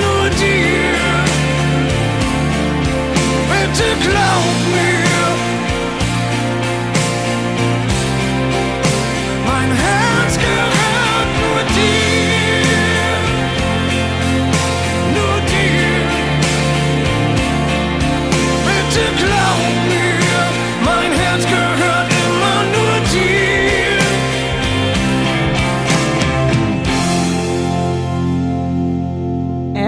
Nur 0.00 0.30
dir. 0.30 1.24
Bitte 3.50 4.08
glaub 4.08 4.56
mir. 4.72 4.97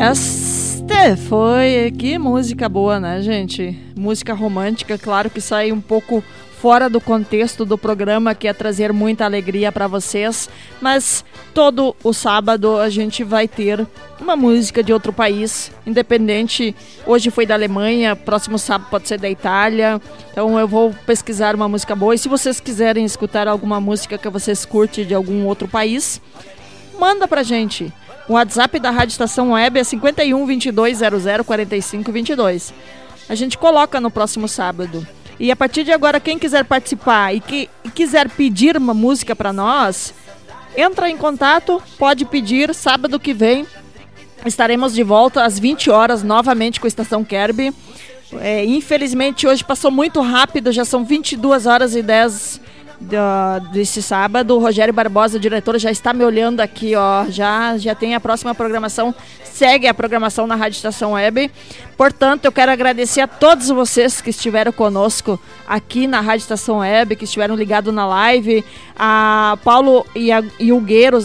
Este 0.00 1.14
foi. 1.28 1.92
Que 1.98 2.16
música 2.16 2.70
boa, 2.70 2.98
né, 2.98 3.20
gente? 3.20 3.78
Música 3.94 4.32
romântica, 4.32 4.96
claro 4.96 5.28
que 5.28 5.42
sai 5.42 5.70
um 5.72 5.80
pouco 5.80 6.24
fora 6.58 6.88
do 6.88 7.02
contexto 7.02 7.66
do 7.66 7.76
programa, 7.76 8.34
que 8.34 8.48
é 8.48 8.52
trazer 8.54 8.94
muita 8.94 9.26
alegria 9.26 9.70
para 9.70 9.86
vocês, 9.86 10.48
mas 10.80 11.22
todo 11.52 11.94
o 12.02 12.14
sábado 12.14 12.78
a 12.78 12.88
gente 12.88 13.22
vai 13.22 13.46
ter 13.46 13.86
uma 14.18 14.36
música 14.36 14.82
de 14.82 14.90
outro 14.90 15.12
país, 15.12 15.70
independente. 15.86 16.74
Hoje 17.06 17.30
foi 17.30 17.44
da 17.44 17.52
Alemanha, 17.52 18.16
próximo 18.16 18.58
sábado 18.58 18.88
pode 18.90 19.06
ser 19.06 19.18
da 19.18 19.28
Itália. 19.28 20.00
Então 20.32 20.58
eu 20.58 20.66
vou 20.66 20.94
pesquisar 21.04 21.54
uma 21.54 21.68
música 21.68 21.94
boa. 21.94 22.14
E 22.14 22.18
se 22.18 22.28
vocês 22.28 22.58
quiserem 22.58 23.04
escutar 23.04 23.46
alguma 23.46 23.78
música 23.78 24.16
que 24.16 24.28
vocês 24.30 24.64
curtem 24.64 25.04
de 25.04 25.14
algum 25.14 25.44
outro 25.44 25.68
país, 25.68 26.22
manda 26.98 27.28
pra 27.28 27.42
gente. 27.42 27.92
O 28.30 28.34
WhatsApp 28.34 28.78
da 28.78 28.92
Rádio 28.92 29.10
Estação 29.10 29.50
Web 29.50 29.80
é 29.80 29.82
51 29.82 30.46
22 30.46 30.98
00 30.98 31.44
45 31.44 32.12
22. 32.12 32.72
A 33.28 33.34
gente 33.34 33.58
coloca 33.58 34.00
no 34.00 34.08
próximo 34.08 34.46
sábado. 34.46 35.04
E 35.40 35.50
a 35.50 35.56
partir 35.56 35.82
de 35.82 35.90
agora, 35.90 36.20
quem 36.20 36.38
quiser 36.38 36.64
participar 36.64 37.34
e, 37.34 37.40
que, 37.40 37.68
e 37.82 37.90
quiser 37.90 38.30
pedir 38.30 38.76
uma 38.76 38.94
música 38.94 39.34
para 39.34 39.52
nós, 39.52 40.14
entra 40.76 41.10
em 41.10 41.16
contato, 41.16 41.82
pode 41.98 42.24
pedir. 42.24 42.72
Sábado 42.72 43.18
que 43.18 43.34
vem 43.34 43.66
estaremos 44.46 44.94
de 44.94 45.02
volta 45.02 45.42
às 45.42 45.58
20 45.58 45.90
horas 45.90 46.22
novamente 46.22 46.78
com 46.78 46.86
a 46.86 46.88
Estação 46.88 47.24
Kerby. 47.24 47.74
É, 48.34 48.64
infelizmente 48.64 49.44
hoje 49.44 49.64
passou 49.64 49.90
muito 49.90 50.20
rápido, 50.20 50.70
já 50.70 50.84
são 50.84 51.04
22 51.04 51.66
horas 51.66 51.96
e 51.96 52.02
10 52.02 52.60
da- 53.00 53.58
desse 53.58 54.02
sábado. 54.02 54.54
O 54.56 54.58
Rogério 54.58 54.92
Barbosa, 54.92 55.38
diretor, 55.38 55.78
já 55.78 55.90
está 55.90 56.12
me 56.12 56.24
olhando 56.24 56.60
aqui, 56.60 56.94
ó. 56.94 57.24
Já, 57.28 57.76
já 57.78 57.94
tem 57.94 58.14
a 58.14 58.20
próxima 58.20 58.54
programação. 58.54 59.14
Segue 59.44 59.86
a 59.86 59.94
programação 59.94 60.46
na 60.46 60.54
Rádio 60.54 60.76
Estação 60.76 61.12
Web. 61.12 61.50
Portanto, 62.00 62.46
eu 62.46 62.52
quero 62.52 62.72
agradecer 62.72 63.20
a 63.20 63.28
todos 63.28 63.68
vocês 63.68 64.22
que 64.22 64.30
estiveram 64.30 64.72
conosco 64.72 65.38
aqui 65.68 66.06
na 66.06 66.22
Rádio 66.22 66.44
Estação 66.44 66.78
Web, 66.78 67.14
que 67.14 67.24
estiveram 67.24 67.54
ligados 67.54 67.92
na 67.92 68.06
live. 68.06 68.64
A 68.98 69.58
Paulo 69.62 70.06
e 70.14 70.32
a 70.32 70.42
e 70.58 70.72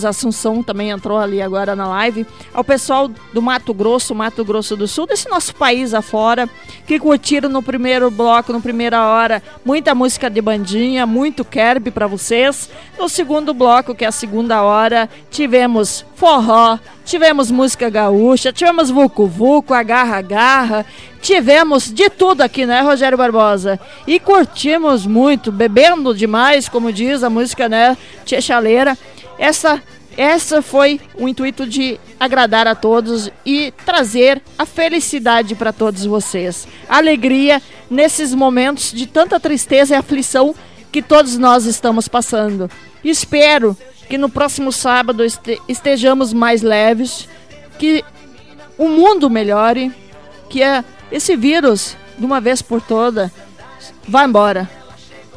Assunção 0.06 0.61
também 0.61 0.89
entrou 0.89 1.18
ali 1.18 1.41
agora 1.41 1.77
na 1.77 1.88
live. 1.88 2.27
Ao 2.53 2.61
pessoal 2.61 3.10
do 3.31 3.41
Mato 3.41 3.73
Grosso, 3.73 4.14
Mato 4.14 4.43
Grosso 4.43 4.76
do 4.76 4.85
Sul, 4.85 5.07
desse 5.07 5.30
nosso 5.30 5.56
país 5.56 5.93
afora, 5.93 6.49
que 6.85 6.99
curtiram 6.99 7.47
no 7.47 7.64
primeiro 7.64 8.11
bloco, 8.11 8.52
no 8.52 8.61
primeira 8.61 9.02
hora, 9.07 9.41
muita 9.64 9.95
música 9.95 10.30
de 10.30 10.41
bandinha, 10.41 11.06
muito 11.06 11.45
Kerb 11.45 11.89
para 11.89 12.06
vocês. 12.06 12.69
No 12.99 13.07
segundo 13.07 13.53
bloco, 13.53 13.95
que 13.95 14.03
é 14.03 14.10
a 14.10 14.11
segunda 14.11 14.61
hora, 14.61 15.10
tivemos 15.31 16.06
forró, 16.15 16.77
tivemos 17.06 17.52
música 17.52 17.90
gaúcha, 17.90 18.52
tivemos 18.52 18.90
vucu 18.90 19.27
vucu, 19.27 19.73
agarra 19.73 20.18
agarra, 20.18 20.86
tivemos 21.22 21.94
de 21.94 22.10
tudo 22.10 22.41
aqui, 22.41 22.65
né, 22.65 22.82
Rogério 22.82 23.18
Barbosa? 23.18 23.80
E 24.06 24.19
curtimos 24.19 25.06
muito, 25.06 25.52
bebendo 25.52 26.14
demais, 26.14 26.68
como 26.68 26.91
diz 26.91 27.23
a 27.23 27.30
música, 27.30 27.69
né, 27.69 27.95
Tia 28.26 28.41
Chaleira. 28.41 28.98
Essa 29.38 29.82
essa 30.18 30.61
foi 30.61 31.02
o 31.19 31.27
intuito 31.27 31.68
de 31.68 31.99
agradar 32.18 32.68
a 32.68 32.73
todos 32.73 33.30
e 33.45 33.73
trazer 33.86 34.41
a 34.57 34.65
felicidade 34.65 35.56
para 35.56 35.73
todos 35.73 36.06
vocês. 36.06 36.65
Alegria 36.88 37.61
nesses 37.90 38.34
momentos 38.34 38.94
de 38.94 39.06
tanta 39.07 39.40
tristeza 39.41 39.94
e 39.94 39.98
aflição 39.98 40.56
que 40.90 41.02
todos 41.02 41.38
nós 41.38 41.65
estamos 41.65 42.07
passando. 42.07 42.72
Espero 43.03 43.77
que 44.10 44.18
no 44.18 44.30
próximo 44.30 44.72
sábado 44.72 45.23
este- 45.23 45.61
estejamos 45.68 46.34
mais 46.34 46.61
leves, 46.61 47.27
que 47.80 48.03
o 48.77 48.88
mundo 48.88 49.30
melhore, 49.30 49.91
que 50.49 50.61
a- 50.64 50.84
esse 51.11 51.36
vírus, 51.36 51.95
de 52.18 52.26
uma 52.26 52.40
vez 52.41 52.61
por 52.61 52.82
toda, 52.82 53.32
vá 54.07 54.23
embora. 54.26 54.69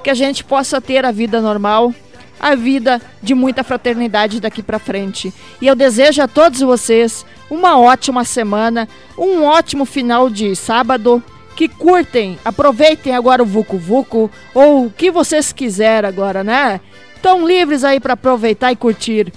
Que 0.02 0.10
a 0.10 0.14
gente 0.14 0.44
possa 0.44 0.80
ter 0.80 1.04
a 1.04 1.10
vida 1.10 1.40
normal, 1.40 1.92
a 2.40 2.54
vida 2.54 3.00
de 3.22 3.34
muita 3.34 3.64
fraternidade 3.64 4.40
daqui 4.40 4.62
para 4.62 4.78
frente. 4.78 5.32
E 5.60 5.66
eu 5.66 5.74
desejo 5.74 6.22
a 6.22 6.28
todos 6.28 6.60
vocês 6.60 7.26
uma 7.50 7.78
ótima 7.78 8.24
semana, 8.24 8.88
um 9.16 9.42
ótimo 9.44 9.84
final 9.84 10.30
de 10.30 10.54
sábado. 10.54 11.22
Que 11.56 11.66
curtem, 11.66 12.38
aproveitem 12.44 13.16
agora 13.16 13.42
o 13.42 13.46
Vucu 13.46 13.76
Vucu 13.76 14.30
ou 14.54 14.86
o 14.86 14.90
que 14.92 15.10
vocês 15.10 15.52
quiserem 15.52 16.08
agora, 16.08 16.44
né? 16.44 16.80
Estão 17.18 17.44
livres 17.44 17.82
aí 17.82 17.98
para 17.98 18.12
aproveitar 18.12 18.70
e 18.70 18.76
curtir. 18.76 19.32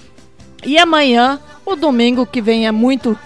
E 0.64 0.78
amanhã, 0.78 1.40
o 1.66 1.76
domingo 1.76 2.28
que 2.28 2.40
vem 2.40 2.68
é 2.68 2.72
muito 2.72 3.18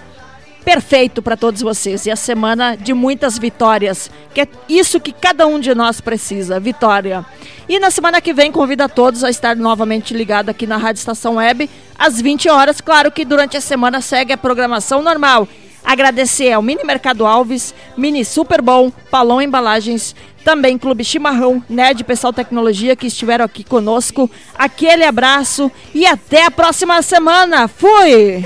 perfeito 0.64 1.22
para 1.22 1.36
todos 1.36 1.61
vocês 1.61 2.06
e 2.06 2.11
a 2.11 2.15
semana 2.15 2.77
de 2.77 2.94
muitas 2.94 3.38
vitórias, 3.38 4.10
que 4.34 4.40
é 4.40 4.48
isso 4.69 5.02
que 5.02 5.11
cada 5.11 5.45
um 5.45 5.60
de 5.60 5.76
nós 5.76 5.99
precisa, 5.99 6.57
vitória. 6.57 7.26
E 7.68 7.80
na 7.80 7.91
semana 7.91 8.22
que 8.22 8.34
vem 8.34 8.49
convido 8.49 8.84
a 8.84 8.88
todos 8.88 9.26
a 9.26 9.30
estar 9.30 9.57
novamente 9.57 10.14
ligado 10.14 10.48
aqui 10.48 10.65
na 10.65 10.77
Rádio 10.77 10.99
Estação 10.99 11.36
Web 11.36 11.69
às 11.99 12.22
20 12.22 12.48
horas. 12.48 12.80
Claro 12.80 13.11
que 13.11 13.26
durante 13.26 13.57
a 13.57 13.61
semana 13.61 13.99
segue 13.99 14.32
a 14.32 14.38
programação 14.38 15.02
normal. 15.02 15.49
Agradecer 15.84 16.53
ao 16.53 16.61
Mini 16.61 16.84
Mercado 16.86 17.26
Alves, 17.26 17.76
Mini 17.98 18.23
Super 18.23 18.61
Bom, 18.61 18.90
Palão 19.11 19.41
Embalagens, 19.41 20.15
também 20.45 20.77
Clube 20.77 21.03
Chimarrão, 21.03 21.61
Nerd 21.67 22.03
Pessoal 22.03 22.31
Tecnologia 22.31 22.95
que 22.95 23.07
estiveram 23.07 23.43
aqui 23.43 23.63
conosco. 23.63 24.30
Aquele 24.53 25.03
abraço 25.03 25.72
e 25.91 26.05
até 26.05 26.45
a 26.45 26.51
próxima 26.51 27.01
semana. 27.01 27.67
Fui! 27.67 28.45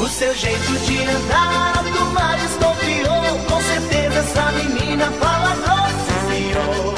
O 0.00 0.08
seu 0.08 0.32
jeito 0.36 0.72
de 0.86 1.02
andar, 1.02 1.72
a 1.74 1.82
turma 1.82 2.36
desconfiou. 2.36 3.38
Com 3.48 3.60
certeza 3.60 4.18
essa 4.20 4.52
menina 4.52 5.10
fala 5.18 5.56
grosso, 5.56 6.12
senhor. 6.30 6.94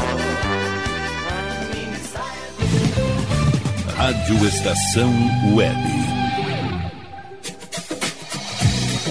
Rádio 3.97 4.47
Estação 4.47 5.11
Web. 5.57 6.08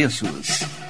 preços. 0.00 0.89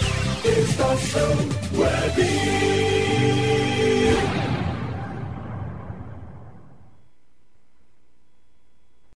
Estação 0.43 1.35
Web. 1.77 3.10